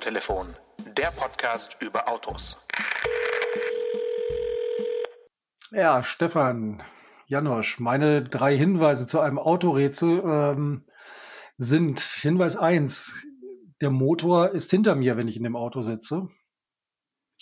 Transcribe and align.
Autotelefon, 0.00 0.56
der 0.96 1.08
Podcast 1.08 1.76
über 1.78 2.08
Autos. 2.08 2.66
Ja, 5.72 6.02
Stefan, 6.02 6.82
Janosch, 7.26 7.78
meine 7.80 8.24
drei 8.24 8.56
Hinweise 8.56 9.06
zu 9.06 9.20
einem 9.20 9.38
Autorätsel 9.38 10.22
ähm, 10.24 10.86
sind 11.58 12.00
Hinweis 12.00 12.56
eins: 12.56 13.26
der 13.82 13.90
Motor 13.90 14.52
ist 14.52 14.70
hinter 14.70 14.94
mir, 14.94 15.18
wenn 15.18 15.28
ich 15.28 15.36
in 15.36 15.42
dem 15.42 15.54
Auto 15.54 15.82
sitze. 15.82 16.30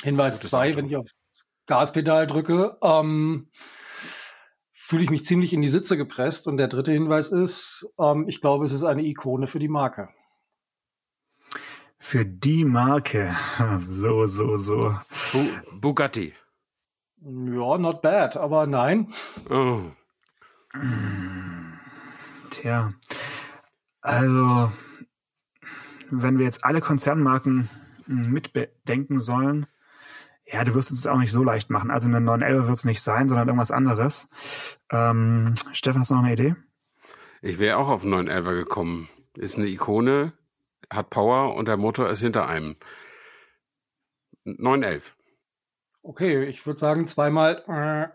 Hinweis 0.03 0.35
Gutes 0.35 0.51
zwei: 0.51 0.71
Auto. 0.71 0.79
wenn 0.79 0.87
ich 0.87 0.97
auf 0.97 1.07
Gaspedal 1.67 2.27
drücke, 2.27 2.77
ähm, 2.83 3.53
fühle 4.75 5.05
ich 5.05 5.11
mich 5.11 5.27
ziemlich 5.27 5.53
in 5.53 5.63
die 5.63 5.69
Sitze 5.69 5.97
gepresst. 5.97 6.49
Und 6.49 6.57
der 6.57 6.67
dritte 6.67 6.91
Hinweis 6.91 7.31
ist, 7.31 7.89
ähm, 8.01 8.29
ich 8.29 8.41
glaube, 8.41 8.65
es 8.65 8.73
ist 8.73 8.83
eine 8.83 9.05
Ikone 9.05 9.47
für 9.47 9.61
die 9.61 9.69
Marke. 9.69 10.09
Für 12.09 12.25
die 12.25 12.65
Marke. 12.65 13.37
So, 13.77 14.27
so, 14.27 14.57
so. 14.57 14.99
Bu 15.31 15.41
Bugatti. 15.79 16.33
Ja, 17.21 17.77
not 17.77 18.01
bad, 18.01 18.35
aber 18.39 18.67
nein. 18.67 19.13
Oh. 19.51 19.81
Tja. 22.49 22.95
Also, 24.01 24.73
wenn 26.11 26.39
wir 26.39 26.47
jetzt 26.47 26.65
alle 26.65 26.81
Konzernmarken 26.81 27.69
mitbedenken 28.07 29.21
sollen, 29.21 29.67
ja, 30.47 30.65
du 30.65 30.75
wirst 30.75 30.91
es 30.91 31.07
auch 31.07 31.19
nicht 31.19 31.33
so 31.33 31.45
leicht 31.45 31.69
machen. 31.69 31.91
Also 31.91 32.09
eine 32.09 32.23
911 32.23 32.69
wird 32.69 32.79
es 32.79 32.85
nicht 32.87 33.03
sein, 33.03 33.29
sondern 33.29 33.49
irgendwas 33.49 33.71
anderes. 33.71 34.29
Ähm, 34.91 35.53
Stefan, 35.73 36.01
hast 36.01 36.11
du 36.11 36.15
noch 36.15 36.23
eine 36.23 36.33
Idee? 36.33 36.57
Ich 37.43 37.59
wäre 37.59 37.77
auch 37.77 37.91
auf 37.91 38.01
einen 38.01 38.13
911 38.13 38.65
gekommen. 38.65 39.09
Ist 39.37 39.59
eine 39.59 39.67
Ikone, 39.67 40.33
hat 40.93 41.11
Power 41.11 41.55
und 41.55 41.69
der 41.69 41.77
Motor 41.77 42.09
ist 42.11 42.21
hinter 42.21 42.49
einem. 42.49 42.77
911. 44.45 45.15
Okay, 46.03 46.45
ich 46.45 46.65
würde 46.67 46.81
sagen, 46.81 47.09
zweimal. 47.09 47.63
Äh, 47.69 48.09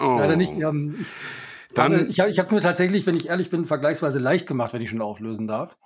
Oh. 0.00 0.16
Leider 0.18 0.36
nicht. 0.36 0.50
Ähm, 0.50 1.06
Dann, 1.74 2.10
ich 2.10 2.18
habe 2.20 2.30
ich 2.30 2.38
hab 2.38 2.50
mir 2.50 2.60
tatsächlich, 2.60 3.06
wenn 3.06 3.16
ich 3.16 3.28
ehrlich 3.28 3.50
bin, 3.50 3.66
vergleichsweise 3.66 4.18
leicht 4.18 4.46
gemacht, 4.46 4.72
wenn 4.72 4.82
ich 4.82 4.90
schon 4.90 5.02
auflösen 5.02 5.46
darf. 5.46 5.76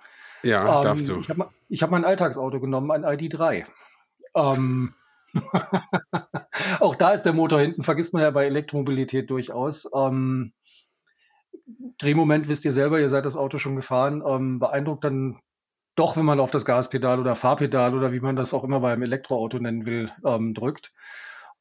ja, 0.43 0.77
Ähm, 0.77 0.83
darfst 0.83 1.07
du. 1.09 1.19
Ich 1.19 1.29
habe 1.29 1.49
hab 1.71 1.91
mein 1.91 2.05
Alltagsauto 2.05 2.59
genommen, 2.59 2.91
ein 2.91 3.05
ID3. 3.05 3.65
Ähm, 4.35 4.95
auch 6.79 6.95
da 6.95 7.11
ist 7.11 7.23
der 7.23 7.33
Motor 7.33 7.59
hinten, 7.59 7.83
vergisst 7.83 8.13
man 8.13 8.23
ja 8.23 8.31
bei 8.31 8.45
Elektromobilität 8.45 9.29
durchaus. 9.29 9.87
Ähm, 9.93 10.53
Drehmoment 11.99 12.47
wisst 12.47 12.65
ihr 12.65 12.71
selber, 12.71 12.99
ihr 12.99 13.09
seid 13.09 13.25
das 13.25 13.35
Auto 13.37 13.59
schon 13.59 13.75
gefahren. 13.75 14.23
Ähm, 14.25 14.59
beeindruckt 14.59 15.03
dann 15.03 15.39
doch, 15.95 16.17
wenn 16.17 16.25
man 16.25 16.39
auf 16.39 16.51
das 16.51 16.65
Gaspedal 16.65 17.19
oder 17.19 17.35
Fahrpedal 17.35 17.95
oder 17.95 18.11
wie 18.11 18.19
man 18.19 18.35
das 18.35 18.53
auch 18.53 18.63
immer 18.63 18.79
beim 18.79 19.01
Elektroauto 19.01 19.59
nennen 19.59 19.85
will, 19.85 20.11
ähm, 20.25 20.53
drückt. 20.53 20.93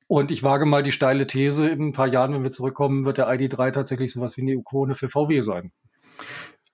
Und 0.07 0.31
ich 0.31 0.43
wage 0.43 0.67
mal 0.67 0.83
die 0.83 0.93
steile 0.93 1.27
These, 1.27 1.69
in 1.69 1.89
ein 1.89 1.93
paar 1.93 2.09
Jahren, 2.09 2.35
wenn 2.35 2.43
wir 2.43 2.53
zurückkommen, 2.53 3.05
wird 3.05 3.19
der 3.19 3.29
ID3 3.29 3.73
tatsächlich 3.73 4.13
sowas 4.13 4.37
wie 4.37 4.43
eine 4.43 4.53
Ikone 4.53 4.95
für 4.95 5.09
VW 5.09 5.41
sein. 5.43 5.73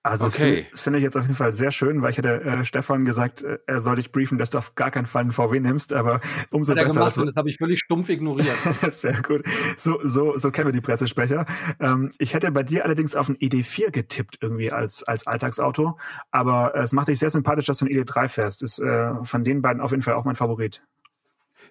Also 0.07 0.25
das 0.27 0.35
Okay. 0.37 0.45
finde 0.57 0.67
das 0.71 0.81
finde 0.81 0.99
ich 0.99 1.03
jetzt 1.05 1.17
auf 1.17 1.23
jeden 1.25 1.35
Fall 1.35 1.53
sehr 1.53 1.71
schön, 1.71 2.01
weil 2.03 2.11
ich 2.13 2.19
hätte 2.19 2.41
äh, 2.43 2.65
Stefan 2.65 3.05
gesagt, 3.05 3.43
äh, 3.43 3.59
er 3.67 3.81
soll 3.81 3.97
dich 3.97 4.13
briefen, 4.13 4.39
dass 4.39 4.51
du 4.51 4.59
auf 4.59 4.75
gar 4.75 4.91
keinen 4.91 5.07
Fall 5.07 5.23
einen 5.23 5.33
VW 5.33 5.59
nimmst, 5.61 5.93
aber 5.93 6.21
umso 6.51 6.73
Hat 6.73 6.79
er 6.79 6.85
besser. 6.85 7.01
gemacht 7.01 7.17
wir- 7.17 7.27
das 7.27 7.35
habe 7.37 7.51
ich 7.51 7.57
völlig 7.59 7.81
stumpf 7.81 8.09
ignoriert. 8.09 8.57
Sehr 8.91 9.21
gut. 9.23 9.43
So, 9.79 9.99
so, 10.05 10.37
so 10.37 10.51
kennen 10.51 10.69
wir 10.69 10.73
die 10.73 10.81
Pressesprecher. 10.81 11.45
Ähm, 11.81 12.11
ich 12.19 12.35
hätte 12.35 12.51
bei 12.53 12.63
dir 12.63 12.85
allerdings 12.85 13.15
auf 13.17 13.29
ein 13.29 13.37
ID4 13.37 13.91
getippt, 13.91 14.39
irgendwie 14.41 14.71
als, 14.73 15.03
als 15.03 15.27
Alltagsauto. 15.27 15.99
Aber 16.31 16.75
äh, 16.75 16.83
es 16.83 16.93
macht 16.93 17.09
dich 17.09 17.19
sehr 17.19 17.31
sympathisch, 17.31 17.67
dass 17.67 17.79
du 17.79 17.87
ein 17.87 17.91
ID3 17.93 18.29
fährst. 18.29 18.63
Ist 18.63 18.79
äh, 18.79 19.11
von 19.25 19.45
den 19.45 19.61
beiden 19.63 19.81
auf 19.83 19.91
jeden 19.91 20.03
Fall 20.03 20.15
auch 20.15 20.25
mein 20.25 20.37
Favorit. 20.37 20.83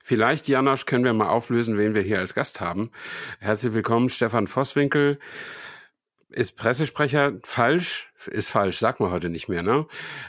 Vielleicht, 0.03 0.47
Janosch, 0.47 0.85
können 0.85 1.03
wir 1.03 1.13
mal 1.13 1.29
auflösen, 1.29 1.77
wen 1.77 1.95
wir 1.95 2.01
hier 2.01 2.19
als 2.19 2.35
Gast 2.35 2.61
haben. 2.61 2.91
Herzlich 3.39 3.73
willkommen, 3.73 4.09
Stefan 4.09 4.45
Vosswinkel. 4.47 5.19
Ist 6.35 6.57
Pressesprecher 6.57 7.39
falsch? 7.43 8.11
Ist 8.27 8.49
falsch, 8.49 8.77
sagt 8.77 8.99
man 8.99 9.11
heute 9.11 9.29
nicht 9.29 9.47
mehr, 9.47 9.63
ne? 9.63 9.87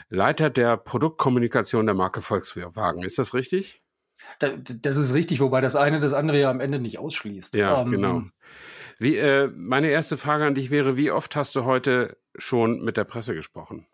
Leiter 0.09 0.49
der 0.49 0.77
Produktkommunikation 0.77 1.85
der 1.85 1.95
Marke 1.95 2.21
Volkswagen. 2.21 3.03
Ist 3.03 3.19
das 3.19 3.33
richtig? 3.33 3.83
Da- 4.39 4.55
Das 4.57 4.95
ist 4.95 5.13
richtig, 5.13 5.41
wobei 5.41 5.59
das 5.61 5.75
eine 5.75 5.99
das 5.99 6.13
andere 6.13 6.39
ja 6.39 6.49
am 6.49 6.61
Ende 6.61 6.79
nicht 6.79 6.97
ausschließt. 6.97 7.53
Ja, 7.55 7.81
Ähm, 7.81 7.91
genau. 7.91 8.23
Wie, 8.99 9.17
äh, 9.17 9.49
meine 9.53 9.89
erste 9.89 10.17
Frage 10.17 10.45
an 10.45 10.55
dich 10.55 10.71
wäre, 10.71 10.95
wie 10.95 11.11
oft 11.11 11.35
hast 11.35 11.55
du 11.55 11.65
heute 11.65 12.17
schon 12.37 12.83
mit 12.83 12.95
der 12.97 13.03
Presse 13.03 13.35
gesprochen? 13.35 13.85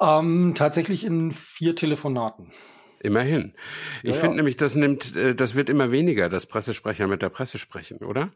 Ähm, 0.00 0.54
tatsächlich 0.54 1.04
in 1.04 1.32
vier 1.32 1.74
Telefonaten. 1.76 2.52
Immerhin. 3.00 3.54
Ich 4.02 4.10
Ja, 4.10 4.14
ja. 4.16 4.20
finde 4.20 4.36
nämlich, 4.36 4.56
das 4.56 4.74
nimmt, 4.76 5.16
äh, 5.16 5.34
das 5.34 5.54
wird 5.54 5.70
immer 5.70 5.90
weniger, 5.90 6.28
dass 6.28 6.46
Pressesprecher 6.46 7.06
mit 7.08 7.22
der 7.22 7.30
Presse 7.30 7.58
sprechen, 7.58 7.98
oder? 8.04 8.30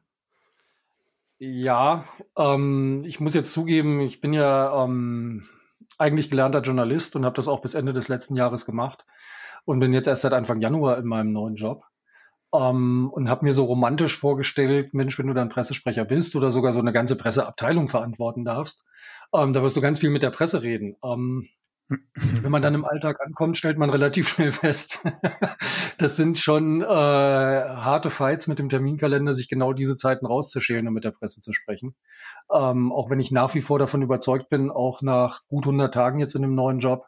Ja, 1.38 2.04
ähm, 2.36 3.02
ich 3.06 3.20
muss 3.20 3.34
jetzt 3.34 3.52
zugeben, 3.52 4.00
ich 4.00 4.20
bin 4.20 4.32
ja 4.32 4.84
ähm, 4.84 5.46
eigentlich 5.98 6.30
gelernter 6.30 6.62
Journalist 6.62 7.14
und 7.14 7.24
habe 7.26 7.36
das 7.36 7.48
auch 7.48 7.60
bis 7.60 7.74
Ende 7.74 7.92
des 7.92 8.08
letzten 8.08 8.36
Jahres 8.36 8.64
gemacht 8.64 9.04
und 9.66 9.78
bin 9.80 9.92
jetzt 9.92 10.06
erst 10.08 10.22
seit 10.22 10.32
Anfang 10.32 10.60
Januar 10.62 10.96
in 10.98 11.06
meinem 11.06 11.32
neuen 11.32 11.56
Job. 11.56 11.84
Ähm, 12.54 13.10
und 13.12 13.28
habe 13.28 13.44
mir 13.44 13.54
so 13.54 13.64
romantisch 13.64 14.18
vorgestellt, 14.18 14.94
Mensch, 14.94 15.18
wenn 15.18 15.26
du 15.26 15.34
dann 15.34 15.50
Pressesprecher 15.50 16.04
bist 16.06 16.36
oder 16.36 16.52
sogar 16.52 16.72
so 16.72 16.80
eine 16.80 16.92
ganze 16.92 17.16
Presseabteilung 17.18 17.88
verantworten 17.90 18.44
darfst, 18.44 18.86
ähm, 19.34 19.52
da 19.52 19.62
wirst 19.62 19.76
du 19.76 19.82
ganz 19.82 19.98
viel 20.00 20.10
mit 20.10 20.22
der 20.22 20.30
Presse 20.30 20.62
reden. 20.62 20.96
Ähm, 21.04 21.48
wenn 21.88 22.50
man 22.50 22.62
dann 22.62 22.74
im 22.74 22.84
Alltag 22.84 23.20
ankommt, 23.24 23.58
stellt 23.58 23.78
man 23.78 23.90
relativ 23.90 24.28
schnell 24.28 24.52
fest, 24.52 25.04
das 25.98 26.16
sind 26.16 26.38
schon 26.38 26.82
äh, 26.82 26.86
harte 26.86 28.10
Fights 28.10 28.48
mit 28.48 28.58
dem 28.58 28.68
Terminkalender, 28.68 29.34
sich 29.34 29.48
genau 29.48 29.72
diese 29.72 29.96
Zeiten 29.96 30.26
rauszuschälen 30.26 30.88
und 30.88 30.94
mit 30.94 31.04
der 31.04 31.12
Presse 31.12 31.40
zu 31.40 31.52
sprechen. 31.52 31.94
Ähm, 32.52 32.92
auch 32.92 33.10
wenn 33.10 33.20
ich 33.20 33.30
nach 33.30 33.54
wie 33.54 33.62
vor 33.62 33.78
davon 33.78 34.02
überzeugt 34.02 34.48
bin, 34.48 34.70
auch 34.70 35.02
nach 35.02 35.42
gut 35.48 35.64
100 35.64 35.92
Tagen 35.92 36.20
jetzt 36.20 36.34
in 36.34 36.44
einem 36.44 36.54
neuen 36.54 36.80
Job, 36.80 37.06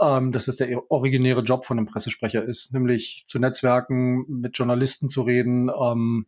ähm, 0.00 0.32
dass 0.32 0.46
das 0.46 0.56
der 0.56 0.90
originäre 0.90 1.42
Job 1.42 1.64
von 1.64 1.78
einem 1.78 1.86
Pressesprecher 1.86 2.44
ist, 2.44 2.72
nämlich 2.72 3.24
zu 3.26 3.38
Netzwerken, 3.38 4.24
mit 4.28 4.56
Journalisten 4.58 5.08
zu 5.08 5.22
reden, 5.22 5.70
ähm, 5.70 6.26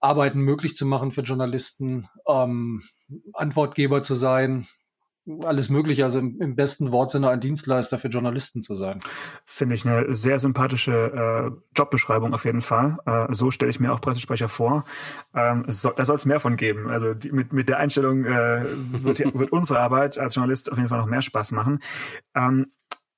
Arbeiten 0.00 0.40
möglich 0.40 0.76
zu 0.76 0.86
machen 0.86 1.12
für 1.12 1.22
Journalisten, 1.22 2.08
ähm, 2.28 2.82
Antwortgeber 3.32 4.02
zu 4.02 4.14
sein, 4.14 4.66
alles 5.42 5.68
Mögliche, 5.68 6.04
also 6.04 6.18
im, 6.18 6.40
im 6.40 6.56
besten 6.56 6.92
Wortsinne 6.92 7.28
ein 7.28 7.40
Dienstleister 7.40 7.98
für 7.98 8.08
Journalisten 8.08 8.62
zu 8.62 8.76
sein. 8.76 9.00
Finde 9.44 9.74
ich 9.74 9.86
eine 9.86 10.14
sehr 10.14 10.38
sympathische 10.38 10.92
äh, 10.92 11.50
Jobbeschreibung 11.76 12.32
auf 12.34 12.44
jeden 12.44 12.62
Fall. 12.62 12.98
Äh, 13.06 13.26
so 13.30 13.50
stelle 13.50 13.70
ich 13.70 13.80
mir 13.80 13.92
auch 13.92 14.00
Pressesprecher 14.00 14.48
vor. 14.48 14.84
Ähm, 15.34 15.64
so, 15.68 15.90
da 15.90 16.04
soll 16.04 16.16
es 16.16 16.26
mehr 16.26 16.40
von 16.40 16.56
geben. 16.56 16.88
Also 16.88 17.14
die, 17.14 17.32
mit, 17.32 17.52
mit 17.52 17.68
der 17.68 17.78
Einstellung 17.78 18.24
äh, 18.24 18.64
wird, 19.02 19.18
wird 19.18 19.52
unsere 19.52 19.80
Arbeit 19.80 20.18
als 20.18 20.34
Journalist 20.34 20.70
auf 20.70 20.78
jeden 20.78 20.88
Fall 20.88 20.98
noch 20.98 21.06
mehr 21.06 21.22
Spaß 21.22 21.52
machen. 21.52 21.80
Ähm, 22.34 22.66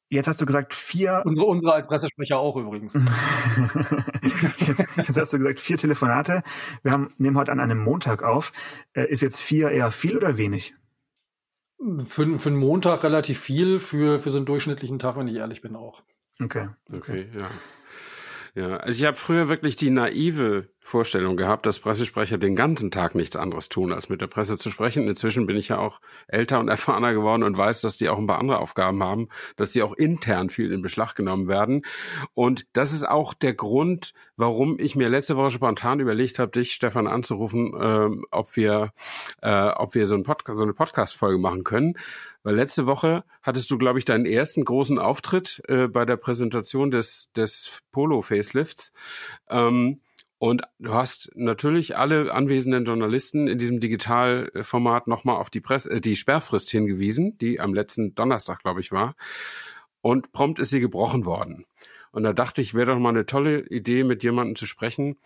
jetzt 0.08 0.28
hast 0.28 0.40
du 0.40 0.46
gesagt 0.46 0.72
vier 0.72 1.22
Unsere, 1.26 1.46
unsere 1.46 1.74
als 1.74 1.86
Pressesprecher 1.86 2.38
auch 2.38 2.56
übrigens. 2.56 2.94
jetzt, 4.66 4.86
jetzt 4.96 5.18
hast 5.18 5.32
du 5.32 5.38
gesagt, 5.38 5.60
vier 5.60 5.76
Telefonate. 5.76 6.42
Wir 6.82 6.92
haben, 6.92 7.12
nehmen 7.18 7.36
heute 7.36 7.52
an 7.52 7.60
einem 7.60 7.78
Montag 7.78 8.22
auf. 8.22 8.52
Äh, 8.94 9.10
ist 9.10 9.20
jetzt 9.20 9.40
vier 9.40 9.70
eher 9.70 9.90
viel 9.90 10.16
oder 10.16 10.38
wenig? 10.38 10.74
Für, 12.06 12.38
für 12.38 12.48
einen 12.48 12.58
Montag 12.58 13.04
relativ 13.04 13.40
viel, 13.40 13.78
für, 13.78 14.18
für 14.18 14.30
so 14.30 14.38
einen 14.38 14.46
durchschnittlichen 14.46 14.98
Tag, 14.98 15.16
wenn 15.16 15.28
ich 15.28 15.36
ehrlich 15.36 15.60
bin, 15.60 15.76
auch. 15.76 16.02
Okay. 16.42 16.68
Okay, 16.92 17.28
ja. 17.36 17.48
Ja, 18.58 18.78
also 18.78 19.00
ich 19.00 19.06
habe 19.06 19.16
früher 19.16 19.48
wirklich 19.48 19.76
die 19.76 19.90
naive 19.90 20.68
Vorstellung 20.80 21.36
gehabt, 21.36 21.64
dass 21.64 21.78
Pressesprecher 21.78 22.38
den 22.38 22.56
ganzen 22.56 22.90
Tag 22.90 23.14
nichts 23.14 23.36
anderes 23.36 23.68
tun, 23.68 23.92
als 23.92 24.08
mit 24.08 24.20
der 24.20 24.26
Presse 24.26 24.58
zu 24.58 24.68
sprechen. 24.70 25.06
Inzwischen 25.06 25.46
bin 25.46 25.56
ich 25.56 25.68
ja 25.68 25.78
auch 25.78 26.00
älter 26.26 26.58
und 26.58 26.66
erfahrener 26.68 27.12
geworden 27.12 27.44
und 27.44 27.56
weiß, 27.56 27.82
dass 27.82 27.98
die 27.98 28.08
auch 28.08 28.18
ein 28.18 28.26
paar 28.26 28.40
andere 28.40 28.58
Aufgaben 28.58 29.00
haben, 29.00 29.28
dass 29.54 29.70
die 29.70 29.82
auch 29.82 29.92
intern 29.92 30.50
viel 30.50 30.72
in 30.72 30.82
Beschlag 30.82 31.14
genommen 31.14 31.46
werden. 31.46 31.84
Und 32.34 32.66
das 32.72 32.92
ist 32.92 33.08
auch 33.08 33.32
der 33.32 33.54
Grund, 33.54 34.12
warum 34.36 34.76
ich 34.80 34.96
mir 34.96 35.08
letzte 35.08 35.36
Woche 35.36 35.52
spontan 35.52 36.00
überlegt 36.00 36.40
habe, 36.40 36.50
dich, 36.50 36.72
Stefan, 36.72 37.06
anzurufen, 37.06 37.72
ähm, 37.80 38.24
ob 38.32 38.56
wir, 38.56 38.92
äh, 39.40 39.68
ob 39.68 39.94
wir 39.94 40.08
so, 40.08 40.16
ein 40.16 40.24
Podcast, 40.24 40.58
so 40.58 40.64
eine 40.64 40.74
Podcast-Folge 40.74 41.38
machen 41.38 41.62
können. 41.62 41.94
Weil 42.42 42.54
letzte 42.54 42.86
Woche 42.86 43.24
hattest 43.42 43.70
du, 43.70 43.78
glaube 43.78 43.98
ich, 43.98 44.04
deinen 44.04 44.26
ersten 44.26 44.64
großen 44.64 44.98
Auftritt 44.98 45.62
äh, 45.68 45.88
bei 45.88 46.04
der 46.04 46.16
Präsentation 46.16 46.90
des, 46.90 47.30
des 47.36 47.82
Polo-Facelifts. 47.92 48.92
Ähm, 49.48 50.00
und 50.38 50.62
du 50.78 50.94
hast 50.94 51.32
natürlich 51.34 51.96
alle 51.96 52.32
anwesenden 52.32 52.84
Journalisten 52.84 53.48
in 53.48 53.58
diesem 53.58 53.80
Digitalformat 53.80 55.08
nochmal 55.08 55.36
auf 55.36 55.50
die, 55.50 55.60
Presse, 55.60 55.90
äh, 55.90 56.00
die 56.00 56.16
Sperrfrist 56.16 56.70
hingewiesen, 56.70 57.36
die 57.38 57.58
am 57.58 57.74
letzten 57.74 58.14
Donnerstag, 58.14 58.60
glaube 58.60 58.80
ich, 58.80 58.92
war. 58.92 59.16
Und 60.00 60.30
prompt 60.32 60.60
ist 60.60 60.70
sie 60.70 60.80
gebrochen 60.80 61.26
worden. 61.26 61.66
Und 62.12 62.22
da 62.22 62.32
dachte 62.32 62.62
ich, 62.62 62.74
wäre 62.74 62.92
doch 62.92 62.98
mal 62.98 63.10
eine 63.10 63.26
tolle 63.26 63.66
Idee, 63.66 64.04
mit 64.04 64.22
jemandem 64.22 64.54
zu 64.54 64.66
sprechen, 64.66 65.18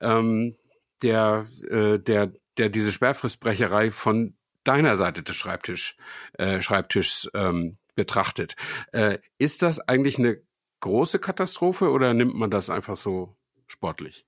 ähm, 0.00 0.56
der, 1.02 1.46
äh, 1.68 1.98
der, 1.98 2.32
der 2.58 2.68
diese 2.68 2.92
Sperrfristbrecherei 2.92 3.90
von 3.90 4.34
deiner 4.64 4.96
Seite 4.96 5.22
des 5.22 5.36
Schreibtisch, 5.36 5.96
äh, 6.34 6.60
Schreibtischs 6.60 7.30
ähm, 7.34 7.78
betrachtet. 7.94 8.56
Äh, 8.92 9.18
ist 9.38 9.62
das 9.62 9.80
eigentlich 9.80 10.18
eine 10.18 10.40
große 10.80 11.18
Katastrophe 11.18 11.90
oder 11.90 12.14
nimmt 12.14 12.34
man 12.34 12.50
das 12.50 12.70
einfach 12.70 12.96
so 12.96 13.36
sportlich? 13.66 14.24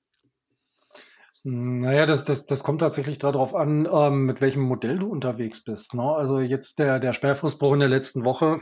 Naja, 1.42 2.04
das, 2.04 2.24
das, 2.26 2.44
das 2.44 2.62
kommt 2.62 2.80
tatsächlich 2.80 3.18
darauf 3.18 3.54
an, 3.54 3.88
ähm, 3.90 4.26
mit 4.26 4.40
welchem 4.42 4.62
Modell 4.62 4.98
du 4.98 5.08
unterwegs 5.08 5.64
bist. 5.64 5.94
Ne? 5.94 6.02
Also 6.02 6.40
jetzt 6.40 6.78
der, 6.78 7.00
der 7.00 7.14
Sperrfristbruch 7.14 7.72
in 7.72 7.80
der 7.80 7.88
letzten 7.88 8.24
Woche 8.26 8.60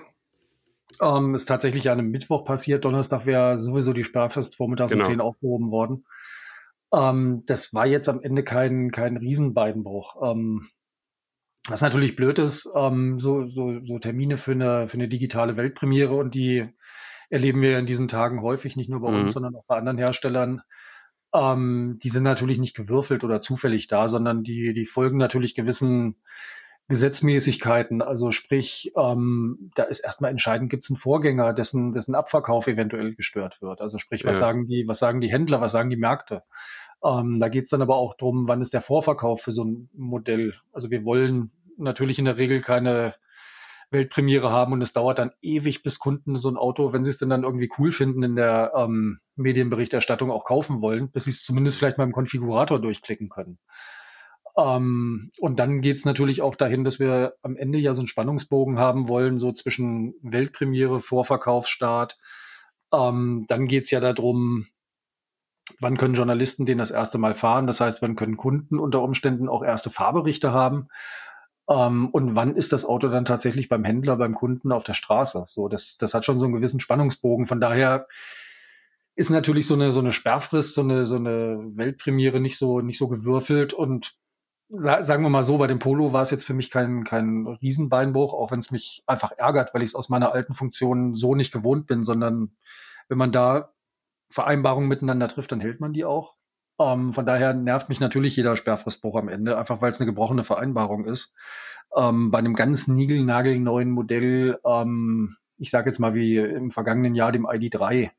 ähm, 1.01 1.35
ist 1.35 1.47
tatsächlich 1.47 1.91
an 1.91 1.99
einem 1.99 2.11
Mittwoch 2.11 2.45
passiert. 2.45 2.85
Donnerstag 2.85 3.27
wäre 3.27 3.59
sowieso 3.59 3.93
die 3.93 4.05
Sperrfrist 4.05 4.57
vormittags 4.57 4.93
genau. 4.93 5.05
um 5.05 5.11
10 5.11 5.21
aufgehoben 5.21 5.71
worden. 5.73 6.05
Ähm, 6.93 7.43
das 7.47 7.75
war 7.75 7.87
jetzt 7.87 8.09
am 8.09 8.21
Ende 8.23 8.45
kein, 8.45 8.93
kein 8.93 9.17
Riesenbeinbruch. 9.17 10.17
Ähm, 10.23 10.69
was 11.69 11.81
natürlich 11.81 12.17
blöd 12.17 12.39
ist, 12.39 12.71
ähm, 12.75 13.21
so, 13.21 13.47
so, 13.49 13.81
so 13.85 13.99
Termine 13.99 14.39
für 14.39 14.53
eine, 14.53 14.89
für 14.89 14.95
eine 14.95 15.09
digitale 15.09 15.57
Weltpremiere 15.57 16.15
und 16.15 16.35
die 16.35 16.69
erleben 17.31 17.61
wir 17.61 17.79
in 17.79 17.87
diesen 17.87 18.09
Tagen 18.09 18.43
häufig, 18.43 18.77
nicht 18.77 18.89
nur 18.89 19.01
bei 19.01 19.11
mhm. 19.11 19.21
uns, 19.25 19.35
sondern 19.35 19.55
auch 19.55 19.65
bei 19.67 19.77
anderen 19.77 19.99
Herstellern. 19.99 20.63
Ähm, 21.35 21.99
die 22.03 22.09
sind 22.09 22.23
natürlich 22.23 22.59
nicht 22.59 22.75
gewürfelt 22.75 23.23
oder 23.23 23.43
zufällig 23.43 23.87
da, 23.87 24.09
sondern 24.09 24.45
die, 24.45 24.73
die 24.73 24.87
folgen 24.87 25.19
natürlich 25.19 25.55
gewissen 25.55 26.17
Gesetzmäßigkeiten. 26.89 28.01
Also 28.01 28.33
sprich, 28.33 28.93
ähm, 28.97 29.71
da 29.75 29.83
ist 29.83 30.01
erstmal 30.01 30.31
entscheidend, 30.31 30.71
gibt 30.71 30.85
es 30.85 30.91
einen 30.91 30.97
Vorgänger, 30.97 31.53
dessen, 31.53 31.93
dessen 31.93 32.15
Abverkauf 32.15 32.67
eventuell 32.67 33.15
gestört 33.15 33.61
wird. 33.61 33.83
Also 33.83 33.99
sprich, 33.99 34.25
was 34.25 34.39
ja. 34.39 34.47
sagen 34.47 34.67
die, 34.67 34.89
was 34.89 34.99
sagen 34.99 35.21
die 35.21 35.31
Händler, 35.31 35.61
was 35.61 35.73
sagen 35.73 35.91
die 35.91 35.97
Märkte? 35.97 36.45
Ähm, 37.05 37.39
da 37.39 37.49
geht 37.49 37.65
es 37.65 37.71
dann 37.71 37.83
aber 37.83 37.97
auch 37.97 38.17
drum, 38.17 38.49
wann 38.49 38.63
ist 38.63 38.73
der 38.73 38.81
Vorverkauf 38.81 39.43
für 39.43 39.53
so 39.53 39.65
ein 39.65 39.91
Modell. 39.93 40.55
Also 40.73 40.91
wir 40.91 41.05
wollen 41.05 41.51
natürlich 41.79 42.19
in 42.19 42.25
der 42.25 42.37
Regel 42.37 42.61
keine 42.61 43.15
Weltpremiere 43.91 44.51
haben 44.51 44.73
und 44.73 44.83
es 44.83 44.93
dauert 44.93 45.19
dann 45.19 45.33
ewig, 45.41 45.83
bis 45.83 45.99
Kunden 45.99 46.37
so 46.37 46.51
ein 46.51 46.59
Auto, 46.59 46.93
wenn 46.93 47.05
sie 47.05 47.11
es 47.11 47.19
denn 47.19 47.31
dann 47.31 47.45
irgendwie 47.45 47.71
cool 47.79 47.93
finden, 47.93 48.23
in 48.23 48.37
der 48.37 48.73
ähm, 48.77 49.21
Medienberichterstattung 49.37 50.31
auch 50.31 50.45
kaufen 50.45 50.83
wollen, 50.83 51.11
bis 51.11 51.25
sie 51.25 51.31
es 51.31 51.43
zumindest 51.43 51.79
vielleicht 51.79 51.97
mal 51.97 52.05
im 52.05 52.13
Konfigurator 52.13 52.81
durchklicken 52.81 53.31
können. 53.31 53.59
Ähm, 54.59 55.31
und 55.39 55.59
dann 55.59 55.81
geht 55.81 55.97
es 55.97 56.05
natürlich 56.05 56.43
auch 56.43 56.57
dahin, 56.57 56.85
dass 56.85 56.99
wir 56.99 57.35
am 57.43 57.57
Ende 57.57 57.79
ja 57.79 57.95
so 57.95 58.01
einen 58.01 58.09
Spannungsbogen 58.09 58.79
haben 58.79 59.09
wollen, 59.09 59.39
so 59.39 59.53
zwischen 59.53 60.15
Weltpremiere, 60.23 61.01
Vorverkaufsstart. 61.01 62.19
Ähm, 62.93 63.47
dann 63.49 63.69
geht 63.69 63.85
es 63.85 63.91
ja 63.91 64.01
darum, 64.01 64.67
wann 65.81 65.97
können 65.97 66.15
Journalisten 66.15 66.67
den 66.67 66.79
das 66.79 66.91
erste 66.91 67.19
Mal 67.19 67.35
fahren? 67.35 67.67
Das 67.67 67.81
heißt, 67.81 68.03
wann 68.03 68.17
können 68.17 68.37
Kunden 68.37 68.79
unter 68.79 69.03
Umständen 69.03 69.49
auch 69.49 69.63
erste 69.63 69.91
Fahrberichte 69.91 70.53
haben? 70.53 70.89
Ähm, 71.69 72.09
und 72.11 72.35
wann 72.35 72.57
ist 72.57 72.73
das 72.73 72.85
Auto 72.85 73.09
dann 73.09 73.25
tatsächlich 73.25 73.69
beim 73.69 73.85
Händler, 73.85 74.17
beim 74.17 74.35
Kunden 74.35 74.73
auf 74.73 74.85
der 74.85 74.95
Straße? 74.95 75.45
So, 75.49 75.69
das, 75.69 75.97
das 75.99 76.15
hat 76.15 76.25
schon 76.25 76.39
so 76.39 76.47
einen 76.47 76.55
gewissen 76.55 76.81
Spannungsbogen. 76.81 77.47
Von 77.47 77.61
daher 77.61 78.07
ist 79.15 79.31
natürlich 79.31 79.67
so 79.67 79.75
eine, 79.75 79.91
so 79.91 80.01
eine 80.01 80.13
Sperrfrist, 80.13 80.75
so 80.75 80.81
eine, 80.83 81.05
so 81.05 81.17
eine 81.17 81.59
Weltpremiere 81.75 82.41
nicht 82.41 82.57
so, 82.57 82.81
nicht 82.81 82.99
so 82.99 83.09
gewürfelt 83.09 83.75
und 83.75 84.17
sagen 84.71 85.23
wir 85.23 85.31
mal 85.31 85.45
so, 85.45 85.59
bei 85.59 85.67
dem 85.67 85.79
Polo 85.79 86.13
war 86.13 86.23
es 86.23 86.31
jetzt 86.31 86.45
für 86.45 86.55
mich 86.55 86.71
kein, 86.71 87.05
kein 87.05 87.47
Riesenbeinbruch, 87.47 88.35
auch 88.35 88.51
wenn 88.51 88.61
es 88.61 88.71
mich 88.71 89.03
einfach 89.07 89.33
ärgert, 89.33 89.73
weil 89.73 89.83
ich 89.83 89.91
es 89.91 89.95
aus 89.95 90.11
meiner 90.11 90.33
alten 90.33 90.55
Funktion 90.55 91.17
so 91.17 91.35
nicht 91.35 91.53
gewohnt 91.53 91.87
bin, 91.87 92.05
sondern 92.05 92.53
wenn 93.09 93.19
man 93.19 93.33
da 93.33 93.73
Vereinbarungen 94.31 94.89
miteinander 94.89 95.29
trifft, 95.29 95.53
dann 95.53 95.61
hält 95.61 95.81
man 95.81 95.95
die 95.95 96.05
auch. 96.05 96.35
Ähm, 96.79 97.13
von 97.13 97.27
daher 97.27 97.55
nervt 97.55 97.89
mich 97.89 98.01
natürlich 98.01 98.37
jeder 98.37 98.57
Sperrfristbruch 98.57 99.17
am 99.17 99.29
Ende, 99.29 99.59
einfach 99.59 99.81
weil 99.81 99.91
es 99.91 100.01
eine 100.01 100.07
gebrochene 100.07 100.45
Vereinbarung 100.45 101.07
ist. 101.07 101.35
Ähm, 101.97 102.31
bei 102.31 102.39
einem 102.39 102.55
ganz 102.55 102.87
niegelnagelneuen 102.87 103.91
Modell, 103.91 104.59
ähm, 104.65 105.37
ich 105.59 105.71
sage 105.71 105.91
jetzt 105.91 105.99
mal 105.99 106.15
wie 106.15 106.37
im 106.37 106.71
vergangenen 106.71 107.15
Jahr 107.15 107.33
dem 107.33 107.47
ID3, 107.47 108.11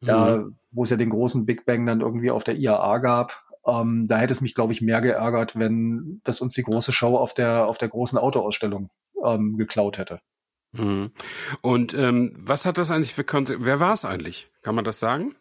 mhm. 0.00 0.06
da, 0.06 0.44
wo 0.70 0.84
es 0.84 0.90
ja 0.90 0.96
den 0.96 1.10
großen 1.10 1.46
Big 1.46 1.64
Bang 1.64 1.86
dann 1.86 2.00
irgendwie 2.00 2.30
auf 2.30 2.44
der 2.44 2.56
IAA 2.56 2.98
gab, 2.98 3.42
ähm, 3.66 4.06
da 4.08 4.18
hätte 4.18 4.32
es 4.32 4.40
mich, 4.40 4.54
glaube 4.54 4.72
ich, 4.72 4.82
mehr 4.82 5.00
geärgert, 5.00 5.58
wenn 5.58 6.20
das 6.24 6.40
uns 6.40 6.54
die 6.54 6.62
große 6.62 6.92
Show 6.92 7.16
auf 7.16 7.34
der, 7.34 7.66
auf 7.66 7.78
der 7.78 7.88
großen 7.88 8.18
Autoausstellung 8.18 8.90
ähm, 9.24 9.56
geklaut 9.56 9.98
hätte. 9.98 10.20
Mhm. 10.72 11.12
Und 11.62 11.94
ähm, 11.94 12.32
was 12.36 12.66
hat 12.66 12.78
das 12.78 12.90
eigentlich 12.90 13.14
für 13.14 13.24
Konsequenzen? 13.24 13.66
Wer 13.66 13.80
war 13.80 13.94
es 13.94 14.04
eigentlich? 14.04 14.50
Kann 14.62 14.74
man 14.74 14.84
das 14.84 14.98
sagen? 14.98 15.34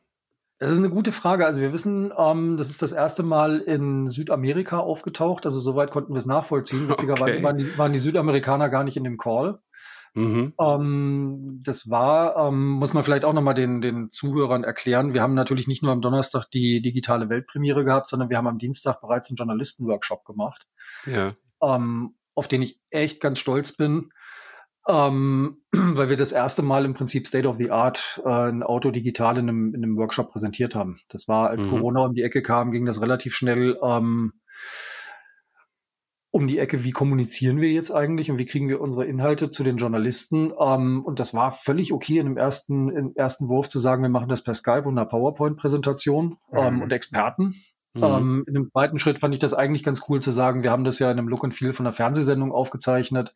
Das 0.63 0.71
ist 0.71 0.77
eine 0.77 0.89
gute 0.89 1.12
Frage. 1.12 1.45
Also 1.45 1.60
wir 1.60 1.74
wissen, 1.74 2.13
ähm, 2.18 2.56
das 2.56 2.69
ist 2.69 2.81
das 2.81 2.94
erste 2.94 3.21
Mal 3.21 3.60
in 3.60 4.10
Südamerika 4.10 4.80
aufgetaucht. 4.80 5.45
Also 5.45 5.60
soweit 5.60 5.92
konnten 5.92 6.13
wir 6.13 6.19
es 6.19 6.25
nachvollziehen. 6.25 6.88
Witzigerweise 6.88 7.33
okay. 7.33 7.44
waren, 7.44 7.57
die, 7.57 7.77
waren 7.77 7.92
die 7.92 8.00
Südamerikaner 8.00 8.69
gar 8.69 8.86
nicht 8.86 8.95
in 8.95 9.04
dem 9.04 9.18
Call. 9.18 9.60
Mhm. 10.13 10.54
Ähm, 10.57 11.62
das 11.65 11.89
war, 11.89 12.38
ähm, 12.48 12.69
muss 12.69 12.94
man 12.94 13.04
vielleicht 13.04 13.25
auch 13.25 13.33
nochmal 13.33 13.56
den, 13.56 13.81
den 13.81 14.10
Zuhörern 14.10 14.63
erklären. 14.63 15.13
Wir 15.13 15.21
haben 15.21 15.33
natürlich 15.33 15.68
nicht 15.68 15.83
nur 15.83 15.92
am 15.92 16.00
Donnerstag 16.00 16.45
die 16.54 16.81
digitale 16.81 17.27
Weltpremiere 17.27 17.83
gehabt, 17.83 18.07
sondern 18.07 18.30
wir 18.30 18.38
haben 18.38 18.48
am 18.48 18.57
Dienstag 18.57 19.01
bereits 19.01 19.30
einen 19.30 19.36
Journalistenworkshop 19.36 20.24
gemacht. 20.24 20.65
Ja. 21.06 21.33
Ähm, 21.62 22.15
auf 22.36 22.48
den 22.48 22.62
ich 22.62 22.80
echt 22.89 23.19
ganz 23.19 23.39
stolz 23.39 23.74
bin 23.74 24.12
ähm, 24.88 25.57
weil 25.71 26.09
wir 26.09 26.18
das 26.18 26.31
erste 26.31 26.62
Mal 26.62 26.85
im 26.85 26.94
Prinzip 26.94 27.27
State 27.27 27.47
of 27.47 27.57
the 27.57 27.71
Art 27.71 28.21
äh, 28.25 28.30
ein 28.30 28.63
Auto 28.63 28.91
digital 28.91 29.38
in 29.38 29.50
einem, 29.50 29.74
in 29.74 29.83
einem 29.83 29.97
Workshop 29.97 30.31
präsentiert 30.31 30.75
haben. 30.75 31.00
Das 31.09 31.27
war, 31.27 31.50
als 31.50 31.65
mhm. 31.68 31.71
Corona 31.71 32.06
um 32.06 32.13
die 32.13 32.24
Ecke 32.24 32.41
kam, 32.41 32.71
ging 32.71 32.85
das 32.85 33.01
relativ 33.01 33.35
schnell 33.35 33.77
ähm, 33.81 34.33
um 36.33 36.47
die 36.47 36.57
Ecke, 36.57 36.83
wie 36.83 36.91
kommunizieren 36.91 37.62
wir 37.62 37.71
jetzt 37.71 37.91
eigentlich 37.91 38.31
und 38.31 38.39
wie 38.39 38.47
kriegen 38.47 38.68
wir 38.68 38.81
unsere 38.81 39.06
Inhalte 39.06 39.51
zu 39.51 39.63
den 39.63 39.77
Journalisten. 39.77 40.51
Ähm, 40.59 41.06
und 41.06 41.19
das 41.19 41.36
war 41.36 41.51
völlig 41.51 41.94
okay 41.94 42.18
in 42.18 42.25
dem 42.25 42.38
ersten, 42.38 42.89
im 42.89 43.13
ersten 43.15 43.50
Wurf 43.50 43.69
zu 43.69 43.77
sagen, 43.77 44.01
wir 44.01 44.09
machen 44.09 44.29
das 44.29 44.44
per 44.44 44.56
Skype 44.56 44.83
und 44.86 44.97
einer 44.97 45.06
PowerPoint-Präsentation 45.06 46.38
ähm, 46.51 46.77
mhm. 46.77 46.81
und 46.81 46.91
Experten. 46.91 47.56
Mhm. 47.94 48.03
Ähm, 48.03 48.44
in 48.47 48.56
dem 48.56 48.71
zweiten 48.71 49.00
Schritt 49.00 49.19
fand 49.19 49.36
ich 49.36 49.39
das 49.39 49.53
eigentlich 49.53 49.83
ganz 49.83 50.01
cool 50.09 50.21
zu 50.21 50.31
sagen, 50.31 50.63
wir 50.63 50.71
haben 50.71 50.83
das 50.83 50.97
ja 50.97 51.12
in 51.12 51.19
einem 51.19 51.27
Look 51.27 51.44
and 51.44 51.53
Feel 51.53 51.74
von 51.74 51.86
einer 51.86 51.95
Fernsehsendung 51.95 52.51
aufgezeichnet. 52.51 53.36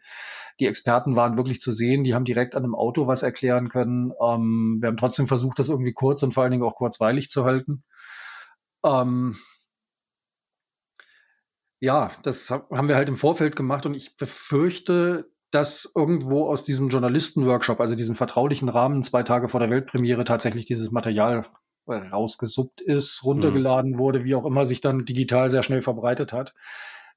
Die 0.60 0.66
Experten 0.66 1.16
waren 1.16 1.38
wirklich 1.38 1.62
zu 1.62 1.72
sehen, 1.72 2.04
die 2.04 2.16
haben 2.16 2.26
direkt 2.26 2.56
an 2.56 2.64
einem 2.64 2.76
Auto 2.76 3.08
was 3.08 3.24
erklären 3.24 3.70
können. 3.70 4.12
Ähm, 4.22 4.78
wir 4.82 4.88
haben 4.88 4.98
trotzdem 4.98 5.28
versucht, 5.28 5.60
das 5.60 5.70
irgendwie 5.70 5.94
kurz 5.94 6.24
und 6.24 6.34
vor 6.34 6.44
allen 6.44 6.52
Dingen 6.52 6.64
auch 6.64 6.76
kurzweilig 6.76 7.30
zu 7.30 7.46
halten. 7.46 7.84
Ähm, 8.84 9.38
ja, 11.80 12.12
das 12.24 12.50
haben 12.50 12.88
wir 12.88 12.96
halt 12.96 13.10
im 13.10 13.18
Vorfeld 13.18 13.56
gemacht 13.56 13.86
und 13.86 13.94
ich 13.94 14.18
befürchte, 14.18 15.30
dass 15.52 15.92
irgendwo 15.96 16.48
aus 16.48 16.64
diesem 16.64 16.90
Journalistenworkshop, 16.90 17.80
also 17.80 17.96
diesem 17.96 18.16
vertraulichen 18.16 18.70
Rahmen, 18.70 19.04
zwei 19.04 19.24
Tage 19.24 19.50
vor 19.50 19.60
der 19.60 19.70
Weltpremiere 19.70 20.26
tatsächlich 20.26 20.66
dieses 20.66 20.92
Material 20.92 21.46
rausgesuppt 21.88 22.82
ist, 22.82 23.24
runtergeladen 23.24 23.92
mhm. 23.92 23.98
wurde, 23.98 24.24
wie 24.24 24.36
auch 24.36 24.46
immer 24.46 24.66
sich 24.66 24.82
dann 24.82 25.06
digital 25.06 25.50
sehr 25.50 25.64
schnell 25.64 25.82
verbreitet 25.82 26.34
hat. 26.34 26.54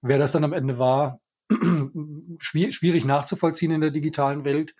Wer 0.01 0.19
das 0.19 0.33
dann 0.33 0.45
am 0.45 0.53
Ende 0.53 0.79
war, 0.79 1.21
schwierig 2.39 3.05
nachzuvollziehen 3.05 3.73
in 3.73 3.81
der 3.81 3.91
digitalen 3.91 4.45
Welt. 4.45 4.75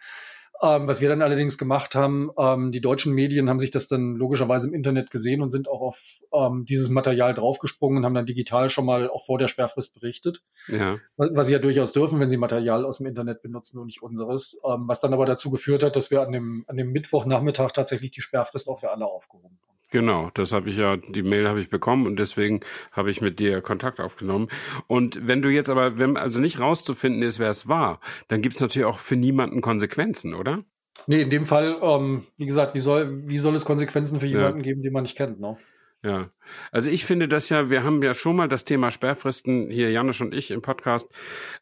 Ähm, 0.63 0.87
was 0.87 1.01
wir 1.01 1.09
dann 1.09 1.23
allerdings 1.23 1.57
gemacht 1.57 1.95
haben, 1.95 2.31
ähm, 2.37 2.71
die 2.71 2.83
deutschen 2.83 3.15
Medien 3.15 3.49
haben 3.49 3.61
sich 3.61 3.71
das 3.71 3.89
dann 3.89 4.17
logischerweise 4.17 4.69
im 4.69 4.75
Internet 4.75 5.11
gesehen 5.11 5.41
und 5.41 5.53
sind 5.53 5.69
auch 5.69 5.81
auf 5.81 6.23
ähm, 6.35 6.67
dieses 6.67 6.91
Material 6.91 7.33
draufgesprungen 7.33 7.99
und 7.99 8.05
haben 8.05 8.15
dann 8.15 8.27
digital 8.27 8.69
schon 8.69 8.85
mal 8.85 9.09
auch 9.09 9.25
vor 9.25 9.39
der 9.39 9.49
Sperrfrist 9.49 9.95
berichtet. 9.95 10.43
Ja. 10.69 10.99
Was 11.17 11.47
sie 11.47 11.55
ja 11.55 11.61
durchaus 11.61 11.93
dürfen, 11.93 12.21
wenn 12.21 12.29
sie 12.29 12.37
Material 12.37 12.85
aus 12.85 12.99
dem 12.99 13.07
Internet 13.07 13.41
benutzen 13.41 13.79
und 13.79 13.87
nicht 13.87 14.03
unseres. 14.03 14.61
Ähm, 14.63 14.87
was 14.87 15.01
dann 15.01 15.15
aber 15.15 15.25
dazu 15.25 15.51
geführt 15.51 15.83
hat, 15.83 15.97
dass 15.97 16.11
wir 16.11 16.21
an 16.21 16.33
dem, 16.33 16.65
an 16.69 16.77
dem 16.77 16.93
Mittwochnachmittag 16.93 17.73
tatsächlich 17.73 18.11
die 18.11 18.21
Sperrfrist 18.21 18.69
auch 18.69 18.81
für 18.81 18.91
alle 18.91 19.07
aufgehoben 19.07 19.59
haben. 19.67 19.70
Genau, 19.91 20.31
das 20.35 20.53
habe 20.53 20.71
ich 20.71 20.77
ja, 20.77 20.97
die 20.97 21.25
Mail 21.25 21.49
habe 21.49 21.61
ich 21.61 21.69
bekommen 21.69 22.07
und 22.07 22.19
deswegen 22.19 22.61
habe 22.93 23.11
ich 23.11 23.21
mit 23.21 23.41
dir 23.41 23.61
Kontakt 23.61 23.99
aufgenommen. 23.99 24.49
Und 24.87 25.27
wenn 25.27 25.43
du 25.43 25.49
jetzt 25.49 25.69
aber, 25.69 25.99
wenn 25.99 26.17
also 26.17 26.41
nicht 26.41 26.61
rauszufinden 26.61 27.23
ist, 27.23 27.41
wer 27.41 27.51
es 27.51 27.67
war, 27.67 28.01
dann 28.29 28.41
gibt 28.41 28.55
es 28.55 28.61
natürlich 28.61 28.87
auch 28.87 28.99
für 28.99 29.17
niemanden 29.17 29.61
Konsequenzen, 29.61 30.35
oder? 30.35 30.65
Nee, 31.07 31.23
in 31.23 31.31
dem 31.31 31.45
Fall, 31.45 31.79
ähm, 31.83 32.25
wie 32.37 32.47
gesagt, 32.47 32.75
wie 32.75 32.81
soll, 32.81 33.27
wie 33.27 33.39
soll 33.39 33.57
es 33.57 33.65
Konsequenzen 33.65 34.21
für 34.21 34.27
jemanden 34.27 34.59
ja. 34.59 34.65
geben, 34.65 34.83
den 34.83 34.93
man 34.93 35.03
nicht 35.03 35.17
kennt, 35.17 35.41
ne? 35.41 35.57
Ja, 36.03 36.31
also 36.73 36.89
ich 36.89 37.05
finde 37.05 37.29
das 37.29 37.51
ja, 37.51 37.69
wir 37.69 37.85
haben 37.85 38.03
ja 38.03 38.15
schon 38.15 38.35
mal 38.35 38.49
das 38.49 38.65
Thema 38.65 38.91
Sperrfristen 38.91 39.69
hier, 39.69 39.91
Janusz 39.91 40.23
und 40.23 40.35
ich 40.35 40.51
im 40.51 40.63
Podcast 40.63 41.11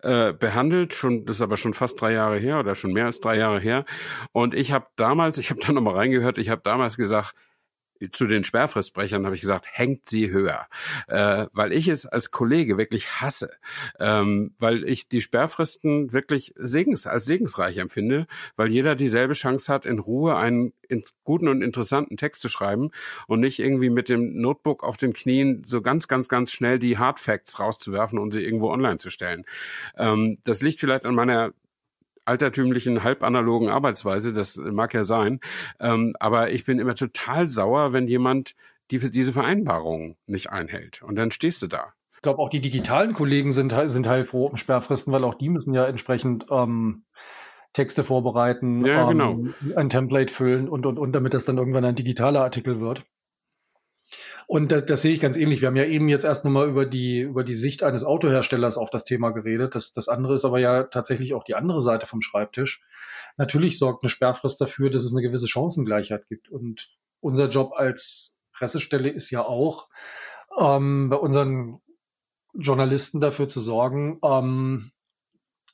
äh, 0.03 0.33
behandelt, 0.33 0.95
schon, 0.95 1.25
das 1.25 1.37
ist 1.37 1.43
aber 1.43 1.57
schon 1.57 1.75
fast 1.75 2.01
drei 2.01 2.13
Jahre 2.13 2.39
her 2.39 2.61
oder 2.61 2.77
schon 2.77 2.93
mehr 2.93 3.07
als 3.07 3.19
drei 3.19 3.37
Jahre 3.37 3.59
her. 3.59 3.85
Und 4.31 4.55
ich 4.55 4.71
habe 4.71 4.87
damals, 4.95 5.39
ich 5.39 5.51
habe 5.51 5.61
da 5.61 5.73
nochmal 5.73 5.97
reingehört, 5.97 6.39
ich 6.39 6.51
habe 6.51 6.61
damals 6.63 6.97
gesagt, 6.97 7.35
zu 8.11 8.26
den 8.26 8.45
Sperrfristbrechern 8.45 9.25
habe 9.25 9.35
ich 9.35 9.40
gesagt, 9.40 9.67
hängt 9.71 10.09
sie 10.09 10.31
höher, 10.31 10.67
äh, 11.09 11.47
weil 11.52 11.73
ich 11.73 11.88
es 11.88 12.07
als 12.07 12.31
Kollege 12.31 12.78
wirklich 12.78 13.21
hasse, 13.21 13.50
ähm, 13.99 14.55
weil 14.59 14.85
ich 14.85 15.09
die 15.09 15.21
Sperrfristen 15.21 16.12
wirklich 16.12 16.55
segens, 16.57 17.07
als 17.07 17.25
segensreich 17.25 17.78
empfinde, 17.78 18.26
weil 18.57 18.71
jeder 18.71 18.95
dieselbe 18.95 19.35
Chance 19.35 19.73
hat, 19.73 19.87
in 19.87 19.99
Ruhe 19.99 20.37
einen 20.37 20.73
in 20.88 21.05
guten 21.25 21.49
und 21.49 21.62
interessanten 21.62 22.17
Text 22.17 22.40
zu 22.40 22.49
schreiben 22.49 22.90
und 23.26 23.40
nicht 23.40 23.59
irgendwie 23.59 23.90
mit 23.90 24.09
dem 24.09 24.40
Notebook 24.40 24.83
auf 24.83 24.97
den 24.97 25.12
Knien 25.12 25.62
so 25.67 25.83
ganz, 25.83 26.09
ganz, 26.09 26.28
ganz 26.28 26.50
schnell 26.50 26.78
die 26.78 26.99
Hard 26.99 27.21
Facts 27.21 27.61
rauszuwerfen 27.61 28.19
und 28.19 28.33
sie 28.33 28.43
irgendwo 28.43 28.71
online 28.71 28.99
zu 28.99 29.11
stellen. 29.11 29.45
Ähm, 29.97 30.38
das 30.45 30.62
liegt 30.62 30.81
vielleicht 30.81 31.05
an 31.05 31.14
meiner 31.14 31.52
altertümlichen, 32.29 33.03
halbanalogen 33.03 33.69
Arbeitsweise, 33.69 34.33
das 34.33 34.57
mag 34.57 34.95
ja 34.95 35.05
sein. 35.05 35.41
Ähm, 35.81 36.15
aber 36.21 36.53
ich 36.53 36.65
bin 36.65 36.79
immer 36.79 36.95
total 36.95 37.47
sauer, 37.47 37.93
wenn 37.93 38.07
jemand 38.07 38.55
die, 38.91 38.99
diese 38.99 39.33
Vereinbarung 39.33 40.17
nicht 40.27 40.51
einhält. 40.51 41.03
Und 41.03 41.17
dann 41.17 41.31
stehst 41.31 41.63
du 41.63 41.67
da. 41.67 41.93
Ich 42.15 42.23
glaube, 42.23 42.41
auch 42.41 42.51
die 42.51 42.61
digitalen 42.61 43.15
Kollegen 43.15 43.53
sind, 43.53 43.75
sind 43.87 44.09
heilfroh 44.09 44.47
um 44.47 44.57
Sperrfristen, 44.57 45.13
weil 45.13 45.25
auch 45.25 45.35
die 45.35 45.49
müssen 45.49 45.73
ja 45.73 45.87
entsprechend 45.87 46.47
ähm, 46.51 47.05
Texte 47.75 48.03
vorbereiten, 48.03 48.85
ja, 48.85 49.09
genau. 49.09 49.33
ähm, 49.33 49.55
ein 49.77 49.91
Template 49.91 50.33
füllen 50.33 50.69
und, 50.69 50.85
und, 50.85 50.99
und, 50.99 51.13
damit 51.13 51.35
das 51.35 51.45
dann 51.45 51.59
irgendwann 51.59 51.85
ein 51.85 51.95
digitaler 51.95 52.43
Artikel 52.43 52.81
wird. 52.81 53.05
Und 54.49 54.73
das, 54.73 54.87
das 54.87 55.02
sehe 55.02 55.12
ich 55.12 55.21
ganz 55.21 55.37
ähnlich. 55.37 55.61
Wir 55.61 55.69
haben 55.69 55.76
ja 55.76 55.85
eben 55.85 56.09
jetzt 56.09 56.25
erst 56.25 56.43
nochmal 56.43 56.71
über 56.71 56.87
die, 56.87 57.21
über 57.21 57.45
die 57.45 57.55
Sicht 57.55 57.83
eines 57.83 58.02
Autoherstellers 58.02 58.78
auf 58.78 58.88
das 58.88 59.05
Thema 59.05 59.28
geredet. 59.28 59.75
Das, 59.75 59.93
das 59.93 60.09
andere 60.09 60.33
ist 60.33 60.47
aber 60.47 60.59
ja 60.59 60.85
tatsächlich 60.85 61.35
auch 61.35 61.45
die 61.45 61.55
andere 61.55 61.83
Seite 61.83 62.07
vom 62.07 62.23
Schreibtisch. 62.23 62.83
Natürlich 63.37 63.78
sorgt 63.78 64.02
eine 64.02 64.09
Sperrfrist 64.09 64.59
dafür, 64.59 64.88
dass 64.88 65.05
es 65.05 65.12
eine 65.12 65.21
gewisse 65.21 65.47
Chancengleichheit 65.47 66.28
gibt. 66.28 66.49
Und 66.49 66.88
unser 67.21 67.50
Job 67.50 67.73
als 67.76 68.38
Pressestelle 68.55 69.11
ist 69.11 69.31
ja 69.31 69.45
auch, 69.45 69.90
ähm, 70.59 71.11
bei 71.11 71.17
unseren 71.17 71.83
Journalisten 72.55 73.21
dafür 73.21 73.50
zu 73.50 73.61
sorgen, 73.61 74.19
ähm, 74.25 74.93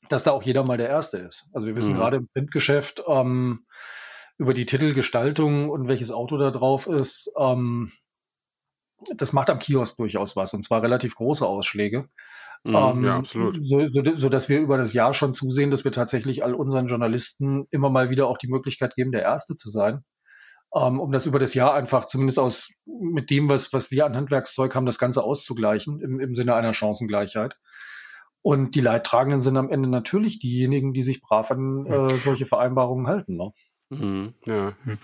dass 0.08 0.24
da 0.24 0.32
auch 0.32 0.42
jeder 0.42 0.64
mal 0.64 0.78
der 0.78 0.88
Erste 0.88 1.18
ist. 1.18 1.48
Also 1.52 1.68
wir 1.68 1.76
wissen 1.76 1.92
mhm. 1.92 1.98
gerade 1.98 2.16
im 2.16 2.26
Printgeschäft 2.26 3.04
ähm, 3.06 3.66
über 4.36 4.52
die 4.52 4.66
Titelgestaltung 4.66 5.70
und 5.70 5.86
welches 5.86 6.10
Auto 6.10 6.38
da 6.38 6.50
drauf 6.50 6.88
ist, 6.88 7.32
ähm, 7.38 7.92
das 9.16 9.32
macht 9.32 9.50
am 9.50 9.58
Kiosk 9.58 9.96
durchaus 9.96 10.36
was 10.36 10.54
und 10.54 10.64
zwar 10.64 10.82
relativ 10.82 11.16
große 11.16 11.46
Ausschläge. 11.46 12.08
Mhm, 12.64 12.74
ähm, 12.74 13.04
ja, 13.04 13.16
absolut. 13.18 13.56
So, 13.56 13.88
so, 13.88 14.02
so, 14.16 14.28
dass 14.28 14.48
wir 14.48 14.60
über 14.60 14.78
das 14.78 14.94
Jahr 14.94 15.12
schon 15.12 15.34
zusehen, 15.34 15.70
dass 15.70 15.84
wir 15.84 15.92
tatsächlich 15.92 16.42
all 16.42 16.54
unseren 16.54 16.88
Journalisten 16.88 17.66
immer 17.70 17.90
mal 17.90 18.08
wieder 18.08 18.26
auch 18.26 18.38
die 18.38 18.48
Möglichkeit 18.48 18.94
geben, 18.94 19.12
der 19.12 19.22
Erste 19.22 19.54
zu 19.54 19.70
sein. 19.70 20.02
Ähm, 20.74 20.98
um 20.98 21.12
das 21.12 21.26
über 21.26 21.38
das 21.38 21.54
Jahr 21.54 21.74
einfach 21.74 22.06
zumindest 22.06 22.38
aus 22.38 22.70
mit 22.86 23.30
dem, 23.30 23.48
was, 23.48 23.72
was 23.72 23.90
wir 23.90 24.06
an 24.06 24.16
Handwerkszeug 24.16 24.74
haben, 24.74 24.86
das 24.86 24.98
Ganze 24.98 25.22
auszugleichen 25.22 26.00
im, 26.00 26.20
im 26.20 26.34
Sinne 26.34 26.54
einer 26.54 26.74
Chancengleichheit. 26.74 27.54
Und 28.42 28.74
die 28.74 28.80
Leidtragenden 28.80 29.40
sind 29.40 29.56
am 29.56 29.70
Ende 29.70 29.88
natürlich 29.88 30.38
diejenigen, 30.38 30.92
die 30.92 31.02
sich 31.02 31.22
brav 31.22 31.50
an 31.50 31.86
äh, 31.86 32.16
solche 32.16 32.44
Vereinbarungen 32.46 33.06
halten. 33.06 33.36
Ne? 33.36 33.52
Mhm, 33.98 34.34
ja. 34.44 34.72
Mhm. 34.84 34.98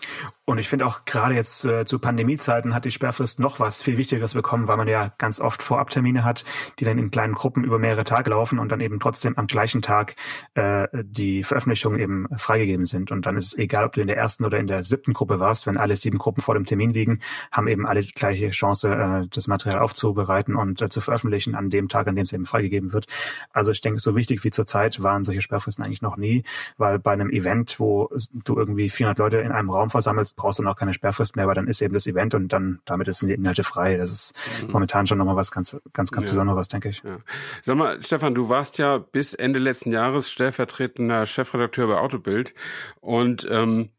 Und 0.51 0.59
ich 0.59 0.69
finde 0.69 0.85
auch 0.87 1.05
gerade 1.05 1.37
jetzt 1.37 1.65
äh, 1.65 1.85
zu 1.85 2.01
Pandemiezeiten 2.01 2.75
hat 2.75 2.85
die 2.85 2.91
Sperrfrist 2.91 3.39
noch 3.39 3.61
was 3.61 3.83
viel 3.83 3.97
Wichtigeres 3.97 4.35
bekommen, 4.35 4.67
weil 4.67 4.77
man 4.77 4.89
ja 4.89 5.13
ganz 5.17 5.41
oft 5.41 5.63
Vorabtermine 5.63 6.25
hat, 6.25 6.45
die 6.81 6.85
dann 6.85 6.99
in 6.99 7.13
kleinen 7.13 7.35
Gruppen 7.35 7.63
über 7.63 7.79
mehrere 7.79 8.03
Tage 8.03 8.31
laufen 8.31 8.59
und 8.59 8.73
dann 8.73 8.81
eben 8.81 8.99
trotzdem 8.99 9.39
am 9.39 9.47
gleichen 9.47 9.81
Tag 9.81 10.17
äh, 10.55 10.89
die 11.03 11.45
Veröffentlichungen 11.45 12.01
eben 12.01 12.27
freigegeben 12.37 12.85
sind. 12.85 13.13
Und 13.13 13.27
dann 13.27 13.37
ist 13.37 13.47
es 13.47 13.59
egal, 13.59 13.85
ob 13.85 13.93
du 13.93 14.01
in 14.01 14.09
der 14.09 14.17
ersten 14.17 14.45
oder 14.45 14.59
in 14.59 14.67
der 14.67 14.83
siebten 14.83 15.13
Gruppe 15.13 15.39
warst, 15.39 15.69
wenn 15.69 15.77
alle 15.77 15.95
sieben 15.95 16.19
Gruppen 16.19 16.43
vor 16.43 16.55
dem 16.55 16.65
Termin 16.65 16.91
liegen, 16.91 17.21
haben 17.53 17.69
eben 17.69 17.87
alle 17.87 18.01
die 18.01 18.13
gleiche 18.13 18.51
Chance, 18.51 18.93
äh, 18.93 19.29
das 19.31 19.47
Material 19.47 19.81
aufzubereiten 19.81 20.57
und 20.57 20.83
äh, 20.83 20.89
zu 20.89 21.01
veröffentlichen 21.01 21.55
an 21.55 21.71
dem 21.71 21.89
Tag, 21.89 22.09
an 22.09 22.17
dem 22.17 22.23
es 22.23 22.33
eben 22.33 22.47
freigegeben 22.47 22.93
wird. 22.93 23.07
Also 23.53 23.71
ich 23.71 23.83
denke, 23.83 24.01
so 24.01 24.17
wichtig 24.17 24.43
wie 24.43 24.51
zurzeit 24.51 25.01
waren 25.01 25.23
solche 25.23 25.43
Sperrfristen 25.43 25.85
eigentlich 25.85 26.03
noch 26.03 26.17
nie, 26.17 26.43
weil 26.77 26.99
bei 26.99 27.13
einem 27.13 27.31
Event, 27.31 27.79
wo 27.79 28.11
du 28.33 28.57
irgendwie 28.57 28.80
irgendwie 28.81 28.91
400 28.91 29.19
Leute 29.19 29.39
in 29.39 29.53
einem 29.53 29.71
Raum 29.71 29.91
versammelst, 29.91 30.37
brauchst 30.37 30.59
du 30.59 30.63
noch 30.63 30.77
keine 30.77 30.95
Sperrfrist 30.95 31.37
mehr, 31.37 31.47
weil 31.47 31.55
dann 31.55 31.69
ist 31.69 31.81
eben 31.81 31.95
das 31.95 32.07
Event 32.07 32.35
und 32.35 32.49
dann 32.49 32.81
damit 32.85 33.13
sind 33.15 33.29
die 33.29 33.35
Inhalte 33.35 33.63
frei. 33.63 33.97
Das 33.97 34.11
ist 34.11 34.35
mhm. 34.63 34.73
momentan 34.73 35.07
schon 35.07 35.19
nochmal 35.19 35.37
was 35.37 35.51
ganz, 35.51 35.81
ganz, 35.93 36.11
ganz 36.11 36.27
ja. 36.27 36.33
Besonderes, 36.33 36.69
denke 36.69 36.89
ich. 36.89 37.03
Ja. 37.03 37.19
Sag 37.63 37.77
mal, 37.77 38.03
Stefan, 38.03 38.35
du 38.35 38.49
warst 38.49 38.79
ja 38.79 38.99
bis 38.99 39.35
Ende 39.35 39.61
letzten 39.61 39.93
Jahres 39.93 40.31
stellvertretender 40.31 41.27
Chefredakteur 41.27 41.89
bei 41.89 41.99
Autobild 41.99 42.55
und 43.01 43.47
ähm, 43.51 43.91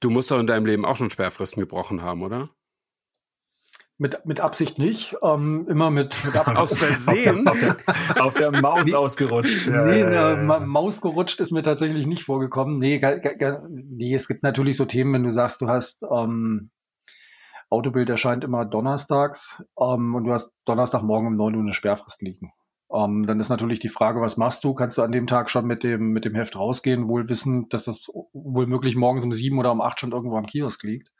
du 0.00 0.10
musst 0.10 0.30
doch 0.30 0.38
in 0.38 0.46
deinem 0.46 0.66
Leben 0.66 0.84
auch 0.84 0.96
schon 0.96 1.10
Sperrfristen 1.10 1.60
gebrochen 1.60 2.02
haben, 2.02 2.22
oder? 2.22 2.50
Mit, 4.00 4.24
mit 4.24 4.40
Absicht 4.40 4.78
nicht, 4.78 5.14
ähm, 5.22 5.66
immer 5.68 5.90
mit, 5.90 6.24
mit 6.24 6.34
Absicht. 6.34 6.56
Aus 6.56 6.78
Versehen? 6.78 7.46
auf, 7.46 7.60
der, 7.60 7.76
auf, 7.76 7.84
der, 7.84 8.24
auf 8.24 8.34
der 8.34 8.60
Maus 8.62 8.94
ausgerutscht. 8.94 9.66
Ja, 9.66 9.84
nee, 9.84 10.00
ja, 10.00 10.42
ja, 10.42 10.60
Maus 10.60 11.02
gerutscht 11.02 11.38
ist 11.38 11.52
mir 11.52 11.62
tatsächlich 11.62 12.06
nicht 12.06 12.24
vorgekommen. 12.24 12.78
Nee, 12.78 12.98
nee, 13.68 14.14
es 14.14 14.26
gibt 14.26 14.42
natürlich 14.42 14.78
so 14.78 14.86
Themen, 14.86 15.12
wenn 15.12 15.24
du 15.24 15.34
sagst, 15.34 15.60
du 15.60 15.68
hast 15.68 16.02
ähm, 16.10 16.70
Autobild 17.68 18.08
erscheint 18.08 18.42
immer 18.42 18.64
donnerstags 18.64 19.64
ähm, 19.78 20.14
und 20.14 20.24
du 20.24 20.32
hast 20.32 20.50
Donnerstagmorgen 20.64 21.28
um 21.28 21.36
neun 21.36 21.54
Uhr 21.56 21.60
eine 21.60 21.74
Sperrfrist 21.74 22.22
liegen. 22.22 22.54
Ähm, 22.90 23.26
dann 23.26 23.38
ist 23.38 23.50
natürlich 23.50 23.80
die 23.80 23.90
Frage, 23.90 24.22
was 24.22 24.38
machst 24.38 24.64
du? 24.64 24.72
Kannst 24.72 24.96
du 24.96 25.02
an 25.02 25.12
dem 25.12 25.26
Tag 25.26 25.50
schon 25.50 25.66
mit 25.66 25.84
dem, 25.84 26.12
mit 26.12 26.24
dem 26.24 26.34
Heft 26.34 26.56
rausgehen, 26.56 27.06
wohl 27.06 27.28
wissen, 27.28 27.68
dass 27.68 27.84
das 27.84 28.08
wohl 28.32 28.66
möglich 28.66 28.96
morgens 28.96 29.24
um 29.24 29.32
sieben 29.34 29.58
oder 29.58 29.70
um 29.70 29.80
acht 29.82 30.00
schon 30.00 30.12
irgendwo 30.12 30.38
am 30.38 30.46
Kiosk 30.46 30.82
liegt? 30.84 31.10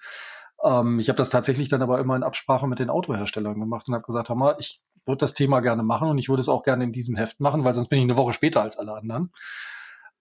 Ähm, 0.64 0.99
ich 1.00 1.09
habe 1.09 1.17
das 1.17 1.31
tatsächlich 1.31 1.69
dann 1.69 1.83
aber 1.83 1.99
immer 1.99 2.17
in 2.17 2.23
Absprache 2.23 2.67
mit 2.67 2.79
den 2.79 2.90
Autoherstellern 2.90 3.59
gemacht 3.59 3.88
und 3.88 3.95
habe 3.95 4.05
gesagt, 4.05 4.29
hör 4.29 4.37
mal, 4.37 4.57
ich 4.59 4.81
würde 5.07 5.19
das 5.19 5.35
Thema 5.35 5.61
gerne 5.61 5.83
machen 5.83 6.09
und 6.09 6.19
ich 6.19 6.29
würde 6.29 6.40
es 6.40 6.49
auch 6.49 6.62
gerne 6.62 6.85
in 6.85 6.93
diesem 6.93 7.17
Heft 7.17 7.40
machen, 7.40 7.64
weil 7.64 7.75
sonst 7.75 7.88
bin 7.88 7.99
ich 7.99 8.05
eine 8.05 8.17
Woche 8.17 8.33
später 8.33 8.62
als 8.62 8.79
alle 8.79 8.95
anderen. 8.95 9.33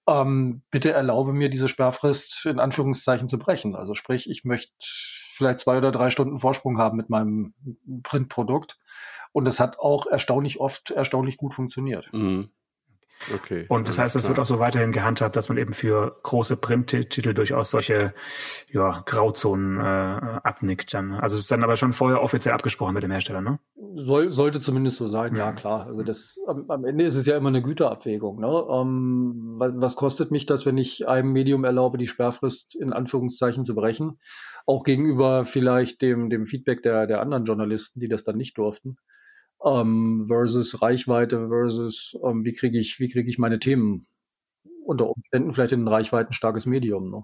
Ähm, 0.07 0.63
bitte 0.71 0.91
erlaube 0.91 1.33
mir, 1.33 1.49
diese 1.49 1.67
Sperrfrist 1.67 2.45
in 2.45 2.59
Anführungszeichen 2.59 3.27
zu 3.27 3.37
brechen. 3.37 3.75
Also 3.75 3.93
sprich, 3.93 4.29
ich 4.29 4.45
möchte 4.45 4.73
vielleicht 4.79 5.59
zwei 5.59 5.77
oder 5.77 5.91
drei 5.91 6.09
Stunden 6.09 6.39
Vorsprung 6.39 6.77
haben 6.77 6.97
mit 6.97 7.09
meinem 7.09 7.53
Printprodukt. 8.03 8.79
Und 9.31 9.47
es 9.47 9.59
hat 9.59 9.77
auch 9.77 10.07
erstaunlich 10.07 10.59
oft 10.59 10.89
erstaunlich 10.89 11.37
gut 11.37 11.53
funktioniert. 11.53 12.09
Mhm. 12.11 12.49
Okay. 13.33 13.65
Und 13.67 13.87
das 13.87 13.99
heißt, 13.99 14.15
es 14.15 14.27
wird 14.27 14.39
auch 14.39 14.45
so 14.45 14.59
weiterhin 14.59 14.91
gehandhabt, 14.91 15.35
dass 15.35 15.49
man 15.49 15.57
eben 15.57 15.73
für 15.73 16.17
große 16.23 16.57
Printtitel 16.57 17.33
durchaus 17.33 17.69
solche 17.71 18.13
ja, 18.69 19.03
Grauzonen 19.05 19.79
äh, 19.79 19.83
abnickt 19.83 20.93
dann. 20.93 21.13
Also 21.13 21.35
es 21.35 21.43
ist 21.43 21.51
dann 21.51 21.63
aber 21.63 21.77
schon 21.77 21.93
vorher 21.93 22.21
offiziell 22.21 22.53
abgesprochen 22.53 22.93
mit 22.93 23.03
dem 23.03 23.11
Hersteller, 23.11 23.41
ne? 23.41 23.59
Soll, 23.95 24.29
sollte 24.29 24.61
zumindest 24.61 24.97
so 24.97 25.07
sein, 25.07 25.35
ja 25.35 25.51
klar. 25.51 25.87
Also 25.87 26.03
das 26.03 26.37
am, 26.47 26.69
am 26.69 26.85
Ende 26.85 27.05
ist 27.05 27.15
es 27.15 27.25
ja 27.25 27.35
immer 27.35 27.49
eine 27.49 27.61
Güterabwägung. 27.61 28.39
Ne? 28.39 28.47
Ähm, 28.47 29.55
was 29.57 29.95
kostet 29.95 30.31
mich 30.31 30.45
das, 30.45 30.65
wenn 30.65 30.77
ich 30.77 31.07
einem 31.07 31.31
Medium 31.31 31.65
erlaube, 31.65 31.97
die 31.97 32.07
Sperrfrist 32.07 32.75
in 32.75 32.93
Anführungszeichen 32.93 33.65
zu 33.65 33.75
brechen? 33.75 34.19
Auch 34.65 34.83
gegenüber 34.83 35.45
vielleicht 35.45 36.01
dem, 36.01 36.29
dem 36.29 36.45
Feedback 36.45 36.83
der, 36.83 37.07
der 37.07 37.21
anderen 37.21 37.45
Journalisten, 37.45 37.99
die 37.99 38.07
das 38.07 38.23
dann 38.23 38.37
nicht 38.37 38.57
durften 38.57 38.97
ähm, 39.63 40.25
versus 40.27 40.81
Reichweite 40.81 41.47
versus 41.49 42.17
ähm, 42.23 42.45
wie 42.45 42.53
kriege 42.53 42.79
ich, 42.79 42.99
wie 42.99 43.09
kriege 43.09 43.29
ich 43.29 43.37
meine 43.37 43.59
Themen 43.59 44.07
unter 44.85 45.09
Umständen 45.09 45.53
vielleicht 45.53 45.73
in 45.73 45.83
ein 45.83 45.87
reichweitenstarkes 45.87 46.65
Medium. 46.65 47.11
Ne? 47.11 47.23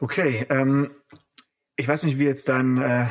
Okay, 0.00 0.46
ähm, 0.50 0.90
ich 1.76 1.88
weiß 1.88 2.04
nicht, 2.04 2.18
wie 2.18 2.24
jetzt 2.24 2.48
dein 2.48 2.78
äh, 2.78 3.06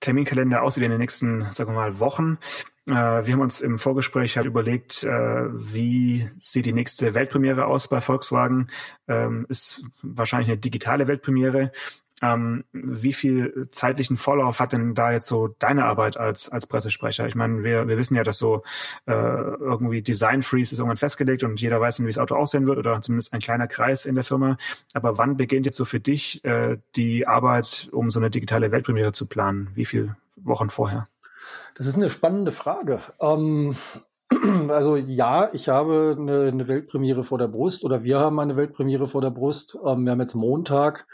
Terminkalender 0.00 0.62
aussieht 0.62 0.84
in 0.84 0.90
den 0.90 1.00
nächsten, 1.00 1.42
sagen 1.52 1.70
wir 1.70 1.76
mal, 1.76 2.00
Wochen. 2.00 2.38
Äh, 2.86 2.92
wir 2.92 3.32
haben 3.34 3.40
uns 3.40 3.60
im 3.60 3.78
Vorgespräch 3.78 4.36
halt 4.36 4.46
überlegt, 4.46 5.04
äh, 5.04 5.08
wie 5.08 6.28
sieht 6.38 6.66
die 6.66 6.72
nächste 6.72 7.14
Weltpremiere 7.14 7.66
aus 7.66 7.88
bei 7.88 8.00
Volkswagen. 8.00 8.70
Ähm, 9.06 9.46
ist 9.48 9.84
wahrscheinlich 10.02 10.48
eine 10.48 10.58
digitale 10.58 11.06
Weltpremiere. 11.06 11.72
Ähm, 12.20 12.64
wie 12.72 13.12
viel 13.12 13.68
zeitlichen 13.70 14.16
Vorlauf 14.16 14.60
hat 14.60 14.72
denn 14.72 14.94
da 14.94 15.12
jetzt 15.12 15.28
so 15.28 15.48
deine 15.58 15.84
Arbeit 15.84 16.16
als, 16.16 16.48
als 16.48 16.66
Pressesprecher? 16.66 17.26
Ich 17.26 17.34
meine, 17.34 17.62
wir, 17.62 17.86
wir 17.86 17.96
wissen 17.96 18.16
ja, 18.16 18.24
dass 18.24 18.38
so 18.38 18.62
äh, 19.06 19.12
irgendwie 19.12 20.02
Design 20.02 20.42
Freeze 20.42 20.74
ist 20.74 20.78
irgendwann 20.78 20.96
festgelegt 20.96 21.44
und 21.44 21.60
jeder 21.60 21.80
weiß, 21.80 22.00
wie 22.02 22.06
das 22.06 22.18
Auto 22.18 22.34
aussehen 22.34 22.66
wird 22.66 22.78
oder 22.78 23.00
zumindest 23.00 23.32
ein 23.32 23.40
kleiner 23.40 23.68
Kreis 23.68 24.04
in 24.04 24.14
der 24.14 24.24
Firma. 24.24 24.56
Aber 24.94 25.18
wann 25.18 25.36
beginnt 25.36 25.66
jetzt 25.66 25.76
so 25.76 25.84
für 25.84 26.00
dich 26.00 26.44
äh, 26.44 26.78
die 26.96 27.26
Arbeit, 27.26 27.88
um 27.92 28.10
so 28.10 28.18
eine 28.18 28.30
digitale 28.30 28.72
Weltpremiere 28.72 29.12
zu 29.12 29.28
planen? 29.28 29.70
Wie 29.74 29.84
viele 29.84 30.16
Wochen 30.36 30.70
vorher? 30.70 31.08
Das 31.76 31.86
ist 31.86 31.94
eine 31.94 32.10
spannende 32.10 32.52
Frage. 32.52 33.00
Ähm, 33.20 33.76
also 34.68 34.96
ja, 34.96 35.50
ich 35.52 35.68
habe 35.68 36.16
eine, 36.18 36.48
eine, 36.48 36.68
Weltpremiere 36.68 37.24
vor 37.24 37.38
der 37.38 37.48
Brust 37.48 37.84
oder 37.84 38.02
wir 38.02 38.18
haben 38.18 38.38
eine 38.40 38.56
Weltpremiere 38.56 39.08
vor 39.08 39.20
der 39.20 39.30
Brust. 39.30 39.78
Ähm, 39.84 40.04
wir 40.04 40.12
haben 40.12 40.20
jetzt 40.20 40.34
Montag 40.34 41.06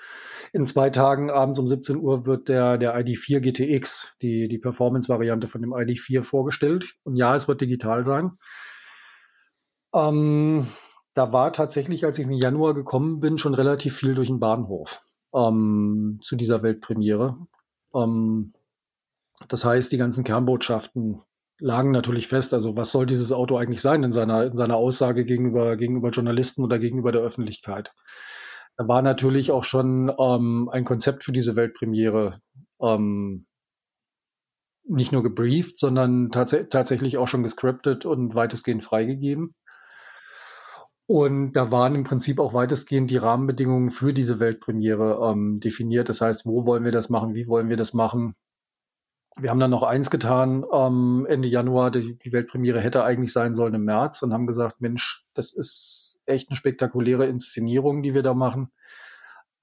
in 0.55 0.69
zwei 0.69 0.89
Tagen 0.89 1.31
abends 1.31 1.59
um 1.59 1.67
17 1.67 1.97
Uhr 1.97 2.27
wird 2.27 2.49
der, 2.49 2.79
der 2.79 2.97
ID4 2.97 3.41
GTX, 3.41 4.15
die, 4.23 4.47
die 4.47 4.59
Performance-Variante 4.59 5.49
von 5.49 5.61
dem 5.61 5.73
ID4 5.75 6.23
vorgestellt. 6.23 6.95
Und 7.03 7.17
ja, 7.17 7.35
es 7.35 7.49
wird 7.49 7.61
digital 7.61 8.05
sein. 8.05 8.39
Ähm, 9.93 10.69
da 11.15 11.33
war 11.33 11.53
tatsächlich, 11.53 12.05
als 12.05 12.21
ich 12.21 12.27
im 12.27 12.31
Januar 12.31 12.73
gekommen 12.73 13.19
bin, 13.19 13.37
schon 13.37 13.55
relativ 13.55 13.97
viel 13.97 14.15
durch 14.15 14.29
den 14.29 14.39
Bahnhof 14.39 15.03
ähm, 15.35 16.21
zu 16.23 16.37
dieser 16.37 16.63
Weltpremiere. 16.63 17.37
Ähm, 17.93 18.53
das 19.49 19.65
heißt, 19.65 19.91
die 19.91 19.99
ganzen 19.99 20.23
Kernbotschaften 20.23 21.21
lagen 21.59 21.91
natürlich 21.91 22.29
fest. 22.29 22.55
Also 22.55 22.77
was 22.77 22.93
soll 22.93 23.07
dieses 23.07 23.33
Auto 23.33 23.57
eigentlich 23.57 23.83
sein 23.83 24.05
in 24.05 24.13
seiner, 24.13 24.45
in 24.45 24.57
seiner 24.57 24.77
Aussage 24.77 25.25
gegenüber, 25.25 25.77
gegenüber 25.77 26.11
Journalisten 26.11 26.63
oder 26.63 26.79
gegenüber 26.79 27.11
der 27.11 27.23
Öffentlichkeit? 27.23 27.93
Da 28.77 28.89
war 28.89 29.03
natürlich 29.03 29.53
auch 29.53 29.65
schon 29.65 30.13
ähm, 30.19 30.69
ein 30.73 30.85
Konzept 30.85 31.25
für 31.25 31.33
diese 31.33 31.55
Weltpremiere 31.55 32.41
ähm, 32.81 33.47
nicht 34.87 35.13
nur 35.13 35.23
gebrieft, 35.23 35.79
sondern 35.79 36.31
tats 36.31 36.55
tatsächlich 36.71 37.17
auch 37.17 37.29
schon 37.29 37.43
gescriptet 37.43 38.05
und 38.05 38.35
weitestgehend 38.35 38.85
freigegeben. 38.85 39.55
Und 41.07 41.53
da 41.53 41.71
waren 41.71 41.95
im 41.95 42.05
Prinzip 42.05 42.39
auch 42.39 42.55
weitestgehend 42.55 43.11
die 43.11 43.19
Rahmenbedingungen 43.19 43.91
für 43.91 44.15
diese 44.15 44.41
Weltpremiere 44.41 45.21
ähm, 45.31 45.61
definiert. 45.61 46.09
Das 46.09 46.21
heißt, 46.21 46.47
wo 46.47 46.65
wollen 46.67 46.85
wir 46.85 46.93
das 46.93 47.11
machen, 47.11 47.35
wie 47.35 47.47
wollen 47.47 47.69
wir 47.69 47.77
das 47.77 47.93
machen? 47.93 48.35
Wir 49.37 49.51
haben 49.51 49.61
dann 49.61 49.71
noch 49.71 49.83
eins 49.83 50.11
getan, 50.11 50.65
ähm, 50.73 51.27
Ende 51.29 51.49
Januar, 51.49 51.91
die, 51.91 52.17
die 52.19 52.33
Weltpremiere 52.33 52.81
hätte 52.81 53.05
eigentlich 53.05 53.33
sein 53.33 53.55
sollen 53.55 53.75
im 53.75 53.85
März 53.85 54.23
und 54.23 54.33
haben 54.33 54.47
gesagt, 54.47 54.81
Mensch, 54.81 55.25
das 55.35 55.53
ist 55.53 56.04
echt 56.27 56.51
eine 56.51 56.57
spektakuläre 56.57 57.27
Inszenierung, 57.27 58.03
die 58.03 58.15
wir 58.15 58.23
da 58.23 58.35
machen. 58.35 58.73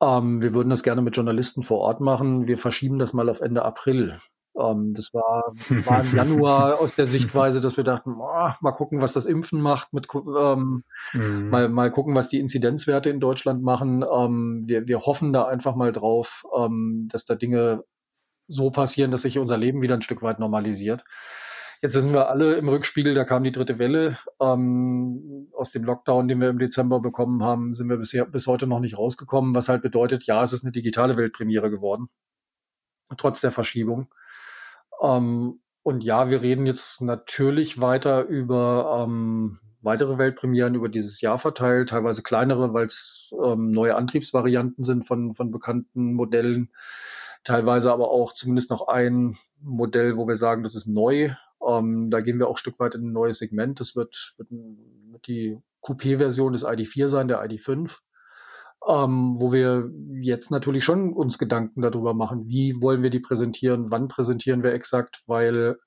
Ähm, 0.01 0.41
wir 0.41 0.53
würden 0.53 0.69
das 0.69 0.83
gerne 0.83 1.01
mit 1.01 1.15
Journalisten 1.15 1.63
vor 1.63 1.79
Ort 1.79 2.01
machen. 2.01 2.47
Wir 2.47 2.57
verschieben 2.57 2.99
das 2.99 3.13
mal 3.13 3.29
auf 3.29 3.41
Ende 3.41 3.63
April. 3.63 4.19
Ähm, 4.59 4.93
das 4.93 5.13
war, 5.13 5.53
war 5.85 6.03
im 6.03 6.15
Januar 6.15 6.79
aus 6.79 6.95
der 6.95 7.05
Sichtweise, 7.05 7.61
dass 7.61 7.77
wir 7.77 7.83
dachten, 7.83 8.15
oh, 8.17 8.49
mal 8.59 8.71
gucken, 8.71 9.01
was 9.01 9.13
das 9.13 9.25
Impfen 9.25 9.61
macht, 9.61 9.93
mit, 9.93 10.07
ähm, 10.13 10.83
mhm. 11.13 11.49
mal, 11.49 11.69
mal 11.69 11.91
gucken, 11.91 12.15
was 12.15 12.29
die 12.29 12.39
Inzidenzwerte 12.39 13.09
in 13.09 13.19
Deutschland 13.19 13.63
machen. 13.63 14.03
Ähm, 14.11 14.63
wir, 14.65 14.87
wir 14.87 15.01
hoffen 15.01 15.31
da 15.33 15.45
einfach 15.45 15.75
mal 15.75 15.93
drauf, 15.93 16.43
ähm, 16.55 17.07
dass 17.11 17.25
da 17.25 17.35
Dinge 17.35 17.83
so 18.47 18.71
passieren, 18.71 19.11
dass 19.11 19.21
sich 19.21 19.39
unser 19.39 19.57
Leben 19.57 19.81
wieder 19.81 19.95
ein 19.95 20.01
Stück 20.01 20.21
weit 20.21 20.39
normalisiert. 20.39 21.05
Jetzt 21.81 21.95
wissen 21.95 22.13
wir 22.13 22.29
alle 22.29 22.55
im 22.55 22.69
Rückspiegel, 22.69 23.15
da 23.15 23.25
kam 23.25 23.43
die 23.43 23.51
dritte 23.51 23.79
Welle. 23.79 24.19
Ähm, 24.39 25.47
aus 25.53 25.71
dem 25.71 25.83
Lockdown, 25.83 26.27
den 26.27 26.39
wir 26.39 26.49
im 26.49 26.59
Dezember 26.59 26.99
bekommen 26.99 27.43
haben, 27.43 27.73
sind 27.73 27.89
wir 27.89 27.97
bisher, 27.97 28.25
bis 28.25 28.45
heute 28.45 28.67
noch 28.67 28.79
nicht 28.79 28.99
rausgekommen, 28.99 29.55
was 29.55 29.67
halt 29.67 29.81
bedeutet, 29.81 30.23
ja, 30.25 30.43
es 30.43 30.53
ist 30.53 30.63
eine 30.63 30.71
digitale 30.71 31.17
Weltpremiere 31.17 31.71
geworden. 31.71 32.09
Trotz 33.17 33.41
der 33.41 33.51
Verschiebung. 33.51 34.13
Ähm, 35.01 35.59
und 35.81 36.03
ja, 36.03 36.29
wir 36.29 36.41
reden 36.41 36.67
jetzt 36.67 37.01
natürlich 37.01 37.81
weiter 37.81 38.25
über 38.25 39.03
ähm, 39.03 39.59
weitere 39.81 40.19
Weltpremieren 40.19 40.75
über 40.75 40.89
dieses 40.89 41.19
Jahr 41.21 41.39
verteilt, 41.39 41.89
teilweise 41.89 42.21
kleinere, 42.21 42.73
weil 42.73 42.85
es 42.85 43.33
ähm, 43.43 43.71
neue 43.71 43.95
Antriebsvarianten 43.95 44.85
sind 44.85 45.07
von, 45.07 45.33
von 45.33 45.49
bekannten 45.49 46.13
Modellen, 46.13 46.71
teilweise 47.43 47.91
aber 47.91 48.11
auch 48.11 48.35
zumindest 48.35 48.69
noch 48.69 48.87
ein 48.87 49.37
Modell, 49.59 50.17
wo 50.17 50.27
wir 50.27 50.37
sagen, 50.37 50.61
das 50.61 50.75
ist 50.75 50.85
neu. 50.85 51.33
Ähm, 51.67 52.09
da 52.09 52.21
gehen 52.21 52.39
wir 52.39 52.47
auch 52.47 52.55
ein 52.55 52.57
Stück 52.57 52.79
weit 52.79 52.95
in 52.95 53.09
ein 53.09 53.13
neues 53.13 53.39
Segment. 53.39 53.79
Das 53.79 53.95
wird, 53.95 54.35
wird, 54.37 54.49
die 55.27 55.57
Coupé-Version 55.81 56.53
des 56.53 56.65
ID4 56.65 57.09
sein, 57.09 57.27
der 57.27 57.43
ID5 57.43 57.91
ähm, 58.87 59.35
wo 59.37 59.51
wir 59.51 59.91
jetzt 60.21 60.49
natürlich 60.49 60.83
schon 60.83 61.13
uns 61.13 61.37
Gedanken 61.37 61.81
darüber 61.81 62.13
machen, 62.13 62.47
wie 62.47 62.81
wollen 62.81 63.03
wir 63.03 63.11
die 63.11 63.19
präsentieren, 63.19 63.91
wann 63.91 64.07
präsentieren 64.07 64.63
wir 64.63 64.73
exakt, 64.73 65.21
weil 65.27 65.77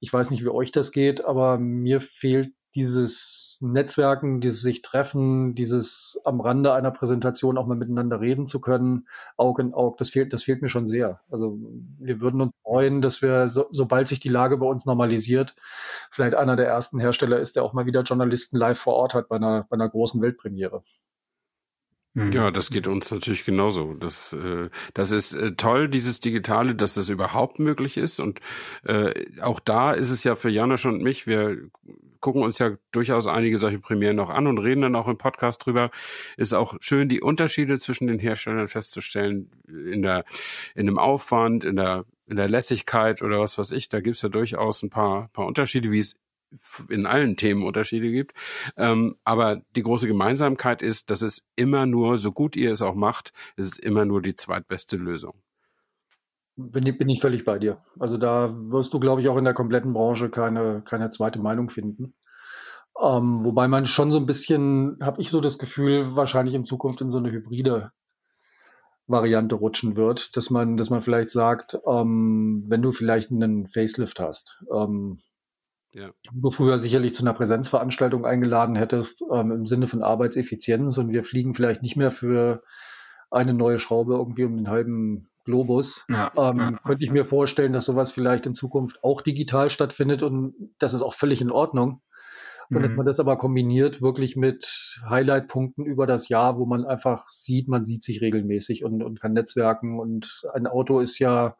ich 0.00 0.12
weiß 0.12 0.30
nicht, 0.30 0.42
wie 0.42 0.48
euch 0.48 0.72
das 0.72 0.90
geht, 0.90 1.24
aber 1.24 1.58
mir 1.58 2.00
fehlt 2.00 2.52
dieses 2.74 3.58
Netzwerken, 3.60 4.40
dieses 4.40 4.62
sich 4.62 4.82
treffen, 4.82 5.54
dieses 5.54 6.20
am 6.24 6.40
Rande 6.40 6.72
einer 6.72 6.90
Präsentation 6.90 7.58
auch 7.58 7.66
mal 7.66 7.76
miteinander 7.76 8.20
reden 8.20 8.48
zu 8.48 8.60
können, 8.60 9.06
Aug 9.36 9.58
in 9.60 9.74
Aug, 9.74 9.98
das 9.98 10.10
fehlt, 10.10 10.32
das 10.32 10.44
fehlt 10.44 10.62
mir 10.62 10.68
schon 10.68 10.88
sehr. 10.88 11.20
Also 11.30 11.58
wir 11.98 12.20
würden 12.20 12.40
uns 12.40 12.52
freuen, 12.62 13.02
dass 13.02 13.22
wir, 13.22 13.48
so, 13.48 13.66
sobald 13.70 14.08
sich 14.08 14.20
die 14.20 14.28
Lage 14.28 14.56
bei 14.56 14.66
uns 14.66 14.86
normalisiert, 14.86 15.54
vielleicht 16.10 16.34
einer 16.34 16.56
der 16.56 16.66
ersten 16.66 16.98
Hersteller 16.98 17.38
ist, 17.38 17.56
der 17.56 17.64
auch 17.64 17.72
mal 17.72 17.86
wieder 17.86 18.02
Journalisten 18.02 18.56
live 18.56 18.78
vor 18.78 18.94
Ort 18.94 19.14
hat 19.14 19.28
bei 19.28 19.36
einer, 19.36 19.66
bei 19.68 19.74
einer 19.74 19.88
großen 19.88 20.20
Weltpremiere. 20.22 20.82
Mhm. 22.14 22.32
Ja, 22.32 22.50
das 22.50 22.70
geht 22.70 22.86
uns 22.86 23.10
natürlich 23.10 23.44
genauso. 23.44 23.94
Das, 23.94 24.34
äh, 24.34 24.68
das 24.92 25.12
ist 25.12 25.32
äh, 25.34 25.52
toll, 25.52 25.88
dieses 25.88 26.20
Digitale, 26.20 26.74
dass 26.74 26.94
das 26.94 27.08
überhaupt 27.08 27.58
möglich 27.58 27.96
ist. 27.96 28.20
Und 28.20 28.40
äh, 28.84 29.12
auch 29.40 29.60
da 29.60 29.92
ist 29.92 30.10
es 30.10 30.22
ja 30.22 30.34
für 30.34 30.50
Janosch 30.50 30.84
und 30.84 31.02
mich, 31.02 31.26
wir 31.26 31.56
gucken 32.20 32.42
uns 32.42 32.58
ja 32.58 32.72
durchaus 32.92 33.26
einige 33.26 33.58
solche 33.58 33.78
Premieren 33.78 34.16
noch 34.16 34.30
an 34.30 34.46
und 34.46 34.58
reden 34.58 34.82
dann 34.82 34.96
auch 34.96 35.08
im 35.08 35.16
Podcast 35.16 35.64
drüber. 35.64 35.90
Ist 36.36 36.52
auch 36.52 36.74
schön, 36.80 37.08
die 37.08 37.22
Unterschiede 37.22 37.78
zwischen 37.78 38.06
den 38.06 38.18
Herstellern 38.18 38.68
festzustellen, 38.68 39.50
in 39.66 40.02
der, 40.02 40.24
in 40.74 40.86
dem 40.86 40.98
Aufwand, 40.98 41.64
in 41.64 41.76
der 41.76 42.04
in 42.28 42.36
der 42.36 42.48
Lässigkeit 42.48 43.20
oder 43.20 43.40
was 43.40 43.58
weiß 43.58 43.72
ich, 43.72 43.90
da 43.90 44.00
gibt's 44.00 44.22
ja 44.22 44.30
durchaus 44.30 44.82
ein 44.82 44.88
paar, 44.88 45.28
paar 45.34 45.44
Unterschiede, 45.44 45.90
wie 45.90 45.98
es 45.98 46.14
in 46.88 47.06
allen 47.06 47.36
Themen 47.36 47.64
Unterschiede 47.64 48.10
gibt. 48.10 48.34
Ähm, 48.76 49.16
aber 49.24 49.62
die 49.76 49.82
große 49.82 50.06
Gemeinsamkeit 50.06 50.82
ist, 50.82 51.10
dass 51.10 51.22
es 51.22 51.48
immer 51.56 51.86
nur, 51.86 52.18
so 52.18 52.32
gut 52.32 52.56
ihr 52.56 52.72
es 52.72 52.82
auch 52.82 52.94
macht, 52.94 53.32
ist 53.56 53.66
es 53.66 53.78
immer 53.78 54.04
nur 54.04 54.22
die 54.22 54.36
zweitbeste 54.36 54.96
Lösung. 54.96 55.34
Bin 56.56 56.84
bin 56.98 57.08
ich 57.08 57.20
völlig 57.20 57.44
bei 57.44 57.58
dir. 57.58 57.82
Also 57.98 58.18
da 58.18 58.54
wirst 58.54 58.92
du, 58.92 59.00
glaube 59.00 59.22
ich, 59.22 59.28
auch 59.28 59.38
in 59.38 59.44
der 59.44 59.54
kompletten 59.54 59.94
Branche 59.94 60.28
keine, 60.28 60.82
keine 60.82 61.10
zweite 61.10 61.38
Meinung 61.38 61.70
finden. 61.70 62.14
Ähm, 63.00 63.44
wobei 63.44 63.68
man 63.68 63.86
schon 63.86 64.12
so 64.12 64.18
ein 64.18 64.26
bisschen, 64.26 64.98
habe 65.00 65.20
ich 65.22 65.30
so 65.30 65.40
das 65.40 65.58
Gefühl, 65.58 66.14
wahrscheinlich 66.14 66.54
in 66.54 66.66
Zukunft 66.66 67.00
in 67.00 67.10
so 67.10 67.18
eine 67.18 67.30
hybride 67.30 67.90
Variante 69.06 69.54
rutschen 69.54 69.96
wird, 69.96 70.36
dass 70.36 70.50
man, 70.50 70.76
dass 70.76 70.90
man 70.90 71.02
vielleicht 71.02 71.32
sagt, 71.32 71.78
ähm, 71.86 72.64
wenn 72.68 72.82
du 72.82 72.92
vielleicht 72.92 73.30
einen 73.30 73.68
Facelift 73.68 74.20
hast, 74.20 74.62
ähm, 74.72 75.20
ja. 75.92 76.10
Du 76.32 76.50
früher 76.50 76.78
sicherlich 76.78 77.14
zu 77.14 77.22
einer 77.22 77.34
Präsenzveranstaltung 77.34 78.24
eingeladen 78.24 78.76
hättest, 78.76 79.22
ähm, 79.32 79.52
im 79.52 79.66
Sinne 79.66 79.88
von 79.88 80.02
Arbeitseffizienz 80.02 80.98
und 80.98 81.10
wir 81.10 81.24
fliegen 81.24 81.54
vielleicht 81.54 81.82
nicht 81.82 81.96
mehr 81.96 82.10
für 82.10 82.62
eine 83.30 83.54
neue 83.54 83.78
Schraube 83.78 84.14
irgendwie 84.14 84.44
um 84.44 84.56
den 84.56 84.68
halben 84.68 85.28
Globus. 85.44 86.06
Ja, 86.08 86.32
ähm, 86.36 86.58
ja. 86.58 86.78
Könnte 86.84 87.04
ich 87.04 87.10
mir 87.10 87.26
vorstellen, 87.26 87.72
dass 87.72 87.86
sowas 87.86 88.12
vielleicht 88.12 88.46
in 88.46 88.54
Zukunft 88.54 89.02
auch 89.02 89.22
digital 89.22 89.70
stattfindet 89.70 90.22
und 90.22 90.54
das 90.78 90.94
ist 90.94 91.02
auch 91.02 91.14
völlig 91.14 91.40
in 91.40 91.50
Ordnung. 91.50 92.00
Und 92.70 92.78
mhm. 92.78 92.82
dass 92.82 92.92
man 92.92 93.06
das 93.06 93.18
aber 93.18 93.36
kombiniert 93.36 94.00
wirklich 94.00 94.36
mit 94.36 95.00
Highlight-Punkten 95.08 95.84
über 95.84 96.06
das 96.06 96.28
Jahr, 96.28 96.58
wo 96.58 96.64
man 96.64 96.86
einfach 96.86 97.28
sieht, 97.28 97.68
man 97.68 97.84
sieht 97.84 98.02
sich 98.02 98.20
regelmäßig 98.20 98.84
und, 98.84 99.02
und 99.02 99.20
kann 99.20 99.32
netzwerken 99.32 99.98
und 99.98 100.42
ein 100.54 100.66
Auto 100.66 101.00
ist 101.00 101.18
ja 101.18 101.56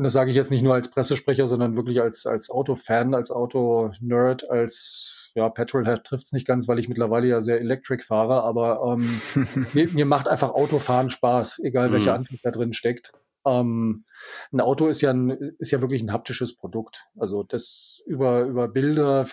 und 0.00 0.04
das 0.04 0.14
sage 0.14 0.30
ich 0.30 0.36
jetzt 0.36 0.50
nicht 0.50 0.62
nur 0.62 0.72
als 0.72 0.90
Pressesprecher, 0.90 1.46
sondern 1.46 1.76
wirklich 1.76 2.00
als, 2.00 2.24
als 2.24 2.48
Autofan, 2.48 3.12
als 3.12 3.30
Auto-Nerd, 3.30 4.48
als 4.48 5.30
ja, 5.34 5.46
Petrolhead 5.50 6.04
trifft 6.04 6.28
es 6.28 6.32
nicht 6.32 6.46
ganz, 6.46 6.66
weil 6.68 6.78
ich 6.78 6.88
mittlerweile 6.88 7.26
ja 7.26 7.42
sehr 7.42 7.60
Electric 7.60 8.02
fahre, 8.02 8.42
aber 8.42 8.96
ähm, 8.96 9.20
mir, 9.74 9.90
mir, 9.92 10.06
macht 10.06 10.26
einfach 10.26 10.54
Autofahren 10.54 11.10
Spaß, 11.10 11.58
egal 11.64 11.92
welcher 11.92 12.12
mhm. 12.12 12.20
Antrieb 12.20 12.40
da 12.42 12.50
drin 12.50 12.72
steckt. 12.72 13.12
Ähm, 13.44 14.06
ein 14.54 14.62
Auto 14.62 14.86
ist 14.86 15.02
ja, 15.02 15.10
ein, 15.10 15.28
ist 15.58 15.70
ja 15.70 15.82
wirklich 15.82 16.00
ein 16.00 16.14
haptisches 16.14 16.56
Produkt. 16.56 17.04
Also 17.18 17.42
das 17.42 18.02
über, 18.06 18.44
über 18.44 18.68
Bilder 18.68 19.26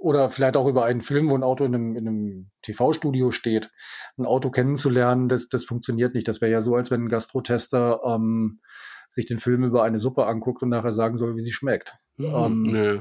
oder 0.00 0.30
vielleicht 0.30 0.56
auch 0.56 0.66
über 0.66 0.86
einen 0.86 1.02
Film, 1.02 1.28
wo 1.28 1.34
ein 1.34 1.42
Auto 1.42 1.66
in 1.66 1.74
einem, 1.74 1.94
in 1.94 2.08
einem 2.08 2.50
TV-Studio 2.62 3.32
steht, 3.32 3.70
ein 4.16 4.24
Auto 4.24 4.50
kennenzulernen, 4.50 5.28
das, 5.28 5.50
das 5.50 5.66
funktioniert 5.66 6.14
nicht. 6.14 6.26
Das 6.26 6.40
wäre 6.40 6.52
ja 6.52 6.62
so, 6.62 6.74
als 6.74 6.90
wenn 6.90 7.04
ein 7.04 7.08
Gastrotester 7.10 8.00
ähm, 8.02 8.60
sich 9.08 9.26
den 9.26 9.38
Film 9.38 9.64
über 9.64 9.82
eine 9.82 10.00
Suppe 10.00 10.26
anguckt 10.26 10.62
und 10.62 10.68
nachher 10.68 10.92
sagen 10.92 11.16
soll, 11.16 11.36
wie 11.36 11.42
sie 11.42 11.52
schmeckt. 11.52 11.94
Mhm. 12.16 12.24
Ähm, 12.34 12.62
nee. 12.62 13.00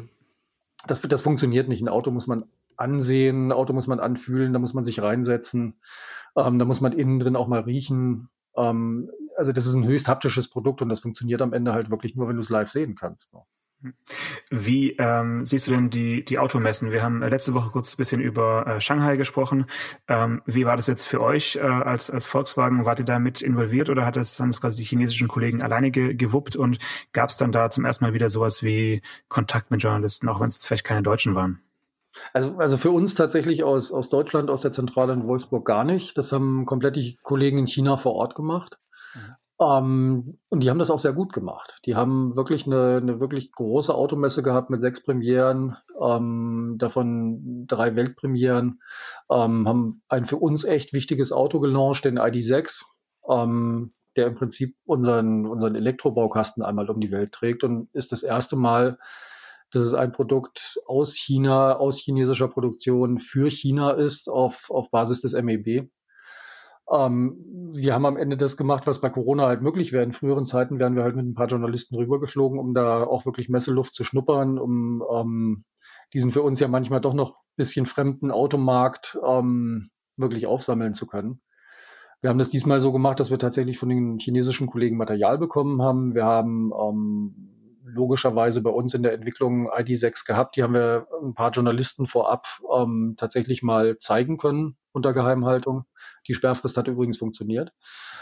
das, 0.88 1.02
das 1.02 1.22
funktioniert 1.22 1.68
nicht. 1.68 1.82
Ein 1.82 1.90
Auto 1.90 2.12
muss 2.12 2.28
man 2.28 2.46
ansehen, 2.78 3.48
ein 3.48 3.52
Auto 3.52 3.74
muss 3.74 3.88
man 3.88 4.00
anfühlen, 4.00 4.54
da 4.54 4.60
muss 4.60 4.74
man 4.74 4.86
sich 4.86 5.02
reinsetzen, 5.02 5.76
ähm, 6.36 6.60
da 6.60 6.66
muss 6.66 6.82
man 6.82 6.94
innen 6.94 7.20
drin 7.20 7.36
auch 7.36 7.48
mal 7.48 7.62
riechen. 7.62 8.30
Ähm, 8.56 9.10
also 9.38 9.52
das 9.52 9.66
ist 9.66 9.74
ein 9.74 9.86
höchst 9.86 10.08
haptisches 10.08 10.50
Produkt 10.50 10.82
und 10.82 10.90
das 10.90 11.02
funktioniert 11.02 11.42
am 11.42 11.54
Ende 11.54 11.74
halt 11.74 11.90
wirklich 11.90 12.16
nur, 12.16 12.28
wenn 12.28 12.36
du 12.36 12.42
es 12.42 12.50
live 12.50 12.70
sehen 12.70 12.96
kannst. 12.96 13.34
Ne? 13.34 13.42
Wie 14.50 14.92
ähm, 14.98 15.46
siehst 15.46 15.68
du 15.68 15.72
denn 15.72 15.90
die, 15.90 16.24
die 16.24 16.40
Automessen? 16.40 16.92
Wir 16.92 17.04
haben 17.04 17.22
äh, 17.22 17.30
letzte 17.30 17.54
Woche 17.54 17.70
kurz 17.72 17.94
ein 17.94 17.98
bisschen 17.98 18.22
über 18.22 18.66
äh, 18.68 18.82
Shanghai 18.82 19.18
gesprochen. 19.18 19.66
Ähm, 20.08 20.42
wie 20.46 20.66
war 20.66 20.76
das 20.76 20.88
jetzt 20.88 21.06
für 21.06 21.22
euch 21.22 21.56
äh, 21.58 21.62
als, 21.62 22.10
als 22.10 22.26
Volkswagen? 22.26 22.86
Wart 22.86 23.00
ihr 23.00 23.06
da 23.06 23.20
mit 23.20 23.42
involviert 23.42 23.90
oder 23.90 24.06
hat 24.06 24.16
das, 24.16 24.40
haben 24.40 24.50
das 24.50 24.62
quasi 24.62 24.78
die 24.78 24.84
chinesischen 24.84 25.28
Kollegen 25.28 25.62
alleine 25.62 25.92
ge, 25.92 26.14
gewuppt 26.14 26.56
und 26.56 26.80
gab 27.14 27.30
es 27.30 27.38
dann 27.38 27.52
da 27.52 27.70
zum 27.70 27.86
ersten 27.86 28.06
Mal 28.06 28.14
wieder 28.14 28.30
sowas 28.30 28.64
wie 28.64 29.02
Kontakt 29.28 29.72
mit 29.72 29.82
Journalisten, 29.82 30.30
auch 30.30 30.40
wenn 30.40 30.48
es 30.48 30.56
jetzt 30.56 30.68
vielleicht 30.68 30.86
keine 30.86 31.04
Deutschen 31.04 31.36
waren? 31.36 31.62
Also, 32.34 32.58
also 32.58 32.78
für 32.78 32.92
uns 32.92 33.16
tatsächlich 33.16 33.64
aus, 33.64 33.92
aus 33.92 34.10
Deutschland, 34.10 34.50
aus 34.50 34.62
der 34.62 34.72
Zentrale 34.72 35.14
in 35.14 35.28
Wolfsburg 35.28 35.66
gar 35.66 35.84
nicht. 35.84 36.18
Das 36.18 36.32
haben 36.32 36.66
komplett 36.66 36.96
die 36.96 37.18
Kollegen 37.24 37.58
in 37.58 37.68
China 37.68 37.98
vor 37.98 38.14
Ort 38.14 38.36
gemacht. 38.36 38.78
Ähm, 39.60 40.38
und 40.50 40.64
die 40.64 40.70
haben 40.70 40.80
das 40.80 40.90
auch 40.92 41.00
sehr 41.00 41.14
gut 41.14 41.32
gemacht. 41.32 41.80
Die 41.86 41.96
haben 41.96 42.36
wirklich 42.36 42.66
eine, 42.66 42.98
eine 42.98 43.20
wirklich 43.20 43.52
große 43.54 43.94
Automesse 43.94 44.44
gehabt 44.44 44.70
mit 44.70 44.82
sechs 44.82 45.04
Premieren, 45.04 45.78
ähm, 46.02 46.76
davon 46.78 47.66
drei 47.68 47.96
Weltpremieren, 47.96 48.82
ähm, 49.30 49.68
haben 49.68 50.02
ein 50.10 50.26
für 50.26 50.38
uns 50.38 50.66
echt 50.66 50.92
wichtiges 50.92 51.32
Auto 51.32 51.60
gelauncht, 51.62 52.04
den 52.04 52.20
ID6, 52.20 52.84
ähm, 53.30 53.94
der 54.18 54.28
im 54.28 54.36
Prinzip 54.36 54.76
unseren, 54.86 55.46
unseren 55.46 55.76
Elektrobaukasten 55.76 56.64
einmal 56.64 56.90
um 56.90 57.00
die 57.00 57.12
Welt 57.12 57.32
trägt 57.32 57.64
und 57.64 57.90
ist 57.94 58.12
das 58.12 58.24
erste 58.24 58.58
Mal, 58.58 58.98
dass 59.72 59.84
es 59.84 59.94
ein 59.94 60.12
Produkt 60.12 60.80
aus 60.86 61.16
China, 61.16 61.78
aus 61.78 61.98
chinesischer 61.98 62.48
Produktion 62.50 63.20
für 63.20 63.50
China 63.50 63.92
ist, 63.92 64.30
auf, 64.30 64.70
auf 64.70 64.92
Basis 64.92 65.22
des 65.22 65.34
MEB. 65.34 65.90
Ähm, 66.92 67.72
wir 67.74 67.94
haben 67.94 68.06
am 68.06 68.18
Ende 68.18 68.38
das 68.38 68.58
gemacht, 68.58 68.88
was 68.88 69.02
bei 69.02 69.10
Corona 69.10 69.48
halt 69.48 69.62
möglich 69.62 69.92
wäre. 69.92 70.04
In 70.04 70.14
früheren 70.14 70.46
Zeiten 70.46 70.80
wären 70.80 70.96
wir 70.96 71.04
halt 71.04 71.16
mit 71.16 71.26
ein 71.26 71.34
paar 71.34 71.48
Journalisten 71.48 71.96
rübergeflogen, 71.96 72.60
um 72.60 72.74
da 72.74 73.04
auch 73.04 73.26
wirklich 73.26 73.50
Messeluft 73.50 73.94
zu 73.94 74.04
schnuppern, 74.04 74.58
um 74.58 75.04
ähm, 75.12 75.66
diesen 76.14 76.32
für 76.32 76.42
uns 76.42 76.60
ja 76.60 76.68
manchmal 76.68 77.02
doch 77.02 77.14
noch 77.14 77.36
bisschen 77.58 77.86
fremden 77.86 78.32
Automarkt 78.32 79.18
ähm, 79.26 79.90
wirklich 80.18 80.48
aufsammeln 80.48 80.94
zu 80.94 81.08
können. 81.08 81.42
Wir 82.22 82.30
haben 82.30 82.40
das 82.40 82.50
diesmal 82.50 82.80
so 82.80 82.92
gemacht, 82.92 83.20
dass 83.20 83.30
wir 83.30 83.40
tatsächlich 83.40 83.78
von 83.78 83.90
den 83.90 84.18
chinesischen 84.20 84.68
Kollegen 84.68 84.98
Material 84.98 85.38
bekommen 85.38 85.82
haben. 85.82 86.16
Wir 86.16 86.26
haben 86.26 86.72
ähm, 86.72 87.82
logischerweise 87.84 88.62
bei 88.62 88.72
uns 88.72 88.94
in 88.94 89.04
der 89.04 89.14
Entwicklung 89.14 89.70
ID6 89.70 90.26
gehabt. 90.26 90.56
Die 90.56 90.64
haben 90.64 90.74
wir 90.74 91.08
ein 91.24 91.34
paar 91.34 91.52
Journalisten 91.52 92.08
vorab 92.08 92.48
ähm, 92.76 93.16
tatsächlich 93.18 93.62
mal 93.62 94.00
zeigen 94.00 94.38
können 94.38 94.76
unter 94.92 95.14
Geheimhaltung. 95.14 95.86
Die 96.28 96.34
Sperrfrist 96.34 96.78
hat 96.78 96.88
übrigens 96.88 97.18
funktioniert. 97.18 97.72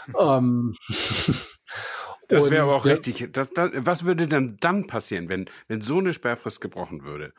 ähm, 0.18 0.76
das 2.28 2.50
wäre 2.50 2.64
aber 2.64 2.76
auch 2.76 2.86
richtig. 2.86 3.28
Das, 3.32 3.50
das, 3.52 3.70
was 3.74 4.04
würde 4.04 4.26
denn 4.26 4.56
dann 4.60 4.86
passieren, 4.86 5.28
wenn, 5.28 5.46
wenn 5.68 5.80
so 5.80 5.98
eine 5.98 6.14
Sperrfrist 6.14 6.60
gebrochen 6.60 7.04
würde? 7.04 7.32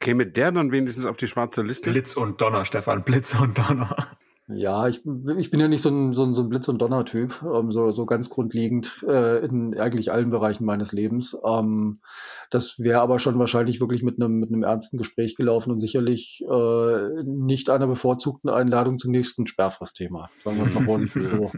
Käme 0.00 0.26
der 0.26 0.52
dann 0.52 0.72
wenigstens 0.72 1.04
auf 1.04 1.16
die 1.16 1.28
schwarze 1.28 1.62
Liste? 1.62 1.90
Blitz 1.90 2.16
und 2.16 2.40
Donner, 2.40 2.64
Stefan, 2.64 3.04
Blitz 3.04 3.34
und 3.34 3.58
Donner. 3.58 4.18
Ja, 4.52 4.88
ich, 4.88 5.02
ich 5.38 5.50
bin 5.50 5.60
ja 5.60 5.68
nicht 5.68 5.82
so 5.82 5.90
ein, 5.90 6.14
so 6.14 6.24
ein, 6.24 6.34
so 6.34 6.42
ein 6.42 6.48
Blitz- 6.48 6.68
und 6.68 6.78
Donner-Typ, 6.78 7.42
ähm, 7.42 7.72
so, 7.72 7.92
so 7.92 8.06
ganz 8.06 8.30
grundlegend 8.30 9.04
äh, 9.06 9.44
in 9.44 9.78
eigentlich 9.78 10.12
allen 10.12 10.30
Bereichen 10.30 10.64
meines 10.64 10.92
Lebens. 10.92 11.36
Ähm, 11.44 12.00
das 12.50 12.78
wäre 12.78 13.00
aber 13.00 13.20
schon 13.20 13.38
wahrscheinlich 13.38 13.80
wirklich 13.80 14.02
mit 14.02 14.20
einem 14.20 14.40
mit 14.40 14.50
einem 14.50 14.64
ernsten 14.64 14.98
Gespräch 14.98 15.36
gelaufen 15.36 15.70
und 15.70 15.78
sicherlich 15.78 16.44
äh, 16.50 17.22
nicht 17.22 17.70
einer 17.70 17.86
bevorzugten 17.86 18.50
Einladung 18.50 18.98
zum 18.98 19.12
nächsten 19.12 19.46
Sperrfristthema. 19.46 20.30
Sagen 20.42 20.56
wir 20.58 20.64
mal 20.64 20.84
vorsichtig 20.84 21.28
so. 21.30 21.52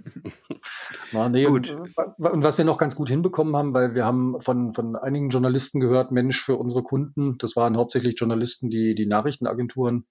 Na, 1.12 1.28
nee, 1.30 1.44
gut. 1.44 1.74
Und 2.18 2.42
was 2.44 2.58
wir 2.58 2.66
noch 2.66 2.78
ganz 2.78 2.94
gut 2.94 3.08
hinbekommen 3.08 3.56
haben, 3.56 3.72
weil 3.72 3.94
wir 3.94 4.04
haben 4.04 4.40
von, 4.40 4.74
von 4.74 4.96
einigen 4.96 5.30
Journalisten 5.30 5.80
gehört, 5.80 6.12
Mensch, 6.12 6.44
für 6.44 6.56
unsere 6.56 6.82
Kunden, 6.82 7.38
das 7.38 7.56
waren 7.56 7.76
hauptsächlich 7.76 8.18
Journalisten, 8.18 8.68
die 8.68 8.94
die 8.94 9.06
Nachrichtenagenturen 9.06 10.04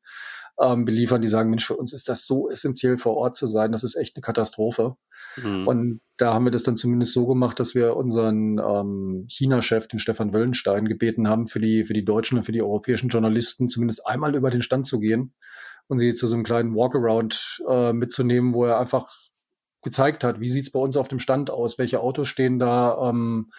ähm, 0.62 0.86
beliefern, 0.86 1.22
die 1.22 1.28
sagen, 1.28 1.50
Mensch, 1.50 1.66
für 1.66 1.76
uns 1.76 1.94
ist 1.94 2.08
das 2.08 2.26
so 2.26 2.50
essentiell 2.50 2.98
vor 2.98 3.16
Ort 3.18 3.38
zu 3.38 3.48
sein, 3.48 3.72
das 3.72 3.84
ist 3.84 3.96
echt 3.96 4.16
eine 4.16 4.22
Katastrophe. 4.22 4.96
Mhm. 5.38 5.68
Und 5.68 6.02
da 6.18 6.34
haben 6.34 6.46
wir 6.46 6.52
das 6.52 6.64
dann 6.64 6.78
zumindest 6.78 7.14
so 7.14 7.26
gemacht, 7.26 7.60
dass 7.60 7.74
wir 7.74 7.96
unseren 7.96 8.60
ähm, 8.60 9.26
China-Chef, 9.30 9.88
den 9.88 10.00
Stefan 10.00 10.34
Wöllenstein, 10.34 10.88
gebeten 10.88 11.28
haben, 11.28 11.48
für 11.48 11.60
die, 11.60 11.86
für 11.86 11.94
die 11.94 12.06
deutschen 12.06 12.38
und 12.38 12.44
für 12.44 12.52
die 12.52 12.62
europäischen 12.62 13.10
Journalisten 13.10 13.70
zumindest 13.70 14.06
einmal 14.06 14.36
über 14.36 14.52
den 14.52 14.62
Stand 14.62 14.88
zu 14.88 15.00
gehen 15.00 15.34
und 15.88 16.00
sie 16.00 16.16
zu 16.16 16.28
so 16.28 16.36
einem 16.36 16.44
kleinen 16.44 16.76
Walkaround 16.76 17.64
äh, 17.68 17.94
mitzunehmen, 17.94 18.54
wo 18.54 18.66
er 18.66 18.80
einfach 18.80 19.10
gezeigt 19.84 20.24
hat, 20.24 20.40
wie 20.40 20.52
sieht's 20.52 20.72
bei 20.72 20.80
uns 20.80 20.96
auf 20.96 21.08
dem 21.08 21.20
Stand 21.20 21.50
aus, 21.50 21.78
welche 21.80 22.02
Autos 22.02 22.28
stehen 22.28 22.60
da, 22.60 23.10
ähm, 23.10 23.52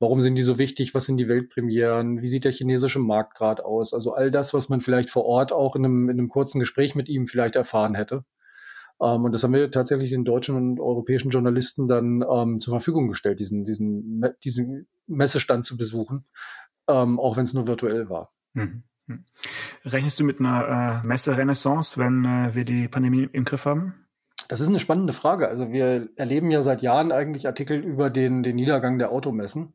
Warum 0.00 0.22
sind 0.22 0.34
die 0.34 0.42
so 0.42 0.56
wichtig? 0.56 0.94
Was 0.94 1.04
sind 1.04 1.18
die 1.18 1.28
Weltpremieren? 1.28 2.22
Wie 2.22 2.28
sieht 2.28 2.46
der 2.46 2.52
chinesische 2.52 2.98
Markt 2.98 3.36
gerade 3.36 3.66
aus? 3.66 3.92
Also 3.92 4.14
all 4.14 4.30
das, 4.30 4.54
was 4.54 4.70
man 4.70 4.80
vielleicht 4.80 5.10
vor 5.10 5.26
Ort 5.26 5.52
auch 5.52 5.76
in 5.76 5.84
einem, 5.84 6.08
in 6.08 6.18
einem 6.18 6.28
kurzen 6.30 6.58
Gespräch 6.58 6.94
mit 6.94 7.10
ihm 7.10 7.26
vielleicht 7.28 7.54
erfahren 7.54 7.94
hätte. 7.94 8.24
Ähm, 8.98 9.24
und 9.24 9.32
das 9.32 9.44
haben 9.44 9.52
wir 9.52 9.70
tatsächlich 9.70 10.08
den 10.08 10.24
deutschen 10.24 10.56
und 10.56 10.80
europäischen 10.80 11.30
Journalisten 11.30 11.86
dann 11.86 12.24
ähm, 12.28 12.60
zur 12.60 12.72
Verfügung 12.72 13.08
gestellt, 13.08 13.40
diesen, 13.40 13.66
diesen, 13.66 14.24
diesen 14.42 14.88
Messestand 15.06 15.66
zu 15.66 15.76
besuchen, 15.76 16.24
ähm, 16.88 17.20
auch 17.20 17.36
wenn 17.36 17.44
es 17.44 17.52
nur 17.52 17.66
virtuell 17.66 18.08
war. 18.08 18.32
Mhm. 18.54 18.84
mhm. 19.06 19.26
Rechnest 19.84 20.18
du 20.18 20.24
mit 20.24 20.40
einer 20.40 21.02
äh, 21.02 21.06
Messe-Renaissance, 21.06 22.00
wenn 22.00 22.24
äh, 22.24 22.54
wir 22.54 22.64
die 22.64 22.88
Pandemie 22.88 23.28
im 23.30 23.44
Griff 23.44 23.66
haben? 23.66 24.06
Das 24.50 24.58
ist 24.58 24.66
eine 24.66 24.80
spannende 24.80 25.12
Frage. 25.12 25.46
Also 25.46 25.70
wir 25.70 26.08
erleben 26.16 26.50
ja 26.50 26.64
seit 26.64 26.82
Jahren 26.82 27.12
eigentlich 27.12 27.46
Artikel 27.46 27.84
über 27.84 28.10
den, 28.10 28.42
den 28.42 28.56
Niedergang 28.56 28.98
der 28.98 29.12
Automessen. 29.12 29.74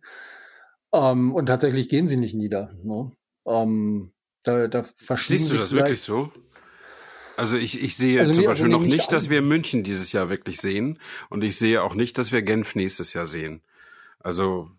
Ähm, 0.91 1.33
und 1.33 1.45
tatsächlich 1.45 1.87
gehen 1.87 2.09
sie 2.09 2.17
nicht 2.17 2.35
nieder. 2.35 2.73
Ne? 2.83 3.09
Ähm, 3.47 4.11
da, 4.43 4.67
da 4.67 4.83
Siehst 5.15 5.49
du 5.49 5.57
das 5.57 5.71
wirklich 5.71 6.01
so? 6.01 6.29
Also 7.37 7.55
ich, 7.55 7.81
ich 7.81 7.95
sehe 7.95 8.19
also 8.19 8.33
zum 8.33 8.41
nee, 8.41 8.47
Beispiel 8.47 8.73
also 8.73 8.77
noch 8.77 8.85
nicht, 8.85 9.13
dass 9.13 9.29
wir 9.29 9.41
München 9.41 9.83
dieses 9.83 10.11
Jahr 10.11 10.29
wirklich 10.29 10.57
sehen. 10.57 10.99
Und 11.29 11.45
ich 11.45 11.57
sehe 11.57 11.81
auch 11.81 11.95
nicht, 11.95 12.17
dass 12.17 12.33
wir 12.33 12.41
Genf 12.41 12.75
nächstes 12.75 13.13
Jahr 13.13 13.27
sehen. 13.27 13.61
Also 14.19 14.69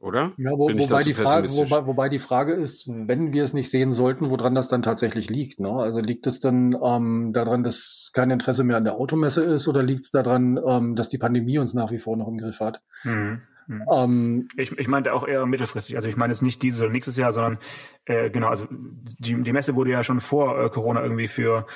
oder? 0.00 0.32
Ja, 0.38 0.52
wo, 0.52 0.68
wobei, 0.68 1.02
die 1.02 1.14
Frage, 1.14 1.48
wobei, 1.50 1.86
wobei 1.86 2.08
die 2.08 2.18
Frage 2.18 2.54
ist, 2.54 2.88
wenn 2.88 3.32
wir 3.32 3.44
es 3.44 3.52
nicht 3.52 3.70
sehen 3.70 3.92
sollten, 3.92 4.30
woran 4.30 4.54
das 4.54 4.68
dann 4.68 4.82
tatsächlich 4.82 5.28
liegt. 5.28 5.60
Ne? 5.60 5.70
Also 5.70 6.00
liegt 6.00 6.26
es 6.26 6.40
dann 6.40 6.74
ähm, 6.82 7.32
daran, 7.34 7.62
dass 7.62 8.10
kein 8.14 8.30
Interesse 8.30 8.64
mehr 8.64 8.78
an 8.78 8.84
der 8.84 8.94
Automesse 8.94 9.44
ist 9.44 9.68
oder 9.68 9.82
liegt 9.82 10.06
es 10.06 10.10
daran, 10.10 10.58
ähm, 10.66 10.96
dass 10.96 11.10
die 11.10 11.18
Pandemie 11.18 11.58
uns 11.58 11.74
nach 11.74 11.90
wie 11.90 11.98
vor 11.98 12.16
noch 12.16 12.28
im 12.28 12.38
Griff 12.38 12.60
hat? 12.60 12.80
Mhm. 13.04 13.42
Mhm. 13.66 13.84
Ähm, 13.92 14.48
ich, 14.56 14.72
ich 14.72 14.88
meinte 14.88 15.12
auch 15.12 15.28
eher 15.28 15.46
mittelfristig. 15.46 15.94
Also 15.94 16.08
ich 16.08 16.16
meine 16.16 16.32
jetzt 16.32 16.42
nicht 16.42 16.62
dieses 16.62 16.80
oder 16.80 16.90
nächstes 16.90 17.16
Jahr, 17.16 17.32
sondern 17.32 17.58
äh, 18.04 18.30
genau, 18.30 18.48
also 18.48 18.66
die, 18.70 19.40
die 19.42 19.52
Messe 19.52 19.76
wurde 19.76 19.92
ja 19.92 20.02
schon 20.02 20.20
vor 20.20 20.60
äh, 20.60 20.70
Corona 20.70 21.02
irgendwie 21.02 21.28
für 21.28 21.66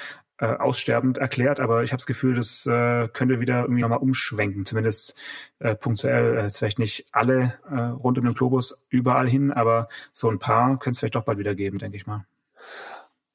äh, 0.45 0.57
aussterbend 0.59 1.19
erklärt, 1.19 1.61
aber 1.61 1.85
ich 1.85 1.93
habe 1.93 1.99
das 1.99 2.07
Gefühl, 2.07 2.35
das 2.35 2.67
äh, 2.67 3.09
könnte 3.09 3.41
wieder 3.41 3.63
irgendwie 3.63 3.81
nochmal 3.81 3.99
umschwenken, 3.99 4.67
zumindest 4.67 5.17
äh, 5.59 5.75
punktuell. 5.75 6.37
Äh, 6.37 6.51
vielleicht 6.51 6.79
nicht 6.79 7.07
alle 7.13 7.55
äh, 7.71 7.81
rund 7.81 8.19
um 8.19 8.25
den 8.25 8.35
Globus 8.35 8.87
überall 8.91 9.29
hin, 9.29 9.53
aber 9.53 9.89
so 10.13 10.29
ein 10.29 10.39
paar 10.39 10.79
könnte 10.79 10.93
es 10.93 10.99
vielleicht 11.01 11.15
doch 11.15 11.25
bald 11.25 11.39
wieder 11.39 11.55
geben, 11.55 11.79
denke 11.79 11.97
ich 11.97 12.07
mal. 12.07 12.27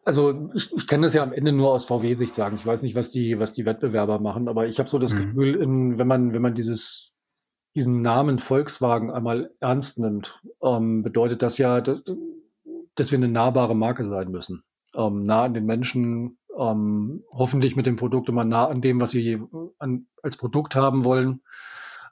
Also 0.05 0.51
ich, 0.55 0.73
ich 0.75 0.87
kann 0.87 1.01
das 1.01 1.13
ja 1.13 1.21
am 1.21 1.33
Ende 1.33 1.51
nur 1.51 1.71
aus 1.71 1.85
VW-Sicht 1.85 2.35
sagen. 2.35 2.57
Ich 2.57 2.65
weiß 2.65 2.81
nicht, 2.81 2.95
was 2.95 3.11
die, 3.11 3.37
was 3.39 3.53
die 3.53 3.65
Wettbewerber 3.65 4.19
machen, 4.19 4.47
aber 4.47 4.67
ich 4.67 4.79
habe 4.79 4.89
so 4.89 4.97
das 4.97 5.13
mhm. 5.13 5.19
Gefühl, 5.19 5.55
in, 5.55 5.97
wenn 5.99 6.07
man, 6.07 6.33
wenn 6.33 6.41
man 6.41 6.55
dieses, 6.55 7.13
diesen 7.75 8.01
Namen 8.01 8.39
Volkswagen 8.39 9.11
einmal 9.11 9.51
ernst 9.59 9.99
nimmt, 9.99 10.41
ähm, 10.63 11.03
bedeutet 11.03 11.41
das 11.41 11.57
ja, 11.57 11.81
dass, 11.81 12.01
dass 12.95 13.11
wir 13.11 13.17
eine 13.17 13.27
nahbare 13.27 13.75
Marke 13.75 14.07
sein 14.07 14.31
müssen. 14.31 14.63
Ähm, 14.95 15.23
nah 15.23 15.43
an 15.43 15.53
den 15.53 15.65
Menschen, 15.65 16.38
ähm, 16.59 17.23
hoffentlich 17.31 17.75
mit 17.75 17.85
dem 17.85 17.95
Produkt 17.95 18.29
immer 18.29 18.43
nah 18.43 18.67
an 18.67 18.81
dem, 18.81 18.99
was 18.99 19.11
sie 19.11 19.41
an, 19.77 20.07
als 20.21 20.37
Produkt 20.37 20.75
haben 20.75 21.05
wollen, 21.05 21.41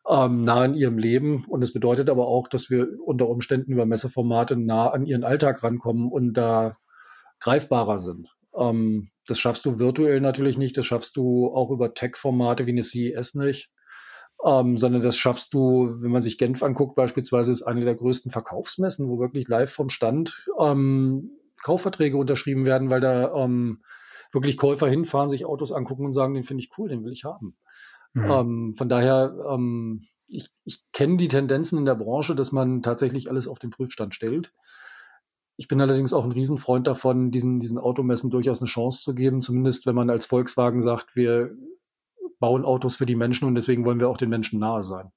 ähm, 0.07 0.43
nah 0.43 0.63
in 0.63 0.73
ihrem 0.73 0.97
Leben. 0.97 1.45
Und 1.47 1.63
es 1.63 1.73
bedeutet 1.73 2.09
aber 2.09 2.27
auch, 2.27 2.47
dass 2.47 2.69
wir 2.69 2.87
unter 3.03 3.27
Umständen 3.27 3.71
über 3.71 3.85
Messeformate 3.85 4.55
nah 4.55 4.89
an 4.89 5.05
ihren 5.05 5.23
Alltag 5.23 5.63
rankommen 5.63 6.09
und 6.09 6.33
da 6.33 6.77
greifbarer 7.39 7.99
sind. 7.99 8.29
Ähm, 8.55 9.09
das 9.27 9.39
schaffst 9.39 9.65
du 9.65 9.79
virtuell 9.79 10.21
natürlich 10.21 10.57
nicht, 10.57 10.77
das 10.77 10.85
schaffst 10.85 11.17
du 11.17 11.47
auch 11.47 11.69
über 11.69 11.93
Tech-Formate 11.93 12.65
wie 12.65 12.71
eine 12.71 12.83
CES 12.83 13.35
nicht. 13.35 13.69
Ähm, 14.45 14.77
sondern 14.77 15.01
das 15.01 15.17
schaffst 15.17 15.53
du, 15.55 15.97
wenn 15.99 16.11
man 16.11 16.21
sich 16.21 16.37
Genf 16.37 16.61
anguckt, 16.61 16.95
beispielsweise 16.95 17.51
ist 17.51 17.63
eine 17.63 17.83
der 17.83 17.95
größten 17.95 18.31
Verkaufsmessen, 18.31 19.09
wo 19.09 19.19
wirklich 19.19 19.47
live 19.47 19.73
vom 19.73 19.89
Stand 19.89 20.45
ähm, 20.59 21.31
Kaufverträge 21.63 22.17
unterschrieben 22.17 22.63
werden, 22.63 22.91
weil 22.91 23.01
da 23.01 23.33
ähm, 23.33 23.79
wirklich 24.31 24.57
Käufer 24.57 24.87
hinfahren, 24.87 25.29
sich 25.29 25.45
Autos 25.45 25.71
angucken 25.71 26.05
und 26.05 26.13
sagen, 26.13 26.33
den 26.33 26.43
finde 26.43 26.63
ich 26.63 26.71
cool, 26.77 26.89
den 26.89 27.03
will 27.03 27.13
ich 27.13 27.23
haben. 27.23 27.55
Mhm. 28.13 28.31
Ähm, 28.31 28.75
von 28.77 28.89
daher, 28.89 29.35
ähm, 29.49 30.05
ich, 30.27 30.49
ich 30.65 30.83
kenne 30.91 31.17
die 31.17 31.27
Tendenzen 31.27 31.77
in 31.77 31.85
der 31.85 31.95
Branche, 31.95 32.35
dass 32.35 32.51
man 32.51 32.81
tatsächlich 32.81 33.29
alles 33.29 33.47
auf 33.47 33.59
den 33.59 33.69
Prüfstand 33.69 34.15
stellt. 34.15 34.53
Ich 35.55 35.67
bin 35.67 35.81
allerdings 35.81 36.13
auch 36.13 36.23
ein 36.23 36.31
Riesenfreund 36.31 36.85
davon, 36.85 37.31
diesen, 37.31 37.59
diesen 37.59 37.79
Automessen 37.79 38.29
durchaus 38.29 38.59
eine 38.59 38.67
Chance 38.67 39.01
zu 39.01 39.15
geben, 39.15 39.41
zumindest 39.41 39.85
wenn 39.85 39.95
man 39.95 40.09
als 40.09 40.25
Volkswagen 40.25 40.81
sagt, 40.81 41.15
wir 41.15 41.55
bauen 42.39 42.65
Autos 42.65 42.97
für 42.97 43.07
die 43.07 43.15
Menschen 43.15 43.47
und 43.47 43.55
deswegen 43.55 43.83
wollen 43.85 43.99
wir 43.99 44.09
auch 44.09 44.17
den 44.17 44.29
Menschen 44.29 44.59
nahe 44.59 44.83
sein. 44.83 45.11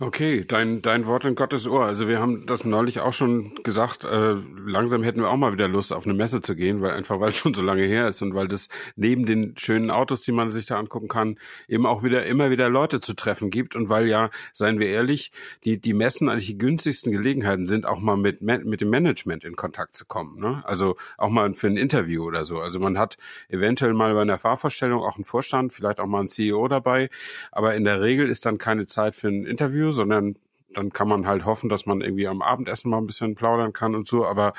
Okay, 0.00 0.44
dein, 0.44 0.82
dein 0.82 1.06
Wort 1.06 1.24
in 1.24 1.36
Gottes 1.36 1.68
Ohr. 1.68 1.84
Also 1.84 2.08
wir 2.08 2.18
haben 2.18 2.46
das 2.46 2.64
neulich 2.64 2.98
auch 2.98 3.12
schon 3.12 3.54
gesagt, 3.62 4.04
äh, 4.04 4.34
langsam 4.66 5.04
hätten 5.04 5.20
wir 5.20 5.30
auch 5.30 5.36
mal 5.36 5.52
wieder 5.52 5.68
Lust, 5.68 5.92
auf 5.92 6.04
eine 6.04 6.14
Messe 6.14 6.42
zu 6.42 6.56
gehen, 6.56 6.82
weil 6.82 6.90
einfach, 6.90 7.20
weil 7.20 7.28
es 7.28 7.36
schon 7.36 7.54
so 7.54 7.62
lange 7.62 7.84
her 7.84 8.08
ist 8.08 8.20
und 8.20 8.34
weil 8.34 8.48
das 8.48 8.68
neben 8.96 9.24
den 9.24 9.54
schönen 9.56 9.92
Autos, 9.92 10.22
die 10.22 10.32
man 10.32 10.50
sich 10.50 10.66
da 10.66 10.80
angucken 10.80 11.06
kann, 11.06 11.38
eben 11.68 11.86
auch 11.86 12.02
wieder 12.02 12.26
immer 12.26 12.50
wieder 12.50 12.68
Leute 12.68 12.98
zu 12.98 13.14
treffen 13.14 13.50
gibt 13.50 13.76
und 13.76 13.88
weil 13.88 14.08
ja, 14.08 14.30
seien 14.52 14.80
wir 14.80 14.88
ehrlich, 14.88 15.30
die, 15.62 15.80
die 15.80 15.94
Messen 15.94 16.28
eigentlich 16.28 16.48
die 16.48 16.58
günstigsten 16.58 17.12
Gelegenheiten 17.12 17.68
sind, 17.68 17.86
auch 17.86 18.00
mal 18.00 18.16
mit, 18.16 18.42
mit 18.42 18.80
dem 18.80 18.90
Management 18.90 19.44
in 19.44 19.54
Kontakt 19.54 19.94
zu 19.94 20.06
kommen. 20.06 20.40
Ne? 20.40 20.60
Also 20.66 20.96
auch 21.18 21.30
mal 21.30 21.54
für 21.54 21.68
ein 21.68 21.76
Interview 21.76 22.24
oder 22.24 22.44
so. 22.44 22.58
Also 22.58 22.80
man 22.80 22.98
hat 22.98 23.16
eventuell 23.48 23.94
mal 23.94 24.12
bei 24.12 24.22
einer 24.22 24.38
Fahrvorstellung 24.38 25.04
auch 25.04 25.14
einen 25.14 25.24
Vorstand, 25.24 25.72
vielleicht 25.72 26.00
auch 26.00 26.06
mal 26.06 26.18
einen 26.18 26.28
CEO 26.28 26.66
dabei, 26.66 27.10
aber 27.52 27.76
in 27.76 27.84
der 27.84 28.02
Regel 28.02 28.28
ist 28.28 28.44
dann 28.44 28.58
keine 28.58 28.86
Zeit 28.86 29.14
für 29.14 29.28
ein 29.28 29.44
Interview 29.44 29.83
Interview, 29.84 29.90
sondern 29.90 30.36
dann 30.74 30.92
kann 30.92 31.08
man 31.08 31.26
halt 31.26 31.44
hoffen, 31.44 31.68
dass 31.68 31.86
man 31.86 32.00
irgendwie 32.00 32.26
am 32.26 32.42
Abendessen 32.42 32.90
mal 32.90 32.98
ein 32.98 33.06
bisschen 33.06 33.36
plaudern 33.36 33.72
kann 33.72 33.94
und 33.94 34.08
so. 34.08 34.26
Aber 34.26 34.54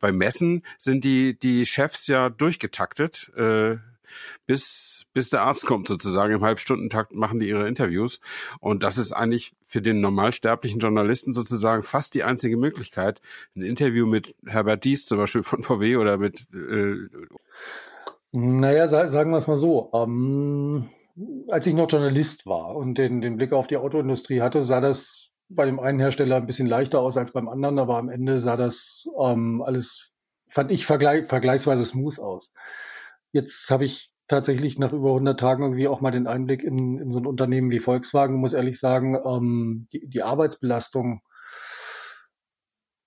bei 0.00 0.12
Messen 0.12 0.64
sind 0.78 1.04
die, 1.04 1.38
die 1.38 1.66
Chefs 1.66 2.06
ja 2.06 2.30
durchgetaktet, 2.30 3.30
äh, 3.36 3.76
bis, 4.46 5.04
bis 5.12 5.28
der 5.28 5.42
Arzt 5.42 5.66
kommt 5.66 5.86
sozusagen. 5.86 6.32
Im 6.32 6.40
Halbstundentakt 6.40 7.12
machen 7.12 7.38
die 7.38 7.48
ihre 7.48 7.68
Interviews. 7.68 8.20
Und 8.60 8.82
das 8.82 8.96
ist 8.96 9.12
eigentlich 9.12 9.52
für 9.66 9.82
den 9.82 10.00
normalsterblichen 10.00 10.80
Journalisten 10.80 11.34
sozusagen 11.34 11.82
fast 11.82 12.14
die 12.14 12.24
einzige 12.24 12.56
Möglichkeit, 12.56 13.20
ein 13.54 13.60
Interview 13.60 14.06
mit 14.06 14.34
Herbert 14.46 14.84
Dies 14.84 15.04
zum 15.04 15.18
Beispiel 15.18 15.42
von 15.42 15.62
VW 15.62 15.96
oder 15.96 16.16
mit 16.16 16.46
äh, 16.54 17.08
naja, 18.30 18.88
sagen 18.88 19.30
wir 19.30 19.38
es 19.38 19.46
mal 19.46 19.56
so. 19.56 19.90
Ähm, 19.94 20.90
als 21.48 21.66
ich 21.66 21.74
noch 21.74 21.90
Journalist 21.90 22.46
war 22.46 22.76
und 22.76 22.96
den, 22.96 23.20
den 23.20 23.36
Blick 23.36 23.52
auf 23.52 23.66
die 23.66 23.76
Autoindustrie 23.76 24.40
hatte, 24.40 24.64
sah 24.64 24.80
das 24.80 25.30
bei 25.48 25.64
dem 25.64 25.80
einen 25.80 25.98
Hersteller 25.98 26.36
ein 26.36 26.46
bisschen 26.46 26.66
leichter 26.66 27.00
aus 27.00 27.16
als 27.16 27.32
beim 27.32 27.48
anderen, 27.48 27.78
aber 27.78 27.96
am 27.96 28.08
Ende 28.08 28.40
sah 28.40 28.56
das 28.56 29.08
ähm, 29.18 29.62
alles 29.64 30.12
fand 30.50 30.70
ich 30.70 30.86
vergleich, 30.86 31.26
vergleichsweise 31.26 31.84
smooth 31.84 32.18
aus. 32.18 32.52
Jetzt 33.32 33.68
habe 33.70 33.84
ich 33.84 34.12
tatsächlich 34.28 34.78
nach 34.78 34.92
über 34.92 35.08
100 35.08 35.38
Tagen 35.38 35.62
irgendwie 35.62 35.88
auch 35.88 36.00
mal 36.00 36.10
den 36.10 36.26
Einblick 36.26 36.62
in, 36.62 36.98
in 36.98 37.10
so 37.10 37.18
ein 37.18 37.26
Unternehmen 37.26 37.70
wie 37.70 37.80
Volkswagen, 37.80 38.36
muss 38.36 38.52
ehrlich 38.52 38.78
sagen, 38.78 39.18
ähm, 39.24 39.88
die, 39.92 40.06
die 40.08 40.22
Arbeitsbelastung 40.22 41.22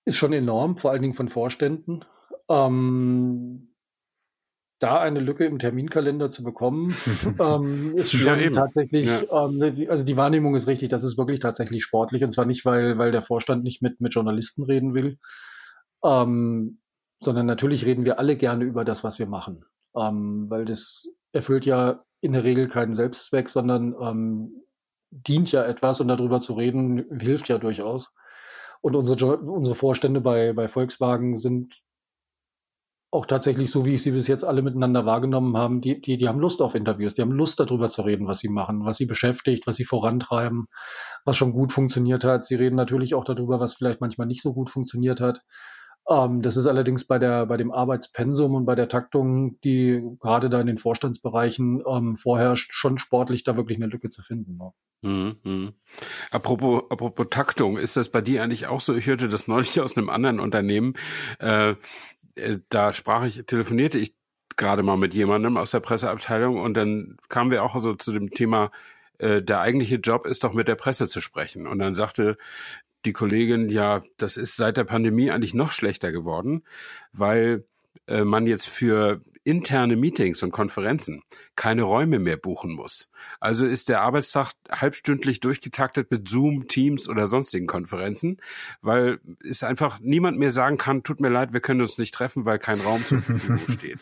ist 0.04 0.16
schon 0.16 0.32
enorm, 0.32 0.78
vor 0.78 0.90
allen 0.90 1.02
Dingen 1.02 1.14
von 1.14 1.28
Vorständen. 1.28 2.04
Ähm, 2.48 3.71
da 4.82 5.00
eine 5.00 5.20
Lücke 5.20 5.44
im 5.44 5.58
Terminkalender 5.58 6.30
zu 6.30 6.42
bekommen, 6.42 6.94
ähm, 7.40 7.94
ist 7.94 8.12
schon 8.12 8.26
ja, 8.26 8.50
tatsächlich, 8.50 9.06
ja. 9.06 9.22
ähm, 9.22 9.86
also 9.88 10.04
die 10.04 10.16
Wahrnehmung 10.16 10.54
ist 10.54 10.66
richtig, 10.66 10.88
das 10.88 11.04
ist 11.04 11.16
wirklich 11.16 11.40
tatsächlich 11.40 11.84
sportlich 11.84 12.24
und 12.24 12.32
zwar 12.32 12.46
nicht, 12.46 12.64
weil, 12.64 12.98
weil 12.98 13.12
der 13.12 13.22
Vorstand 13.22 13.64
nicht 13.64 13.82
mit, 13.82 14.00
mit 14.00 14.14
Journalisten 14.14 14.64
reden 14.64 14.94
will, 14.94 15.18
ähm, 16.04 16.80
sondern 17.20 17.46
natürlich 17.46 17.86
reden 17.86 18.04
wir 18.04 18.18
alle 18.18 18.36
gerne 18.36 18.64
über 18.64 18.84
das, 18.84 19.04
was 19.04 19.18
wir 19.18 19.26
machen, 19.26 19.64
ähm, 19.96 20.46
weil 20.48 20.64
das 20.64 21.06
erfüllt 21.32 21.64
ja 21.64 22.04
in 22.20 22.32
der 22.32 22.44
Regel 22.44 22.68
keinen 22.68 22.94
Selbstzweck, 22.94 23.48
sondern 23.48 23.94
ähm, 24.00 24.62
dient 25.10 25.52
ja 25.52 25.64
etwas 25.64 26.00
und 26.00 26.08
darüber 26.08 26.40
zu 26.40 26.54
reden 26.54 27.04
hilft 27.20 27.48
ja 27.48 27.58
durchaus. 27.58 28.12
Und 28.80 28.96
unsere, 28.96 29.36
unsere 29.36 29.76
Vorstände 29.76 30.20
bei, 30.20 30.52
bei 30.52 30.68
Volkswagen 30.68 31.38
sind 31.38 31.82
auch 33.12 33.26
tatsächlich 33.26 33.70
so, 33.70 33.84
wie 33.84 33.94
ich 33.94 34.02
sie 34.02 34.10
bis 34.12 34.26
jetzt 34.26 34.42
alle 34.42 34.62
miteinander 34.62 35.04
wahrgenommen 35.04 35.54
haben, 35.56 35.82
die, 35.82 36.00
die, 36.00 36.16
die 36.16 36.28
haben 36.28 36.40
Lust 36.40 36.62
auf 36.62 36.74
Interviews, 36.74 37.14
die 37.14 37.20
haben 37.20 37.32
Lust 37.32 37.60
darüber 37.60 37.90
zu 37.90 38.02
reden, 38.02 38.26
was 38.26 38.38
sie 38.38 38.48
machen, 38.48 38.86
was 38.86 38.96
sie 38.96 39.04
beschäftigt, 39.04 39.66
was 39.66 39.76
sie 39.76 39.84
vorantreiben, 39.84 40.66
was 41.26 41.36
schon 41.36 41.52
gut 41.52 41.72
funktioniert 41.72 42.24
hat. 42.24 42.46
Sie 42.46 42.54
reden 42.54 42.74
natürlich 42.74 43.14
auch 43.14 43.24
darüber, 43.24 43.60
was 43.60 43.74
vielleicht 43.74 44.00
manchmal 44.00 44.26
nicht 44.26 44.40
so 44.40 44.54
gut 44.54 44.70
funktioniert 44.70 45.20
hat. 45.20 45.42
Ähm, 46.08 46.40
das 46.40 46.56
ist 46.56 46.66
allerdings 46.66 47.06
bei 47.06 47.18
der, 47.18 47.44
bei 47.44 47.58
dem 47.58 47.70
Arbeitspensum 47.70 48.54
und 48.54 48.64
bei 48.64 48.74
der 48.74 48.88
Taktung, 48.88 49.60
die 49.60 50.02
gerade 50.18 50.48
da 50.48 50.58
in 50.62 50.66
den 50.66 50.78
Vorstandsbereichen 50.78 51.82
ähm, 51.86 52.16
vorherrscht, 52.16 52.72
schon 52.72 52.98
sportlich 52.98 53.44
da 53.44 53.58
wirklich 53.58 53.76
eine 53.76 53.88
Lücke 53.88 54.08
zu 54.08 54.22
finden. 54.22 54.56
Ne? 54.56 54.72
Mhm, 55.02 55.36
mh. 55.44 55.72
Apropos, 56.30 56.84
apropos 56.88 57.26
Taktung, 57.28 57.76
ist 57.76 57.98
das 57.98 58.08
bei 58.08 58.22
dir 58.22 58.42
eigentlich 58.42 58.68
auch 58.68 58.80
so? 58.80 58.94
Ich 58.94 59.06
hörte 59.06 59.28
das 59.28 59.48
neulich 59.48 59.78
aus 59.82 59.98
einem 59.98 60.08
anderen 60.08 60.40
Unternehmen. 60.40 60.94
Äh, 61.40 61.74
da 62.68 62.92
sprach 62.92 63.24
ich, 63.24 63.44
telefonierte 63.46 63.98
ich 63.98 64.14
gerade 64.56 64.82
mal 64.82 64.96
mit 64.96 65.14
jemandem 65.14 65.56
aus 65.56 65.70
der 65.70 65.80
Presseabteilung 65.80 66.60
und 66.60 66.74
dann 66.74 67.16
kamen 67.28 67.50
wir 67.50 67.62
auch 67.62 67.80
so 67.80 67.94
zu 67.94 68.12
dem 68.12 68.30
Thema, 68.30 68.70
äh, 69.18 69.42
der 69.42 69.60
eigentliche 69.60 69.96
Job 69.96 70.26
ist 70.26 70.44
doch 70.44 70.52
mit 70.52 70.68
der 70.68 70.74
Presse 70.74 71.08
zu 71.08 71.20
sprechen. 71.20 71.66
Und 71.66 71.78
dann 71.78 71.94
sagte 71.94 72.36
die 73.04 73.12
Kollegin, 73.12 73.68
ja, 73.68 74.02
das 74.16 74.36
ist 74.36 74.56
seit 74.56 74.76
der 74.76 74.84
Pandemie 74.84 75.30
eigentlich 75.30 75.54
noch 75.54 75.72
schlechter 75.72 76.12
geworden, 76.12 76.62
weil 77.12 77.64
äh, 78.06 78.24
man 78.24 78.46
jetzt 78.46 78.68
für 78.68 79.20
interne 79.44 79.96
Meetings 79.96 80.42
und 80.42 80.52
Konferenzen 80.52 81.22
keine 81.56 81.82
Räume 81.82 82.18
mehr 82.18 82.36
buchen 82.36 82.72
muss. 82.72 83.08
Also 83.40 83.66
ist 83.66 83.88
der 83.88 84.00
Arbeitstag 84.00 84.52
halbstündlich 84.70 85.40
durchgetaktet 85.40 86.10
mit 86.10 86.28
Zoom, 86.28 86.68
Teams 86.68 87.08
oder 87.08 87.26
sonstigen 87.26 87.66
Konferenzen, 87.66 88.38
weil 88.80 89.20
es 89.44 89.62
einfach 89.62 90.00
niemand 90.00 90.38
mehr 90.38 90.50
sagen 90.50 90.78
kann, 90.78 91.02
tut 91.02 91.20
mir 91.20 91.28
leid, 91.28 91.52
wir 91.52 91.60
können 91.60 91.80
uns 91.80 91.98
nicht 91.98 92.14
treffen, 92.14 92.44
weil 92.44 92.58
kein 92.58 92.80
Raum 92.80 93.04
zur 93.04 93.20
Verfügung 93.20 93.58
steht. 93.68 93.98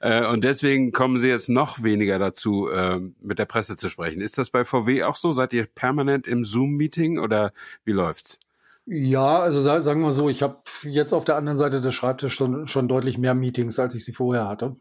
Äh, 0.00 0.26
und 0.26 0.44
deswegen 0.44 0.92
kommen 0.92 1.18
sie 1.18 1.28
jetzt 1.28 1.48
noch 1.48 1.82
weniger 1.82 2.18
dazu, 2.18 2.68
äh, 2.68 3.00
mit 3.20 3.38
der 3.38 3.46
Presse 3.46 3.76
zu 3.76 3.88
sprechen. 3.88 4.20
Ist 4.20 4.38
das 4.38 4.50
bei 4.50 4.64
VW 4.64 5.04
auch 5.04 5.16
so? 5.16 5.32
Seid 5.32 5.52
ihr 5.52 5.66
permanent 5.66 6.26
im 6.26 6.44
Zoom-Meeting 6.44 7.18
oder 7.18 7.52
wie 7.84 7.92
läuft's? 7.92 8.40
Ja, 8.90 9.40
also 9.40 9.60
sagen 9.62 10.00
wir 10.02 10.12
so, 10.12 10.30
ich 10.30 10.42
habe 10.42 10.62
jetzt 10.82 11.12
auf 11.12 11.26
der 11.26 11.36
anderen 11.36 11.58
Seite 11.58 11.82
des 11.82 11.94
Schreibtisches 11.94 12.32
schon, 12.32 12.68
schon 12.68 12.88
deutlich 12.88 13.18
mehr 13.18 13.34
Meetings, 13.34 13.78
als 13.78 13.94
ich 13.94 14.04
sie 14.04 14.14
vorher 14.14 14.48
hatte. 14.48 14.76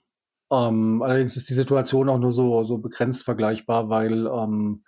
Ähm, 0.50 1.02
allerdings 1.02 1.36
ist 1.36 1.50
die 1.50 1.54
Situation 1.54 2.08
auch 2.08 2.18
nur 2.18 2.32
so, 2.32 2.64
so 2.64 2.78
begrenzt 2.78 3.24
vergleichbar, 3.24 3.90
weil 3.90 4.28
ähm, 4.28 4.86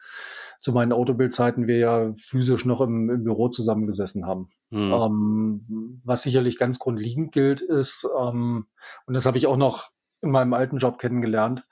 zu 0.62 0.72
meinen 0.72 0.94
Autobildzeiten 0.94 1.68
wir 1.68 1.78
ja 1.78 2.14
physisch 2.18 2.64
noch 2.64 2.80
im, 2.80 3.10
im 3.10 3.24
Büro 3.26 3.50
zusammengesessen 3.50 4.26
haben. 4.26 4.50
Mhm. 4.70 4.94
Ähm, 4.94 6.02
was 6.06 6.24
sicherlich 6.24 6.58
ganz 6.58 6.80
grundlegend 6.80 7.34
gilt, 7.34 7.60
ist, 7.60 8.08
ähm, 8.18 8.68
und 9.06 9.14
das 9.14 9.26
habe 9.26 9.38
ich 9.38 9.48
auch 9.48 9.58
noch 9.58 9.90
in 10.22 10.32
meinem 10.32 10.54
alten 10.54 10.78
Job 10.78 10.98
kennengelernt, 10.98 11.66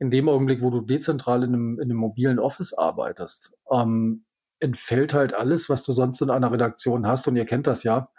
in 0.00 0.10
dem 0.10 0.28
Augenblick, 0.28 0.62
wo 0.62 0.70
du 0.70 0.80
dezentral 0.80 1.44
in 1.44 1.54
einem, 1.54 1.78
in 1.78 1.90
einem 1.90 1.98
mobilen 1.98 2.40
Office 2.40 2.74
arbeitest, 2.74 3.54
ähm, 3.70 4.24
entfällt 4.60 5.14
halt 5.14 5.34
alles, 5.34 5.68
was 5.68 5.82
du 5.82 5.92
sonst 5.92 6.20
in 6.20 6.30
einer 6.30 6.52
Redaktion 6.52 7.06
hast. 7.06 7.28
Und 7.28 7.36
ihr 7.36 7.46
kennt 7.46 7.66
das 7.66 7.82
ja. 7.84 8.10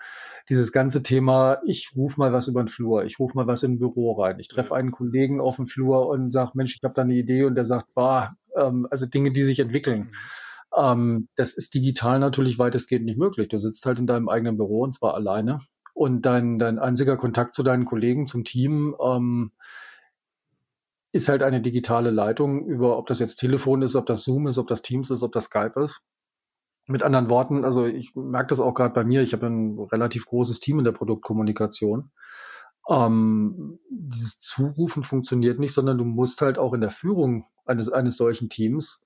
Dieses 0.49 0.71
ganze 0.71 1.03
Thema, 1.03 1.59
ich 1.65 1.91
rufe 1.95 2.19
mal 2.19 2.33
was 2.33 2.47
über 2.47 2.63
den 2.63 2.69
Flur, 2.69 3.03
ich 3.05 3.19
rufe 3.19 3.35
mal 3.37 3.45
was 3.45 3.61
in 3.61 3.73
ein 3.73 3.79
Büro 3.79 4.13
rein, 4.13 4.39
ich 4.39 4.47
treffe 4.47 4.73
einen 4.73 4.89
Kollegen 4.89 5.41
auf 5.41 5.57
dem 5.57 5.67
Flur 5.67 6.07
und 6.07 6.31
sage, 6.31 6.53
Mensch, 6.55 6.75
ich 6.75 6.83
habe 6.83 6.95
da 6.95 7.03
eine 7.03 7.13
Idee 7.13 7.43
und 7.43 7.53
der 7.53 7.67
sagt, 7.67 7.93
bah, 7.93 8.35
ähm, 8.55 8.87
also 8.89 9.05
Dinge, 9.05 9.31
die 9.31 9.43
sich 9.43 9.59
entwickeln. 9.59 9.99
Mhm. 9.99 10.11
Ähm, 10.75 11.27
das 11.35 11.53
ist 11.53 11.73
digital 11.73 12.19
natürlich 12.19 12.57
weitestgehend 12.57 13.05
nicht 13.05 13.19
möglich. 13.19 13.49
Du 13.49 13.59
sitzt 13.59 13.85
halt 13.85 13.99
in 13.99 14.07
deinem 14.07 14.29
eigenen 14.29 14.57
Büro 14.57 14.81
und 14.81 14.93
zwar 14.93 15.13
alleine. 15.13 15.59
Und 15.93 16.21
dein, 16.23 16.59
dein 16.59 16.79
einziger 16.79 17.17
Kontakt 17.17 17.55
zu 17.55 17.61
deinen 17.61 17.85
Kollegen, 17.85 18.25
zum 18.25 18.43
Team, 18.43 18.95
ähm, 19.03 19.51
ist 21.11 21.27
halt 21.27 21.41
eine 21.43 21.61
digitale 21.61 22.11
Leitung 22.11 22.65
über, 22.65 22.97
ob 22.97 23.07
das 23.07 23.19
jetzt 23.19 23.37
Telefon 23.37 23.81
ist, 23.81 23.95
ob 23.95 24.05
das 24.05 24.23
Zoom 24.23 24.47
ist, 24.47 24.57
ob 24.57 24.67
das 24.67 24.81
Teams 24.81 25.09
ist, 25.09 25.23
ob 25.23 25.31
das 25.31 25.45
Skype 25.45 25.79
ist. 25.81 26.03
Mit 26.89 27.03
anderen 27.03 27.29
Worten, 27.29 27.65
also 27.65 27.85
ich 27.85 28.15
merke 28.15 28.49
das 28.49 28.59
auch 28.59 28.73
gerade 28.73 28.95
bei 28.95 29.03
mir, 29.03 29.21
ich 29.21 29.33
habe 29.33 29.45
ein 29.45 29.77
relativ 29.77 30.25
großes 30.25 30.59
Team 30.59 30.79
in 30.79 30.85
der 30.85 30.91
Produktkommunikation. 30.91 32.09
Ähm, 32.89 33.77
dieses 33.91 34.39
Zurufen 34.39 35.03
funktioniert 35.03 35.59
nicht, 35.59 35.75
sondern 35.75 35.99
du 35.99 36.03
musst 36.03 36.41
halt 36.41 36.57
auch 36.57 36.73
in 36.73 36.81
der 36.81 36.89
Führung 36.89 37.45
eines, 37.65 37.91
eines 37.91 38.17
solchen 38.17 38.49
Teams 38.49 39.03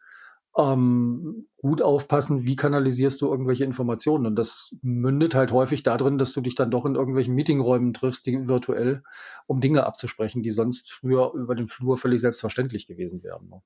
ähm, 0.57 1.47
gut 1.57 1.81
aufpassen, 1.81 2.45
wie 2.45 2.55
kanalisierst 2.55 3.21
du 3.21 3.27
irgendwelche 3.27 3.65
Informationen. 3.65 4.27
Und 4.27 4.37
das 4.37 4.73
mündet 4.81 5.35
halt 5.35 5.51
häufig 5.51 5.83
darin, 5.83 6.17
dass 6.17 6.31
du 6.31 6.39
dich 6.39 6.55
dann 6.55 6.71
doch 6.71 6.85
in 6.85 6.95
irgendwelchen 6.95 7.35
Meetingräumen 7.35 7.93
triffst, 7.93 8.25
die 8.25 8.47
virtuell, 8.47 9.03
um 9.45 9.59
Dinge 9.59 9.85
abzusprechen, 9.85 10.41
die 10.41 10.51
sonst 10.51 10.89
früher 10.89 11.33
über 11.33 11.55
den 11.55 11.67
Flur 11.67 11.97
völlig 11.97 12.21
selbstverständlich 12.21 12.87
gewesen 12.87 13.23
wären. 13.23 13.61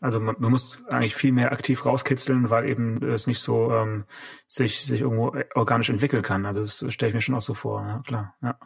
Also 0.00 0.20
man, 0.20 0.36
man 0.38 0.50
muss 0.50 0.86
eigentlich 0.88 1.14
viel 1.14 1.32
mehr 1.32 1.52
aktiv 1.52 1.84
rauskitzeln, 1.86 2.50
weil 2.50 2.68
eben 2.68 3.02
es 3.02 3.26
nicht 3.26 3.40
so 3.40 3.72
ähm, 3.72 4.04
sich, 4.46 4.84
sich 4.84 5.00
irgendwo 5.00 5.34
organisch 5.54 5.90
entwickeln 5.90 6.22
kann. 6.22 6.46
Also 6.46 6.60
das 6.60 6.84
stelle 6.92 7.10
ich 7.10 7.14
mir 7.14 7.22
schon 7.22 7.34
auch 7.34 7.42
so 7.42 7.54
vor, 7.54 7.82
ja, 7.82 8.02
klar. 8.06 8.34
Ja. 8.42 8.58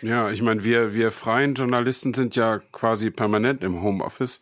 Ja, 0.00 0.30
ich 0.30 0.42
meine, 0.42 0.64
wir, 0.64 0.94
wir 0.94 1.10
freien 1.10 1.54
Journalisten 1.54 2.14
sind 2.14 2.36
ja 2.36 2.60
quasi 2.70 3.10
permanent 3.10 3.64
im 3.64 3.82
Homeoffice. 3.82 4.40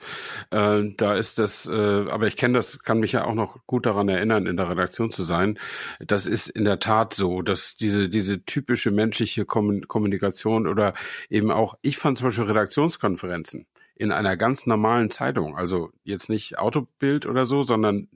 Äh, 0.50 0.82
da 0.96 1.14
ist 1.14 1.38
das, 1.38 1.66
äh, 1.66 1.72
aber 1.72 2.26
ich 2.26 2.36
kenne 2.36 2.54
das, 2.54 2.82
kann 2.82 3.00
mich 3.00 3.12
ja 3.12 3.24
auch 3.24 3.34
noch 3.34 3.66
gut 3.66 3.86
daran 3.86 4.08
erinnern, 4.10 4.46
in 4.46 4.58
der 4.58 4.68
Redaktion 4.68 5.10
zu 5.10 5.22
sein. 5.22 5.58
Das 5.98 6.26
ist 6.26 6.48
in 6.48 6.64
der 6.64 6.78
Tat 6.78 7.14
so, 7.14 7.40
dass 7.40 7.76
diese, 7.76 8.10
diese 8.10 8.44
typische 8.44 8.90
menschliche 8.90 9.46
Kommunikation 9.46 10.66
oder 10.66 10.92
eben 11.30 11.50
auch, 11.50 11.74
ich 11.80 11.96
fand 11.96 12.18
zum 12.18 12.28
Beispiel 12.28 12.44
Redaktionskonferenzen 12.44 13.66
in 14.02 14.10
einer 14.10 14.36
ganz 14.36 14.66
normalen 14.66 15.10
Zeitung, 15.10 15.56
also 15.56 15.92
jetzt 16.02 16.28
nicht 16.28 16.58
Autobild 16.58 17.24
oder 17.24 17.44
so, 17.44 17.62
sondern 17.62 18.08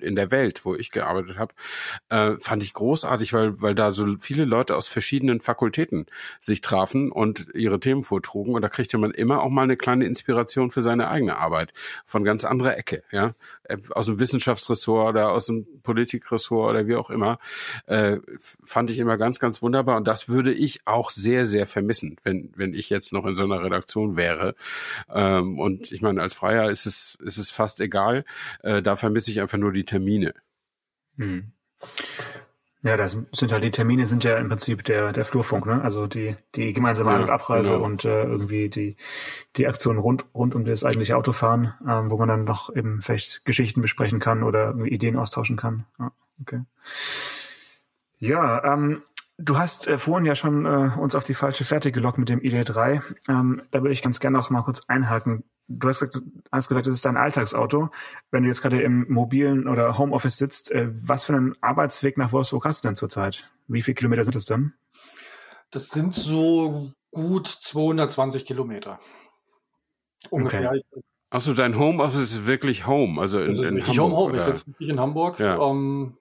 in 0.00 0.16
der 0.16 0.32
Welt, 0.32 0.64
wo 0.64 0.74
ich 0.74 0.90
gearbeitet 0.90 1.38
habe, 1.38 1.54
äh, 2.08 2.36
fand 2.40 2.62
ich 2.64 2.72
großartig, 2.72 3.32
weil, 3.32 3.60
weil 3.62 3.74
da 3.74 3.92
so 3.92 4.16
viele 4.18 4.44
Leute 4.44 4.76
aus 4.76 4.88
verschiedenen 4.88 5.40
Fakultäten 5.40 6.06
sich 6.40 6.60
trafen 6.60 7.12
und 7.12 7.46
ihre 7.54 7.78
Themen 7.78 8.02
vortrugen. 8.02 8.54
Und 8.54 8.62
da 8.62 8.68
kriegte 8.68 8.98
man 8.98 9.12
immer 9.12 9.42
auch 9.42 9.48
mal 9.48 9.62
eine 9.62 9.76
kleine 9.76 10.06
Inspiration 10.06 10.72
für 10.72 10.82
seine 10.82 11.08
eigene 11.08 11.36
Arbeit 11.36 11.72
von 12.04 12.24
ganz 12.24 12.44
anderer 12.44 12.76
Ecke, 12.76 13.02
ja. 13.12 13.34
Äh, 13.68 13.76
aus 13.90 14.06
dem 14.06 14.18
Wissenschaftsressort 14.18 15.10
oder 15.10 15.30
aus 15.30 15.46
dem 15.46 15.66
Politikressort 15.82 16.70
oder 16.70 16.86
wie 16.86 16.96
auch 16.96 17.10
immer. 17.10 17.38
Äh, 17.86 18.18
fand 18.64 18.90
ich 18.90 18.98
immer 18.98 19.18
ganz, 19.18 19.38
ganz 19.38 19.62
wunderbar. 19.62 19.96
Und 19.96 20.08
das 20.08 20.28
würde 20.28 20.52
ich 20.52 20.80
auch 20.86 21.10
sehr, 21.10 21.46
sehr 21.46 21.66
vermissen, 21.66 22.16
wenn, 22.24 22.52
wenn 22.56 22.74
ich 22.74 22.90
jetzt 22.90 23.12
noch 23.12 23.26
in 23.26 23.34
so 23.34 23.44
einer 23.44 23.62
Redaktion 23.62 24.16
wäre. 24.16 24.54
Ähm, 25.12 25.58
und 25.58 25.92
ich 25.92 26.02
meine, 26.02 26.20
als 26.22 26.34
Freier 26.34 26.70
ist 26.70 26.86
es, 26.86 27.18
ist 27.22 27.38
es 27.38 27.50
fast 27.50 27.80
egal. 27.80 28.24
Äh, 28.62 28.82
da 28.82 28.96
vermisse 28.96 29.30
ich 29.30 29.40
einfach 29.40 29.58
nur 29.58 29.72
die 29.72 29.84
Termine. 29.84 30.34
Hm. 31.16 31.52
Ja, 32.82 32.96
das 32.96 33.18
sind 33.32 33.50
halt 33.52 33.64
die 33.64 33.72
Termine 33.72 34.06
sind 34.06 34.22
ja 34.22 34.36
im 34.36 34.48
Prinzip 34.48 34.84
der 34.84 35.12
der 35.12 35.24
Flurfunk, 35.24 35.66
ne? 35.66 35.82
Also 35.82 36.06
die 36.06 36.36
die 36.54 36.72
gemeinsame 36.72 37.10
An- 37.10 37.22
und 37.22 37.30
Abreise 37.30 37.72
genau. 37.72 37.84
und 37.84 38.04
äh, 38.04 38.22
irgendwie 38.22 38.68
die 38.68 38.96
die 39.56 39.66
Aktion 39.66 39.98
rund 39.98 40.26
rund 40.32 40.54
um 40.54 40.64
das 40.64 40.84
eigentliche 40.84 41.16
Autofahren, 41.16 41.74
ähm, 41.86 42.10
wo 42.10 42.18
man 42.18 42.28
dann 42.28 42.44
noch 42.44 42.74
eben 42.74 43.00
vielleicht 43.00 43.44
Geschichten 43.44 43.82
besprechen 43.82 44.20
kann 44.20 44.44
oder 44.44 44.76
Ideen 44.76 45.16
austauschen 45.16 45.56
kann. 45.56 45.86
Ja, 45.98 46.12
okay. 46.40 46.60
Ja, 48.20 48.74
ähm, 48.74 49.02
Du 49.38 49.56
hast 49.56 49.86
äh, 49.86 49.98
vorhin 49.98 50.26
ja 50.26 50.34
schon 50.34 50.66
äh, 50.66 50.90
uns 50.98 51.14
auf 51.14 51.24
die 51.24 51.34
falsche 51.34 51.64
Fährte 51.64 51.92
gelockt 51.92 52.18
mit 52.18 52.28
dem 52.28 52.40
ID3. 52.40 53.02
Ähm, 53.28 53.62
da 53.70 53.80
würde 53.82 53.92
ich 53.92 54.02
ganz 54.02 54.20
gerne 54.20 54.38
auch 54.38 54.50
mal 54.50 54.62
kurz 54.62 54.82
einhaken 54.88 55.44
du 55.68 55.88
hast, 55.88 56.02
hast 56.50 56.68
gesagt, 56.68 56.86
das 56.86 56.94
ist 56.94 57.04
dein 57.04 57.16
Alltagsauto. 57.16 57.90
Wenn 58.30 58.42
du 58.42 58.48
jetzt 58.48 58.62
gerade 58.62 58.82
im 58.82 59.06
mobilen 59.08 59.68
oder 59.68 59.98
Homeoffice 59.98 60.38
sitzt, 60.38 60.70
äh, 60.72 60.88
was 61.06 61.24
für 61.24 61.34
einen 61.34 61.54
Arbeitsweg 61.60 62.18
nach 62.18 62.32
Wolfsburg 62.32 62.64
hast 62.64 62.82
du 62.82 62.88
denn 62.88 62.96
zurzeit? 62.96 63.50
Wie 63.68 63.82
viele 63.82 63.94
Kilometer 63.94 64.24
sind 64.24 64.36
es 64.36 64.46
denn? 64.46 64.72
Das 65.70 65.90
sind 65.90 66.14
so 66.14 66.92
gut 67.12 67.46
220 67.46 68.46
Kilometer. 68.46 68.98
Ungefähr. 70.30 70.70
Okay. 70.70 70.82
Achso, 71.30 71.52
dein 71.52 71.78
Homeoffice 71.78 72.20
ist 72.20 72.46
wirklich 72.46 72.86
Home, 72.86 73.20
also 73.20 73.38
in, 73.40 73.50
also 73.50 73.62
in 73.64 73.86
Hamburg. 73.86 73.98
Home, 73.98 74.16
Home. 74.16 74.36
Ich 74.38 74.42
sitze 74.42 74.66
wirklich 74.66 74.88
in 74.88 74.98
Hamburg. 74.98 75.38
Ja. 75.38 75.60
Ähm, 75.60 76.16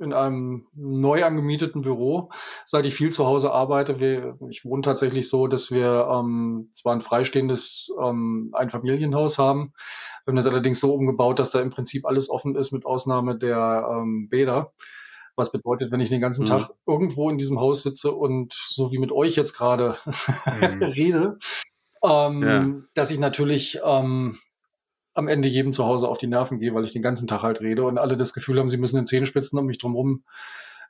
in 0.00 0.12
einem 0.12 0.66
neu 0.74 1.24
angemieteten 1.24 1.82
Büro, 1.82 2.30
seit 2.66 2.86
ich 2.86 2.94
viel 2.94 3.12
zu 3.12 3.26
Hause 3.26 3.52
arbeite. 3.52 4.00
Wir, 4.00 4.36
ich 4.48 4.64
wohne 4.64 4.82
tatsächlich 4.82 5.28
so, 5.28 5.46
dass 5.46 5.70
wir 5.70 6.08
ähm, 6.10 6.70
zwar 6.72 6.94
ein 6.94 7.02
freistehendes 7.02 7.92
ähm, 8.02 8.50
Einfamilienhaus 8.52 9.38
haben, 9.38 9.72
wir 10.24 10.32
haben 10.32 10.36
das 10.36 10.46
allerdings 10.46 10.80
so 10.80 10.92
umgebaut, 10.92 11.38
dass 11.38 11.50
da 11.50 11.60
im 11.60 11.70
Prinzip 11.70 12.06
alles 12.06 12.28
offen 12.28 12.56
ist, 12.56 12.72
mit 12.72 12.84
Ausnahme 12.84 13.38
der 13.38 13.88
ähm, 13.90 14.28
Bäder. 14.28 14.72
Was 15.36 15.52
bedeutet, 15.52 15.90
wenn 15.90 16.00
ich 16.00 16.10
den 16.10 16.20
ganzen 16.20 16.42
mhm. 16.42 16.48
Tag 16.48 16.70
irgendwo 16.86 17.30
in 17.30 17.38
diesem 17.38 17.58
Haus 17.58 17.82
sitze 17.82 18.12
und 18.12 18.52
so 18.52 18.92
wie 18.92 18.98
mit 18.98 19.12
euch 19.12 19.36
jetzt 19.36 19.54
gerade 19.54 19.96
mhm. 20.04 20.82
rede, 20.82 21.38
ähm, 22.04 22.42
ja. 22.42 22.68
dass 22.94 23.10
ich 23.10 23.18
natürlich 23.18 23.80
ähm, 23.84 24.38
am 25.14 25.28
Ende 25.28 25.48
jedem 25.48 25.72
zu 25.72 25.84
Hause 25.84 26.08
auf 26.08 26.18
die 26.18 26.26
Nerven 26.26 26.58
gehe, 26.58 26.74
weil 26.74 26.84
ich 26.84 26.92
den 26.92 27.02
ganzen 27.02 27.26
Tag 27.26 27.42
halt 27.42 27.60
rede 27.60 27.84
und 27.84 27.98
alle 27.98 28.16
das 28.16 28.32
Gefühl 28.32 28.58
haben, 28.58 28.68
sie 28.68 28.78
müssen 28.78 28.96
den 28.96 29.06
Zehenspitzen 29.06 29.58
um 29.58 29.66
mich 29.66 29.78
drumherum 29.78 30.24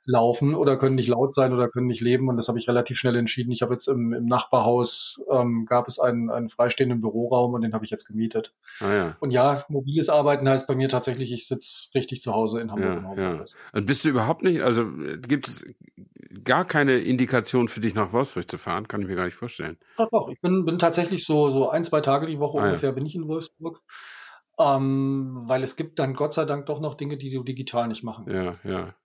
laufen 0.05 0.55
oder 0.55 0.77
können 0.77 0.95
nicht 0.95 1.09
laut 1.09 1.35
sein 1.35 1.53
oder 1.53 1.69
können 1.69 1.87
nicht 1.87 2.01
leben. 2.01 2.27
Und 2.27 2.37
das 2.37 2.47
habe 2.47 2.59
ich 2.59 2.67
relativ 2.67 2.97
schnell 2.97 3.15
entschieden. 3.15 3.51
Ich 3.51 3.61
habe 3.61 3.73
jetzt 3.73 3.87
im, 3.87 4.13
im 4.13 4.25
Nachbarhaus 4.25 5.23
ähm, 5.31 5.65
gab 5.65 5.87
es 5.87 5.99
einen, 5.99 6.29
einen 6.29 6.49
freistehenden 6.49 7.01
Büroraum 7.01 7.53
und 7.53 7.61
den 7.61 7.73
habe 7.73 7.85
ich 7.85 7.91
jetzt 7.91 8.07
gemietet. 8.07 8.53
Ah, 8.79 8.93
ja. 8.93 9.17
Und 9.19 9.31
ja, 9.31 9.63
mobiles 9.69 10.09
Arbeiten 10.09 10.49
heißt 10.49 10.67
bei 10.67 10.75
mir 10.75 10.89
tatsächlich, 10.89 11.31
ich 11.31 11.47
sitze 11.47 11.93
richtig 11.93 12.21
zu 12.21 12.33
Hause 12.33 12.61
in 12.61 12.71
Hamburg. 12.71 13.17
Ja, 13.17 13.35
ja. 13.35 13.43
Und 13.73 13.85
bist 13.85 14.03
du 14.03 14.09
überhaupt 14.09 14.41
nicht, 14.43 14.61
also 14.63 14.85
gibt 15.21 15.47
es 15.47 15.65
gar 16.43 16.65
keine 16.65 16.97
Indikation 16.97 17.67
für 17.67 17.79
dich 17.79 17.93
nach 17.93 18.11
Wolfsburg 18.11 18.49
zu 18.49 18.57
fahren? 18.57 18.87
Kann 18.87 19.01
ich 19.01 19.07
mir 19.07 19.15
gar 19.15 19.25
nicht 19.25 19.35
vorstellen. 19.35 19.77
Doch, 19.97 20.09
doch. 20.09 20.29
Ich 20.29 20.41
bin, 20.41 20.65
bin 20.65 20.79
tatsächlich 20.79 21.25
so, 21.25 21.49
so 21.51 21.69
ein, 21.69 21.83
zwei 21.83 22.01
Tage 22.01 22.25
die 22.25 22.39
Woche 22.39 22.59
ah, 22.59 22.65
ungefähr 22.65 22.91
bin 22.91 23.05
ich 23.05 23.15
in 23.15 23.27
Wolfsburg. 23.27 23.81
Ähm, 24.57 25.43
weil 25.47 25.63
es 25.63 25.75
gibt 25.75 25.97
dann 25.99 26.13
Gott 26.13 26.33
sei 26.33 26.45
Dank 26.45 26.65
doch 26.65 26.79
noch 26.79 26.95
Dinge, 26.95 27.17
die 27.17 27.31
du 27.31 27.43
digital 27.43 27.87
nicht 27.87 28.03
machen 28.03 28.25
kannst. 28.25 28.63
Ja, 28.63 28.71
ja. 28.71 28.95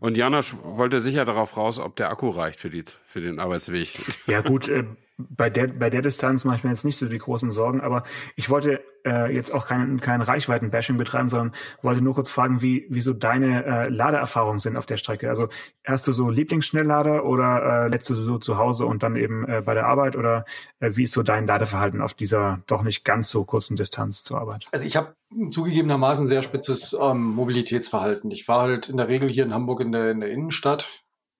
Und 0.00 0.16
Janosch 0.16 0.54
wollte 0.62 1.00
sicher 1.00 1.24
darauf 1.24 1.56
raus, 1.56 1.78
ob 1.78 1.96
der 1.96 2.10
Akku 2.10 2.30
reicht 2.30 2.60
für, 2.60 2.70
die, 2.70 2.84
für 3.04 3.20
den 3.20 3.38
Arbeitsweg. 3.38 3.98
Ja 4.26 4.40
gut, 4.40 4.68
äh, 4.68 4.84
bei, 5.18 5.50
der, 5.50 5.68
bei 5.68 5.90
der 5.90 6.02
Distanz 6.02 6.44
mache 6.44 6.56
ich 6.56 6.64
mir 6.64 6.70
jetzt 6.70 6.84
nicht 6.84 6.98
so 6.98 7.08
die 7.08 7.18
großen 7.18 7.50
Sorgen, 7.50 7.80
aber 7.80 8.04
ich 8.36 8.50
wollte 8.50 8.80
äh, 9.04 9.34
jetzt 9.34 9.52
auch 9.52 9.66
kein, 9.66 10.00
kein 10.00 10.22
Reichweiten-Bashing 10.22 10.96
betreiben, 10.96 11.28
sondern 11.28 11.52
wollte 11.82 12.02
nur 12.02 12.14
kurz 12.14 12.30
fragen, 12.30 12.62
wie, 12.62 12.86
wie 12.88 13.00
so 13.00 13.12
deine 13.12 13.64
äh, 13.64 13.88
Ladeerfahrungen 13.88 14.58
sind 14.58 14.76
auf 14.76 14.86
der 14.86 14.96
Strecke. 14.96 15.28
Also 15.28 15.48
hast 15.84 16.06
du 16.06 16.12
so 16.12 16.30
Lieblingsschnelllader 16.30 17.24
oder 17.24 17.84
äh, 17.84 17.88
lädst 17.88 18.08
du 18.10 18.14
so 18.14 18.38
zu 18.38 18.58
Hause 18.58 18.86
und 18.86 19.02
dann 19.02 19.16
eben 19.16 19.46
äh, 19.48 19.62
bei 19.64 19.74
der 19.74 19.86
Arbeit 19.86 20.16
oder 20.16 20.44
äh, 20.80 20.90
wie 20.94 21.04
ist 21.04 21.12
so 21.12 21.22
dein 21.22 21.46
Ladeverhalten 21.46 22.00
auf 22.00 22.14
dieser 22.14 22.62
doch 22.66 22.82
nicht 22.82 23.04
ganz 23.04 23.30
so 23.30 23.44
kurzen 23.44 23.76
Distanz 23.76 24.22
zur 24.22 24.40
Arbeit? 24.40 24.66
Also 24.72 24.86
ich 24.86 24.96
habe 24.96 25.14
zugegebenermaßen 25.48 26.28
sehr 26.28 26.42
spitzes 26.42 26.96
ähm, 26.98 27.22
Mobilitätsverhalten. 27.34 28.30
Ich 28.30 28.44
fahre 28.44 28.62
halt 28.62 28.88
in 28.88 28.96
der 28.96 29.08
Regel 29.08 29.28
hier 29.28 29.44
in 29.44 29.54
Hamburg 29.54 29.80
in 29.80 29.92
der, 29.92 30.10
in 30.10 30.20
der 30.20 30.30
Innenstadt. 30.30 30.88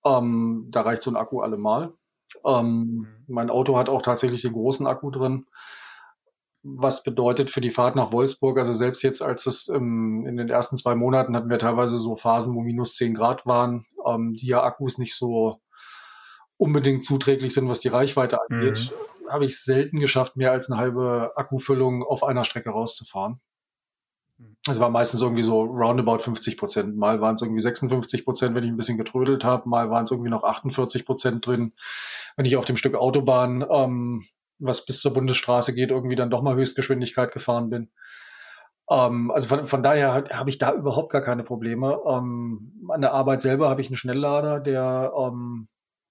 Ähm, 0.05 0.69
da 0.71 0.83
reicht 0.83 1.03
so 1.03 1.11
ein 1.11 1.17
Akku 1.17 1.41
allemal. 1.41 1.93
Ähm, 2.45 3.07
mein 3.27 3.51
Auto 3.51 3.77
hat 3.77 3.89
auch 3.89 4.03
tatsächlich 4.03 4.43
den 4.43 4.53
großen 4.53 4.87
Akku 4.87 5.11
drin. 5.11 5.47
Was 6.65 7.03
bedeutet 7.03 7.51
für 7.51 7.61
die 7.61 7.73
Fahrt 7.73 7.97
nach 7.97 8.13
Wolfsburg, 8.13 8.57
also 8.59 8.73
selbst 8.73 9.03
jetzt, 9.03 9.21
als 9.21 9.47
es 9.47 9.69
ähm, 9.69 10.25
in 10.27 10.37
den 10.37 10.49
ersten 10.49 10.77
zwei 10.77 10.95
Monaten 10.95 11.35
hatten 11.37 11.51
wir 11.51 11.59
teilweise 11.59 11.99
so 11.99 12.15
Phasen, 12.15 12.55
wo 12.55 12.61
minus 12.61 12.95
zehn 12.95 13.15
Grad 13.15 13.47
waren, 13.47 13.85
ähm, 14.07 14.35
die 14.35 14.47
ja 14.47 14.63
Akkus 14.63 14.99
nicht 14.99 15.17
so 15.17 15.61
unbedingt 16.57 17.05
zuträglich 17.05 17.53
sind, 17.53 17.69
was 17.69 17.81
die 17.81 17.89
Reichweite 17.89 18.39
angeht, 18.41 18.93
mhm. 18.93 19.31
habe 19.31 19.45
ich 19.45 19.61
selten 19.61 19.99
geschafft, 19.99 20.37
mehr 20.37 20.53
als 20.53 20.71
eine 20.71 20.79
halbe 20.79 21.33
Akkufüllung 21.35 22.05
auf 22.05 22.23
einer 22.23 22.45
Strecke 22.45 22.71
rauszufahren. 22.71 23.41
Es 24.69 24.79
war 24.79 24.91
meistens 24.91 25.23
irgendwie 25.23 25.43
so 25.43 25.63
roundabout 25.63 26.19
50 26.19 26.57
Prozent. 26.57 26.97
Mal 26.97 27.21
waren 27.21 27.35
es 27.35 27.43
irgendwie 27.43 27.61
56 27.61 28.25
Prozent, 28.25 28.55
wenn 28.55 28.63
ich 28.63 28.71
ein 28.71 28.77
bisschen 28.77 28.99
getrödelt 28.99 29.45
habe. 29.45 29.69
Mal 29.69 29.91
waren 29.91 30.05
es 30.05 30.13
irgendwie 30.13 30.31
noch 30.31 30.45
48 30.45 31.05
Prozent 31.05 31.45
drin, 31.47 31.73
wenn 32.37 32.45
ich 32.45 32.57
auf 32.57 32.65
dem 32.65 32.77
Stück 32.77 32.95
Autobahn, 32.95 33.67
ähm, 33.69 34.25
was 34.61 34.87
bis 34.87 35.01
zur 35.01 35.13
Bundesstraße 35.13 35.75
geht, 35.75 35.91
irgendwie 35.91 36.15
dann 36.15 36.31
doch 36.31 36.43
mal 36.43 36.55
Höchstgeschwindigkeit 36.55 37.33
gefahren 37.33 37.71
bin. 37.71 37.91
Ähm, 38.89 39.31
also 39.31 39.49
von, 39.49 39.67
von 39.67 39.83
daher 39.83 40.13
habe 40.13 40.51
ich 40.51 40.59
da 40.59 40.73
überhaupt 40.73 41.11
gar 41.11 41.23
keine 41.23 41.43
Probleme. 41.43 41.99
Ähm, 42.07 42.87
an 42.89 43.01
der 43.01 43.13
Arbeit 43.13 43.43
selber 43.43 43.69
habe 43.69 43.81
ich 43.81 43.89
einen 43.89 43.97
Schnelllader, 43.97 44.61
der, 44.61 45.13
ähm, 45.19 45.69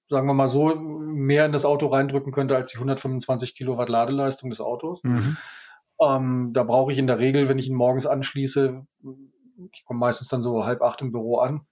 sagen 0.09 0.27
wir 0.27 0.33
mal 0.33 0.47
so, 0.47 0.75
mehr 0.75 1.45
in 1.45 1.51
das 1.51 1.63
Auto 1.65 1.87
reindrücken 1.87 2.31
könnte 2.31 2.55
als 2.55 2.71
die 2.71 2.77
125 2.77 3.55
Kilowatt 3.55 3.89
Ladeleistung 3.89 4.49
des 4.49 4.61
Autos. 4.61 5.03
Mhm. 5.03 5.37
Ähm, 6.01 6.51
da 6.53 6.63
brauche 6.63 6.91
ich 6.91 6.97
in 6.97 7.07
der 7.07 7.19
Regel, 7.19 7.47
wenn 7.47 7.59
ich 7.59 7.67
ihn 7.67 7.75
morgens 7.75 8.07
anschließe, 8.07 8.85
ich 9.71 9.85
komme 9.85 9.99
meistens 9.99 10.27
dann 10.27 10.41
so 10.41 10.65
halb 10.65 10.81
acht 10.81 11.01
im 11.01 11.11
Büro 11.11 11.37
an, 11.37 11.67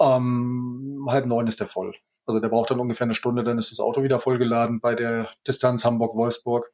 ähm, 0.00 1.06
halb 1.08 1.26
neun 1.26 1.46
ist 1.46 1.60
der 1.60 1.66
voll. 1.66 1.94
Also 2.24 2.40
der 2.40 2.48
braucht 2.48 2.70
dann 2.70 2.80
ungefähr 2.80 3.04
eine 3.04 3.14
Stunde, 3.14 3.44
dann 3.44 3.58
ist 3.58 3.70
das 3.70 3.80
Auto 3.80 4.02
wieder 4.02 4.20
vollgeladen 4.20 4.80
bei 4.80 4.94
der 4.94 5.30
Distanz 5.46 5.84
Hamburg-Wolfsburg. 5.84 6.70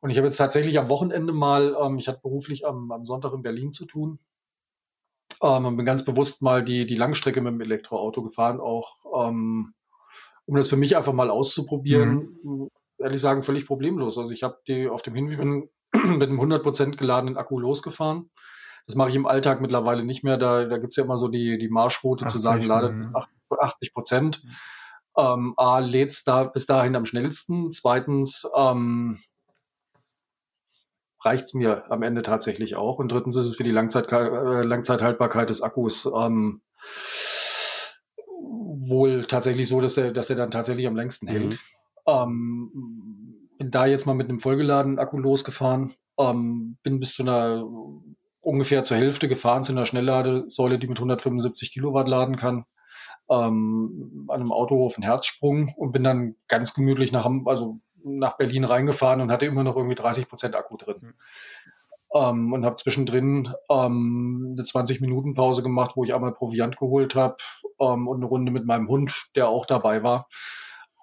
Und 0.00 0.10
ich 0.10 0.16
habe 0.16 0.26
jetzt 0.26 0.36
tatsächlich 0.36 0.78
am 0.78 0.88
Wochenende 0.88 1.32
mal, 1.32 1.76
ähm, 1.80 1.98
ich 1.98 2.08
hatte 2.08 2.20
beruflich 2.22 2.66
am, 2.66 2.92
am 2.92 3.04
Sonntag 3.04 3.32
in 3.32 3.42
Berlin 3.42 3.72
zu 3.72 3.86
tun, 3.86 4.18
ähm, 5.42 5.64
und 5.64 5.76
bin 5.76 5.86
ganz 5.86 6.04
bewusst 6.04 6.42
mal 6.42 6.64
die, 6.64 6.86
die 6.86 6.96
Langstrecke 6.96 7.40
mit 7.40 7.52
dem 7.52 7.60
Elektroauto 7.60 8.22
gefahren, 8.22 8.60
auch 8.60 9.28
ähm, 9.28 9.74
um 10.46 10.56
das 10.56 10.68
für 10.68 10.76
mich 10.76 10.96
einfach 10.96 11.12
mal 11.12 11.30
auszuprobieren. 11.30 12.38
Mhm. 12.42 12.68
Ehrlich 12.98 13.20
sagen, 13.20 13.42
völlig 13.42 13.66
problemlos. 13.66 14.18
Also 14.18 14.30
ich 14.32 14.42
habe 14.42 14.58
die 14.68 14.88
auf 14.88 15.02
dem 15.02 15.14
Hinweg 15.14 15.68
mit 16.18 16.28
einem 16.28 16.40
100% 16.40 16.96
geladenen 16.96 17.36
Akku 17.36 17.58
losgefahren. 17.58 18.30
Das 18.86 18.96
mache 18.96 19.10
ich 19.10 19.16
im 19.16 19.26
Alltag 19.26 19.60
mittlerweile 19.60 20.04
nicht 20.04 20.24
mehr. 20.24 20.36
Da, 20.36 20.66
da 20.66 20.78
gibt's 20.78 20.96
ja 20.96 21.04
immer 21.04 21.16
so 21.16 21.28
die, 21.28 21.58
die 21.58 21.68
Marschroute 21.68 22.26
zu 22.26 22.38
sagen, 22.38 22.62
lade 22.62 23.12
80 23.48 23.94
Prozent. 23.94 24.42
Ähm, 25.16 25.54
A, 25.56 25.78
lädt's 25.78 26.24
da 26.24 26.44
bis 26.44 26.66
dahin 26.66 26.96
am 26.96 27.06
schnellsten. 27.06 27.70
Zweitens, 27.70 28.46
ähm, 28.54 29.20
reicht's 31.24 31.54
mir 31.54 31.90
am 31.90 32.02
Ende 32.02 32.22
tatsächlich 32.22 32.76
auch. 32.76 32.98
Und 32.98 33.10
drittens 33.10 33.36
ist 33.36 33.46
es 33.46 33.56
für 33.56 33.64
die 33.64 33.70
Langzeit, 33.70 34.12
äh, 34.12 34.62
Langzeithaltbarkeit 34.62 35.50
des 35.50 35.62
Akkus 35.62 36.06
ähm, 36.06 36.60
wohl 38.86 39.24
tatsächlich 39.24 39.68
so, 39.68 39.80
dass 39.80 39.94
der, 39.94 40.12
dass 40.12 40.26
der 40.26 40.36
dann 40.36 40.50
tatsächlich 40.50 40.86
am 40.86 40.96
längsten 40.96 41.26
mhm. 41.26 41.30
hält. 41.30 41.60
Ähm, 42.06 43.13
bin 43.64 43.70
da 43.70 43.86
jetzt 43.86 44.06
mal 44.06 44.14
mit 44.14 44.28
einem 44.28 44.40
vollgeladenen 44.40 44.98
Akku 44.98 45.16
losgefahren, 45.18 45.94
ähm, 46.18 46.76
bin 46.82 47.00
bis 47.00 47.14
zu 47.14 47.22
einer 47.22 47.64
ungefähr 48.42 48.84
zur 48.84 48.98
Hälfte 48.98 49.26
gefahren 49.26 49.64
zu 49.64 49.72
einer 49.72 49.86
Schnellladesäule, 49.86 50.78
die 50.78 50.86
mit 50.86 50.98
175 50.98 51.72
Kilowatt 51.72 52.06
laden 52.06 52.36
kann, 52.36 52.66
ähm, 53.30 54.26
an 54.28 54.40
einem 54.42 54.52
Autohof 54.52 54.96
einen 54.96 55.04
Herzsprung 55.04 55.72
und 55.78 55.92
bin 55.92 56.04
dann 56.04 56.36
ganz 56.46 56.74
gemütlich 56.74 57.10
nach, 57.10 57.26
also 57.46 57.80
nach 58.04 58.36
Berlin 58.36 58.64
reingefahren 58.64 59.22
und 59.22 59.32
hatte 59.32 59.46
immer 59.46 59.64
noch 59.64 59.76
irgendwie 59.76 59.94
30 59.94 60.28
Prozent 60.28 60.56
Akku 60.56 60.76
drin. 60.76 60.96
Mhm. 61.00 61.14
Ähm, 62.14 62.52
und 62.52 62.66
habe 62.66 62.76
zwischendrin 62.76 63.54
ähm, 63.70 64.52
eine 64.52 64.62
20-Minuten-Pause 64.62 65.62
gemacht, 65.62 65.92
wo 65.94 66.04
ich 66.04 66.14
einmal 66.14 66.34
Proviant 66.34 66.76
geholt 66.76 67.14
habe 67.14 67.36
ähm, 67.80 68.08
und 68.08 68.18
eine 68.18 68.26
Runde 68.26 68.52
mit 68.52 68.66
meinem 68.66 68.88
Hund, 68.88 69.30
der 69.34 69.48
auch 69.48 69.64
dabei 69.64 70.02
war, 70.02 70.28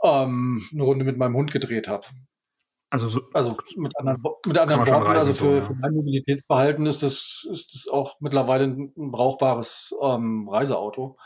ähm, 0.04 0.64
eine 0.72 0.84
Runde 0.84 1.06
mit 1.06 1.18
meinem 1.18 1.36
Hund 1.36 1.52
gedreht 1.52 1.88
habe. 1.88 2.06
Also, 2.92 3.08
so, 3.08 3.22
also 3.32 3.56
mit 3.78 3.98
anderen, 3.98 4.22
mit 4.46 4.58
anderen 4.58 4.86
Worten, 4.86 5.08
also 5.08 5.28
für, 5.28 5.34
so, 5.34 5.56
ja. 5.56 5.62
für 5.62 5.74
mein 5.76 5.94
Mobilitätsverhalten 5.94 6.86
ist 6.86 7.02
das, 7.02 7.48
ist 7.50 7.74
das 7.74 7.88
auch 7.88 8.20
mittlerweile 8.20 8.66
ein, 8.66 8.92
brauchbares 8.96 9.96
ähm, 10.04 10.50
Reiseauto. 10.50 11.18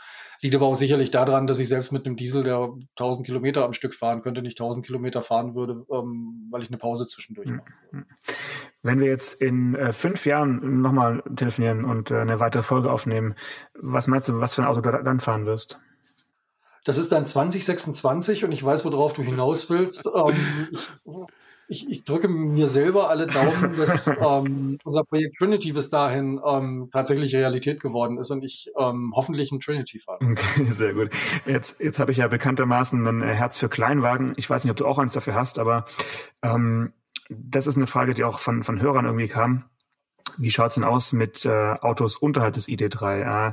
Liegt 0.42 0.54
aber 0.54 0.66
auch 0.66 0.76
sicherlich 0.76 1.10
daran, 1.10 1.48
dass 1.48 1.58
ich 1.58 1.68
selbst 1.68 1.90
mit 1.90 2.06
einem 2.06 2.14
Diesel, 2.14 2.44
der 2.44 2.72
1000 2.90 3.26
Kilometer 3.26 3.64
am 3.64 3.72
Stück 3.72 3.96
fahren 3.96 4.22
könnte, 4.22 4.42
nicht 4.42 4.60
1000 4.60 4.86
Kilometer 4.86 5.22
fahren 5.22 5.56
würde, 5.56 5.84
ähm, 5.90 6.46
weil 6.52 6.62
ich 6.62 6.68
eine 6.68 6.78
Pause 6.78 7.08
zwischendurch 7.08 7.48
mache. 7.48 7.66
Hm, 7.90 7.98
hm. 7.98 8.06
Wenn 8.82 9.00
wir 9.00 9.08
jetzt 9.08 9.42
in 9.42 9.74
äh, 9.74 9.92
fünf 9.92 10.24
Jahren 10.24 10.80
nochmal 10.82 11.24
telefonieren 11.34 11.84
und 11.84 12.12
äh, 12.12 12.18
eine 12.18 12.38
weitere 12.38 12.62
Folge 12.62 12.92
aufnehmen, 12.92 13.34
was 13.74 14.06
meinst 14.06 14.28
du, 14.28 14.38
was 14.40 14.54
für 14.54 14.62
ein 14.62 14.68
Auto 14.68 14.82
du 14.82 15.02
dann 15.02 15.18
fahren 15.18 15.46
wirst? 15.46 15.80
Das 16.84 16.96
ist 16.96 17.10
dann 17.10 17.26
2026 17.26 18.44
und 18.44 18.52
ich 18.52 18.62
weiß, 18.62 18.84
worauf 18.84 19.14
du 19.14 19.22
hinaus 19.22 19.68
willst. 19.68 20.08
Ähm, 20.14 21.26
ich, 21.68 21.88
ich, 21.88 22.04
drücke 22.04 22.28
mir 22.28 22.68
selber 22.68 23.10
alle 23.10 23.26
Daumen, 23.26 23.76
dass 23.76 24.06
ähm, 24.20 24.78
unser 24.84 25.04
Projekt 25.04 25.36
Trinity 25.38 25.72
bis 25.72 25.90
dahin 25.90 26.40
ähm, 26.44 26.88
tatsächlich 26.92 27.34
Realität 27.34 27.80
geworden 27.80 28.18
ist 28.18 28.30
und 28.30 28.44
ich 28.44 28.70
ähm, 28.78 29.12
hoffentlich 29.14 29.52
ein 29.52 29.60
Trinity 29.60 30.00
fahre. 30.00 30.18
Okay, 30.24 30.66
sehr 30.70 30.94
gut. 30.94 31.10
Jetzt, 31.44 31.80
jetzt 31.80 31.98
habe 31.98 32.12
ich 32.12 32.18
ja 32.18 32.28
bekanntermaßen 32.28 33.06
ein 33.06 33.22
Herz 33.22 33.56
für 33.56 33.68
Kleinwagen. 33.68 34.34
Ich 34.36 34.48
weiß 34.48 34.64
nicht, 34.64 34.70
ob 34.70 34.76
du 34.76 34.86
auch 34.86 34.98
eins 34.98 35.12
dafür 35.12 35.34
hast, 35.34 35.58
aber 35.58 35.86
ähm, 36.42 36.92
das 37.28 37.66
ist 37.66 37.76
eine 37.76 37.86
Frage, 37.86 38.14
die 38.14 38.24
auch 38.24 38.38
von, 38.38 38.62
von 38.62 38.80
Hörern 38.80 39.04
irgendwie 39.04 39.28
kam. 39.28 39.64
Wie 40.38 40.50
schaut's 40.50 40.74
denn 40.74 40.84
aus 40.84 41.12
mit 41.12 41.44
äh, 41.44 41.74
Autos 41.80 42.16
unterhalb 42.16 42.54
des 42.54 42.68
ID3? 42.68 43.48
Äh, 43.48 43.52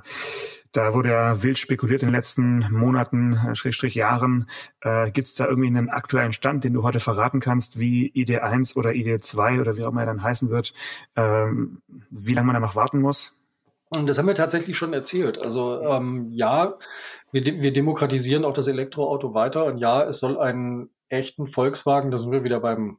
da 0.73 0.93
wurde 0.93 1.09
ja 1.09 1.41
wild 1.43 1.57
spekuliert 1.57 2.01
in 2.01 2.09
den 2.09 2.15
letzten 2.15 2.67
Monaten, 2.71 3.33
äh, 3.33 3.55
Schrägstrich 3.55 3.93
Jahren. 3.93 4.49
Äh, 4.81 5.11
Gibt 5.11 5.27
es 5.27 5.35
da 5.35 5.47
irgendwie 5.47 5.67
einen 5.67 5.89
aktuellen 5.89 6.33
Stand, 6.33 6.63
den 6.63 6.73
du 6.73 6.83
heute 6.83 6.99
verraten 6.99 7.39
kannst, 7.39 7.79
wie 7.79 8.11
ID1 8.11 8.75
oder 8.75 8.89
ID2 8.89 9.61
oder 9.61 9.77
wie 9.77 9.83
auch 9.83 9.91
immer 9.91 10.01
er 10.01 10.07
dann 10.07 10.23
heißen 10.23 10.49
wird, 10.49 10.73
ähm, 11.15 11.81
wie 12.09 12.33
lange 12.33 12.47
man 12.47 12.55
da 12.55 12.59
noch 12.59 12.75
warten 12.75 12.99
muss? 12.99 13.39
Und 13.89 14.09
das 14.09 14.17
haben 14.17 14.27
wir 14.27 14.33
tatsächlich 14.33 14.75
schon 14.75 14.93
erzählt. 14.93 15.37
Also 15.37 15.81
ähm, 15.83 16.31
ja, 16.31 16.79
wir, 17.31 17.45
wir 17.45 17.71
demokratisieren 17.71 18.43
auch 18.43 18.53
das 18.53 18.67
Elektroauto 18.67 19.35
weiter 19.35 19.65
und 19.65 19.77
ja, 19.77 20.03
es 20.03 20.19
soll 20.19 20.39
einen 20.39 20.89
echten 21.09 21.47
Volkswagen, 21.47 22.09
da 22.09 22.17
sind 22.17 22.31
wir 22.31 22.43
wieder 22.43 22.59
beim 22.59 22.97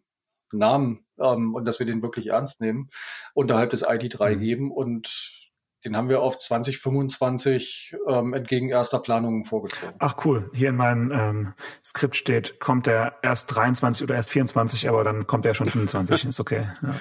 Namen 0.53 1.05
ähm, 1.19 1.55
und 1.55 1.65
dass 1.65 1.81
wir 1.81 1.87
den 1.87 2.03
wirklich 2.03 2.29
ernst 2.29 2.61
nehmen, 2.61 2.91
unterhalb 3.35 3.71
des 3.71 3.85
ID3 3.85 4.37
mhm. 4.37 4.41
geben 4.41 4.71
und 4.71 5.44
den 5.85 5.97
haben 5.97 6.09
wir 6.09 6.23
auf 6.23 6.39
2025 6.39 7.95
ähm, 8.09 8.33
entgegen 8.33 8.71
erster 8.71 8.99
Planungen 8.99 9.45
vorgezogen. 9.45 9.95
Ach 9.99 10.17
cool. 10.25 10.51
Hier 10.55 10.71
in 10.71 10.77
meinem 10.77 11.13
ähm, 11.13 11.55
Skript 11.85 12.17
steht, 12.17 12.59
kommt 12.59 12.87
er 12.87 13.17
erst 13.23 13.55
23 13.55 14.05
oder 14.05 14.15
erst 14.15 14.31
24, 14.31 14.89
aber 14.89 15.05
dann 15.05 15.27
kommt 15.27 15.45
er 15.45 15.55
schon 15.55 15.69
25. 15.69 16.25
Ist 16.29 16.41
okay. 16.41 16.69
Ja, 16.81 16.95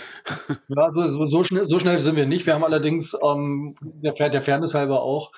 ja 0.67 0.91
so, 0.93 1.27
so, 1.27 1.43
schnell, 1.43 1.67
so 1.69 1.79
schnell 1.79 1.99
sind 1.99 2.17
wir 2.17 2.25
nicht. 2.25 2.45
Wir 2.45 2.53
haben 2.55 2.63
allerdings 2.65 3.15
ähm, 3.23 3.75
der, 3.81 4.13
der 4.29 4.41
Fairness 4.41 4.73
halber 4.73 5.01
auch, 5.01 5.31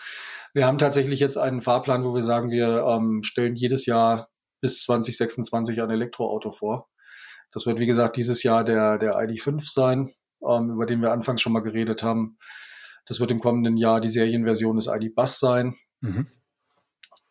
wir 0.55 0.65
haben 0.65 0.77
tatsächlich 0.77 1.19
jetzt 1.19 1.37
einen 1.37 1.61
Fahrplan, 1.61 2.05
wo 2.05 2.15
wir 2.15 2.21
sagen, 2.21 2.49
wir 2.49 2.85
ähm, 2.87 3.23
stellen 3.23 3.55
jedes 3.55 3.85
Jahr 3.85 4.29
bis 4.61 4.81
2026 4.83 5.81
ein 5.81 5.89
Elektroauto 5.89 6.53
vor. 6.53 6.87
Das 7.51 7.65
wird, 7.65 7.79
wie 7.79 7.85
gesagt, 7.85 8.15
dieses 8.15 8.41
Jahr 8.41 8.63
der, 8.63 8.97
der 8.97 9.15
ID5 9.15 9.69
sein, 9.69 10.11
ähm, 10.47 10.71
über 10.71 10.85
den 10.85 11.01
wir 11.01 11.11
anfangs 11.11 11.41
schon 11.41 11.51
mal 11.51 11.59
geredet 11.59 12.03
haben. 12.03 12.37
Das 13.05 13.19
wird 13.19 13.31
im 13.31 13.39
kommenden 13.39 13.77
Jahr 13.77 14.01
die 14.01 14.09
Serienversion 14.09 14.75
des 14.75 14.87
ID 14.87 15.13
Bus 15.15 15.39
sein. 15.39 15.75
Mhm. 16.01 16.27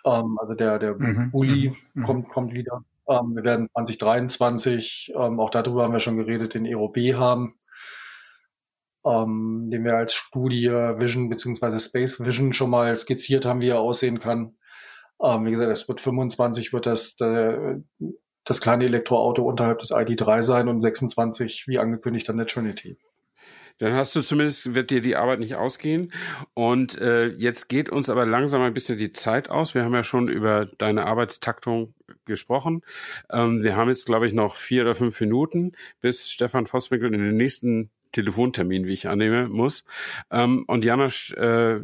Ähm, 0.05 0.39
also 0.41 0.55
der, 0.55 0.79
der 0.79 0.95
mhm. 0.95 1.31
Uli 1.33 1.71
mhm. 1.71 1.77
mhm. 1.95 2.03
kommt, 2.03 2.29
kommt 2.29 2.55
wieder. 2.55 2.85
Ähm, 3.09 3.35
wir 3.35 3.45
werden 3.45 3.69
2023, 3.73 5.13
ähm, 5.17 5.41
auch 5.41 5.51
darüber 5.51 5.85
haben 5.85 5.93
wir 5.93 6.01
schon 6.01 6.17
geredet, 6.17 6.55
den 6.55 6.67
Aero 6.67 6.89
B 6.89 7.15
haben, 7.15 7.59
ähm, 9.05 9.69
den 9.71 9.85
wir 9.85 9.97
als 9.97 10.15
Studie 10.15 10.71
Vision 10.71 11.29
beziehungsweise 11.29 11.81
Space 11.81 12.25
Vision 12.25 12.53
schon 12.53 12.71
mal 12.71 12.97
skizziert 12.97 13.45
haben, 13.45 13.61
wie 13.61 13.69
er 13.69 13.81
aussehen 13.81 14.21
kann. 14.21 14.57
Ähm, 15.23 15.45
wie 15.45 15.51
gesagt, 15.51 15.71
es 15.71 15.89
wird 15.89 16.01
25 16.01 16.73
wird 16.73 16.87
das 16.87 17.17
der, 17.17 17.83
das 18.45 18.61
kleine 18.61 18.85
Elektroauto 18.85 19.43
unterhalb 19.43 19.79
des 19.79 19.91
ID3 19.91 20.43
sein 20.43 20.69
und 20.69 20.81
26, 20.81 21.65
wie 21.67 21.79
angekündigt, 21.79 22.29
dann 22.29 22.37
der 22.37 22.47
Trinity. 22.47 22.99
Dann 23.79 23.93
hast 23.93 24.15
du 24.15 24.23
zumindest, 24.23 24.75
wird 24.75 24.91
dir 24.91 25.01
die 25.01 25.17
Arbeit 25.17 25.41
nicht 25.41 25.57
ausgehen. 25.57 26.13
Und 26.55 26.99
äh, 26.99 27.27
jetzt 27.27 27.69
geht 27.69 27.91
uns 27.91 28.09
aber 28.09 28.25
langsam 28.25 28.63
ein 28.63 28.75
bisschen 28.75 28.99
die 28.99 29.13
Zeit 29.13 29.51
aus. 29.51 29.75
Wir 29.75 29.85
haben 29.85 29.95
ja 29.95 30.05
schon 30.05 30.29
über 30.29 30.67
deine 30.67 31.07
Arbeitstaktung 31.07 31.95
gesprochen. 32.25 32.83
Ähm, 33.31 33.63
wir 33.63 33.77
haben 33.77 33.89
jetzt, 33.89 34.07
glaube 34.07 34.27
ich, 34.27 34.33
noch 34.33 34.55
vier 34.55 34.83
oder 34.83 34.95
fünf 34.95 35.21
Minuten, 35.21 35.73
bis 36.01 36.31
Stefan 36.31 36.67
Vosswinkel 36.67 37.13
in 37.13 37.21
den 37.21 37.37
nächsten 37.37 37.91
Telefontermin, 38.13 38.87
wie 38.87 38.93
ich 38.93 39.09
annehme, 39.09 39.49
muss. 39.49 39.85
Ähm, 40.31 40.65
und 40.69 40.85
Janosch, 40.85 41.33
äh, 41.33 41.81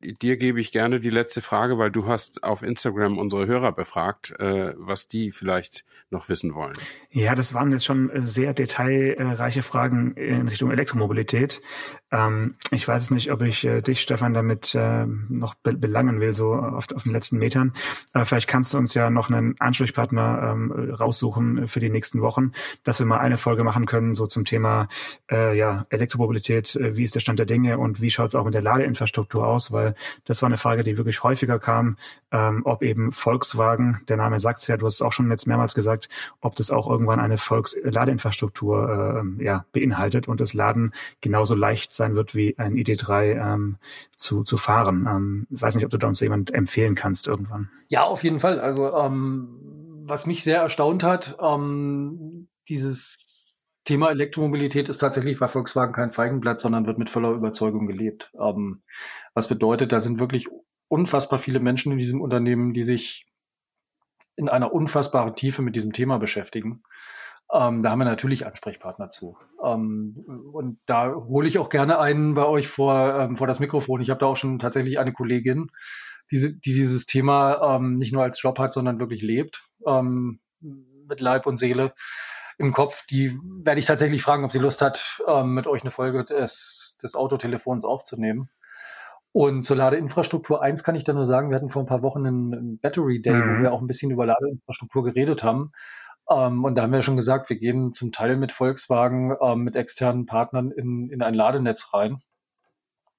dir 0.00 0.36
gebe 0.36 0.60
ich 0.60 0.72
gerne 0.72 1.00
die 1.00 1.10
letzte 1.10 1.42
Frage, 1.42 1.78
weil 1.78 1.90
du 1.90 2.06
hast 2.06 2.42
auf 2.42 2.62
Instagram 2.62 3.18
unsere 3.18 3.46
Hörer 3.46 3.72
befragt, 3.72 4.34
äh, 4.38 4.74
was 4.76 5.08
die 5.08 5.32
vielleicht 5.32 5.84
noch 6.10 6.28
wissen 6.28 6.54
wollen. 6.54 6.74
Ja, 7.10 7.34
das 7.34 7.52
waren 7.52 7.70
jetzt 7.70 7.84
schon 7.84 8.10
sehr 8.14 8.54
detailreiche 8.54 9.62
Fragen 9.62 10.12
in 10.14 10.48
Richtung 10.48 10.70
Elektromobilität. 10.70 11.60
Ähm, 12.10 12.54
ich 12.70 12.88
weiß 12.88 13.02
es 13.02 13.10
nicht, 13.10 13.30
ob 13.30 13.42
ich 13.42 13.64
äh, 13.64 13.82
dich, 13.82 14.00
Stefan, 14.00 14.32
damit 14.32 14.74
äh, 14.74 15.04
noch 15.06 15.54
be 15.54 15.74
belangen 15.74 16.20
will, 16.20 16.32
so 16.32 16.54
auf, 16.54 16.86
auf 16.94 17.02
den 17.02 17.12
letzten 17.12 17.38
Metern. 17.38 17.74
Äh, 18.14 18.24
vielleicht 18.24 18.48
kannst 18.48 18.72
du 18.72 18.78
uns 18.78 18.94
ja 18.94 19.10
noch 19.10 19.30
einen 19.30 19.56
Ansprechpartner 19.60 20.52
ähm, 20.52 20.72
raussuchen 20.72 21.68
für 21.68 21.80
die 21.80 21.90
nächsten 21.90 22.22
Wochen, 22.22 22.52
dass 22.84 22.98
wir 22.98 23.06
mal 23.06 23.18
eine 23.18 23.36
Folge 23.36 23.64
machen 23.64 23.84
können, 23.84 24.14
so 24.14 24.26
zum 24.26 24.44
Thema 24.44 24.88
äh, 25.30 25.56
ja, 25.56 25.86
Elektromobilität, 25.90 26.74
äh, 26.76 26.96
wie 26.96 27.04
ist 27.04 27.14
der 27.14 27.20
Stand 27.20 27.38
der 27.38 27.46
Dinge 27.46 27.78
und 27.78 28.00
wie 28.00 28.10
schaut 28.10 28.28
es 28.28 28.34
auch 28.34 28.44
mit 28.44 28.54
der 28.54 28.62
Ladeinfrastruktur 28.62 29.46
aus, 29.46 29.72
weil 29.72 29.87
das 30.24 30.42
war 30.42 30.48
eine 30.48 30.56
Frage, 30.56 30.84
die 30.84 30.96
wirklich 30.96 31.22
häufiger 31.22 31.58
kam, 31.58 31.96
ähm, 32.30 32.62
ob 32.64 32.82
eben 32.82 33.12
Volkswagen, 33.12 34.00
der 34.08 34.16
Name 34.16 34.40
sagt 34.40 34.60
es 34.60 34.66
ja, 34.66 34.76
du 34.76 34.86
hast 34.86 34.96
es 34.96 35.02
auch 35.02 35.12
schon 35.12 35.30
jetzt 35.30 35.46
mehrmals 35.46 35.74
gesagt, 35.74 36.08
ob 36.40 36.54
das 36.56 36.70
auch 36.70 36.88
irgendwann 36.88 37.20
eine 37.20 37.38
Volksladeinfrastruktur 37.38 39.24
äh, 39.38 39.44
ja, 39.44 39.64
beinhaltet 39.72 40.28
und 40.28 40.40
das 40.40 40.54
Laden 40.54 40.92
genauso 41.20 41.54
leicht 41.54 41.94
sein 41.94 42.14
wird, 42.14 42.34
wie 42.34 42.58
ein 42.58 42.74
ID3 42.74 43.54
ähm, 43.54 43.76
zu, 44.16 44.42
zu 44.42 44.56
fahren. 44.56 45.06
Ähm, 45.08 45.46
ich 45.50 45.60
weiß 45.62 45.74
nicht, 45.76 45.84
ob 45.84 45.90
du 45.90 45.98
da 45.98 46.06
uns 46.06 46.20
jemand 46.20 46.52
empfehlen 46.52 46.94
kannst 46.94 47.26
irgendwann. 47.26 47.70
Ja, 47.88 48.04
auf 48.04 48.22
jeden 48.22 48.40
Fall. 48.40 48.60
Also 48.60 48.94
ähm, 48.94 49.48
was 50.04 50.26
mich 50.26 50.42
sehr 50.42 50.60
erstaunt 50.60 51.02
hat, 51.02 51.36
ähm, 51.40 52.48
dieses 52.68 53.16
Thema 53.88 54.10
Elektromobilität 54.10 54.90
ist 54.90 54.98
tatsächlich 54.98 55.38
bei 55.38 55.48
Volkswagen 55.48 55.94
kein 55.94 56.12
Feigenblatt, 56.12 56.60
sondern 56.60 56.86
wird 56.86 56.98
mit 56.98 57.08
voller 57.08 57.30
Überzeugung 57.30 57.86
gelebt. 57.86 58.30
Ähm, 58.38 58.82
was 59.32 59.48
bedeutet, 59.48 59.92
da 59.92 60.02
sind 60.02 60.20
wirklich 60.20 60.46
unfassbar 60.88 61.38
viele 61.38 61.58
Menschen 61.58 61.92
in 61.92 61.98
diesem 61.98 62.20
Unternehmen, 62.20 62.74
die 62.74 62.82
sich 62.82 63.32
in 64.36 64.50
einer 64.50 64.74
unfassbaren 64.74 65.36
Tiefe 65.36 65.62
mit 65.62 65.74
diesem 65.74 65.94
Thema 65.94 66.18
beschäftigen. 66.18 66.82
Ähm, 67.50 67.82
da 67.82 67.88
haben 67.88 68.00
wir 68.00 68.04
natürlich 68.04 68.44
Ansprechpartner 68.44 69.08
zu. 69.08 69.38
Ähm, 69.64 70.22
und 70.52 70.80
da 70.84 71.14
hole 71.14 71.48
ich 71.48 71.58
auch 71.58 71.70
gerne 71.70 71.98
einen 71.98 72.34
bei 72.34 72.44
euch 72.44 72.68
vor, 72.68 73.18
ähm, 73.18 73.38
vor 73.38 73.46
das 73.46 73.58
Mikrofon. 73.58 74.02
Ich 74.02 74.10
habe 74.10 74.20
da 74.20 74.26
auch 74.26 74.36
schon 74.36 74.58
tatsächlich 74.58 74.98
eine 74.98 75.14
Kollegin, 75.14 75.70
die, 76.30 76.60
die 76.60 76.74
dieses 76.74 77.06
Thema 77.06 77.76
ähm, 77.76 77.96
nicht 77.96 78.12
nur 78.12 78.22
als 78.22 78.42
Job 78.42 78.58
hat, 78.58 78.74
sondern 78.74 79.00
wirklich 79.00 79.22
lebt, 79.22 79.66
ähm, 79.86 80.40
mit 80.60 81.22
Leib 81.22 81.46
und 81.46 81.56
Seele 81.56 81.94
im 82.58 82.72
Kopf. 82.72 83.06
Die 83.06 83.38
werde 83.62 83.78
ich 83.78 83.86
tatsächlich 83.86 84.22
fragen, 84.22 84.44
ob 84.44 84.52
sie 84.52 84.58
Lust 84.58 84.82
hat, 84.82 85.22
ähm, 85.26 85.54
mit 85.54 85.66
euch 85.66 85.82
eine 85.82 85.90
Folge 85.90 86.24
des, 86.24 86.98
des 87.02 87.14
Autotelefons 87.14 87.84
aufzunehmen. 87.84 88.50
Und 89.32 89.64
zur 89.64 89.76
Ladeinfrastruktur 89.76 90.62
eins 90.62 90.82
kann 90.82 90.96
ich 90.96 91.04
da 91.04 91.12
nur 91.12 91.26
sagen, 91.26 91.50
wir 91.50 91.56
hatten 91.56 91.70
vor 91.70 91.82
ein 91.82 91.86
paar 91.86 92.02
Wochen 92.02 92.26
einen 92.26 92.78
Battery 92.80 93.22
Day, 93.22 93.34
mhm. 93.34 93.58
wo 93.58 93.62
wir 93.62 93.72
auch 93.72 93.80
ein 93.80 93.86
bisschen 93.86 94.10
über 94.10 94.26
Ladeinfrastruktur 94.26 95.04
geredet 95.04 95.42
haben. 95.44 95.72
Ähm, 96.28 96.64
und 96.64 96.74
da 96.74 96.82
haben 96.82 96.92
wir 96.92 97.02
schon 97.02 97.16
gesagt, 97.16 97.48
wir 97.48 97.58
gehen 97.58 97.94
zum 97.94 98.10
Teil 98.10 98.36
mit 98.36 98.52
Volkswagen, 98.52 99.36
ähm, 99.40 99.60
mit 99.60 99.76
externen 99.76 100.26
Partnern 100.26 100.70
in, 100.72 101.10
in 101.10 101.22
ein 101.22 101.34
Ladenetz 101.34 101.94
rein, 101.94 102.20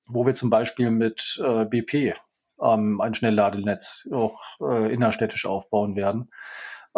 wo 0.05 0.25
wir 0.25 0.35
zum 0.35 0.49
Beispiel 0.49 0.91
mit 0.91 1.41
äh, 1.43 1.65
BP 1.65 2.15
ähm, 2.61 2.99
ein 2.99 3.15
Schnellladenetz 3.15 4.07
auch 4.11 4.41
äh, 4.59 4.93
innerstädtisch 4.93 5.45
aufbauen 5.45 5.95
werden. 5.95 6.29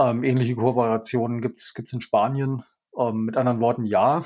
Ähm, 0.01 0.23
ähnliche 0.23 0.55
Kooperationen 0.55 1.41
gibt 1.41 1.59
es 1.59 1.73
in 1.93 2.01
Spanien. 2.01 2.63
Ähm, 2.97 3.25
mit 3.25 3.37
anderen 3.37 3.61
Worten, 3.61 3.85
ja, 3.85 4.23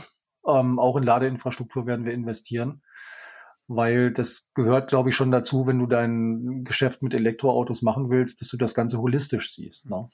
ähm, 0.48 0.80
auch 0.80 0.96
in 0.96 1.04
Ladeinfrastruktur 1.04 1.86
werden 1.86 2.06
wir 2.06 2.14
investieren, 2.14 2.82
weil 3.68 4.12
das 4.12 4.50
gehört, 4.54 4.88
glaube 4.88 5.10
ich, 5.10 5.16
schon 5.16 5.32
dazu, 5.32 5.68
wenn 5.68 5.80
du 5.80 5.86
dein 5.86 6.64
Geschäft 6.64 7.02
mit 7.02 7.14
Elektroautos 7.14 7.82
machen 7.82 8.10
willst, 8.10 8.42
dass 8.42 8.50
du 8.50 8.58
das 8.58 8.74
Ganze 8.74 9.00
holistisch 9.00 9.54
siehst. 9.54 9.90
Ne? 9.90 10.08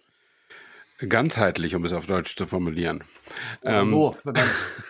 Ganzheitlich, 1.08 1.74
um 1.76 1.84
es 1.84 1.94
auf 1.94 2.06
Deutsch 2.06 2.36
zu 2.36 2.46
formulieren. 2.46 3.04
Ähm, 3.64 3.94
oh, 3.94 4.12
wenn 4.24 4.34
man 4.34 4.46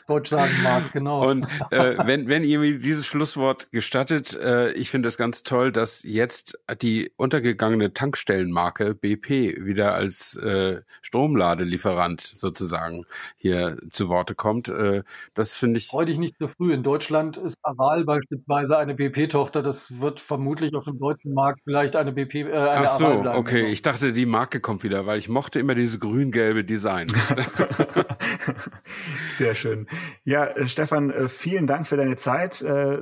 Deutsch 0.08 0.30
sagen 0.30 0.52
mag, 0.62 0.92
genau. 0.92 1.28
Und 1.30 1.48
äh, 1.70 1.96
wenn, 2.06 2.28
wenn 2.28 2.44
ihr 2.44 2.60
mir 2.60 2.80
dieses 2.80 3.06
Schlusswort 3.06 3.72
gestattet, 3.72 4.36
äh, 4.36 4.72
ich 4.74 4.90
finde 4.90 5.08
es 5.08 5.18
ganz 5.18 5.44
toll, 5.44 5.72
dass 5.72 6.04
jetzt 6.04 6.60
die 6.82 7.12
untergegangene 7.16 7.94
Tankstellenmarke 7.94 8.94
BP 8.94 9.64
wieder 9.64 9.94
als 9.94 10.36
äh, 10.36 10.82
Stromladelieferant 11.02 12.22
sozusagen 12.22 13.06
hier 13.38 13.78
zu 13.90 14.10
Worte 14.10 14.36
kommt. 14.36 14.68
Äh, 14.68 15.04
das 15.34 15.56
finde 15.56 15.78
ich. 15.78 15.88
Freu 15.88 16.06
dich 16.06 16.18
nicht 16.18 16.36
so 16.40 16.50
früh. 16.50 16.74
In 16.74 16.84
Deutschland 16.84 17.38
ist 17.38 17.56
Aval 17.62 18.04
beispielsweise 18.04 18.78
eine 18.78 18.96
BP-Tochter. 18.96 19.64
Das 19.64 20.00
wird 20.02 20.20
vermutlich 20.20 20.76
auf 20.76 20.84
dem 20.84 21.00
deutschen 21.00 21.34
Markt 21.34 21.62
vielleicht 21.64 21.96
eine 21.96 22.12
BP. 22.12 22.36
Äh, 22.36 22.52
eine 22.52 22.90
Ach 22.90 22.98
so, 22.98 23.08
okay. 23.08 23.68
Ich 23.68 23.82
dachte, 23.82 24.12
die 24.12 24.26
Marke 24.26 24.60
kommt 24.60 24.84
wieder, 24.84 25.06
weil 25.06 25.18
ich 25.18 25.30
mochte 25.30 25.60
immer 25.60 25.76
diese 25.76 26.01
grün-gelbe 26.02 26.66
Design. 26.66 27.08
Sehr 29.32 29.56
schön. 29.56 29.88
Ja, 30.26 30.48
äh, 30.48 30.68
Stefan, 30.68 31.12
äh, 31.12 31.30
vielen 31.30 31.68
Dank 31.68 31.88
für 31.88 31.96
deine 31.96 32.18
Zeit. 32.18 32.62
Äh, 32.62 33.00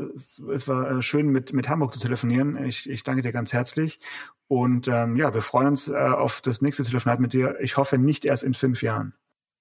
es 0.54 0.68
war 0.68 1.02
schön, 1.02 1.30
mit, 1.30 1.54
mit 1.54 1.68
Hamburg 1.68 1.94
zu 1.94 2.00
telefonieren. 2.00 2.64
Ich, 2.64 2.88
ich 2.88 3.04
danke 3.04 3.24
dir 3.24 3.32
ganz 3.32 3.54
herzlich. 3.54 4.00
Und 4.48 4.88
ähm, 4.88 5.16
ja, 5.16 5.34
wir 5.34 5.42
freuen 5.42 5.68
uns 5.68 5.90
auf 5.90 6.42
das 6.42 6.62
nächste 6.62 6.84
Telefonat 6.84 7.20
mit 7.20 7.34
dir. 7.34 7.58
Ich 7.60 7.78
hoffe 7.78 7.98
nicht 7.98 8.26
erst 8.26 8.44
in 8.44 8.54
fünf 8.54 8.82
Jahren. 8.82 9.14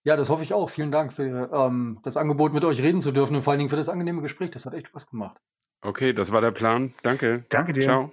Ja, 0.04 0.16
das 0.16 0.28
hoffe 0.28 0.42
ich 0.42 0.54
auch. 0.54 0.70
Vielen 0.70 0.90
Dank 0.90 1.12
für 1.12 1.50
ähm, 1.52 1.98
das 2.02 2.16
Angebot, 2.16 2.52
mit 2.52 2.64
euch 2.64 2.80
reden 2.80 3.00
zu 3.00 3.12
dürfen 3.12 3.36
und 3.36 3.42
vor 3.42 3.52
allen 3.52 3.58
Dingen 3.58 3.70
für 3.70 3.76
das 3.76 3.88
angenehme 3.88 4.22
Gespräch. 4.22 4.50
Das 4.50 4.64
hat 4.64 4.74
echt 4.74 4.88
Spaß 4.88 5.10
gemacht. 5.10 5.40
Okay, 5.82 6.12
das 6.12 6.32
war 6.32 6.40
der 6.40 6.50
Plan. 6.50 6.94
Danke. 7.02 7.44
Danke 7.48 7.72
dir. 7.72 7.82
Ciao. 7.82 8.12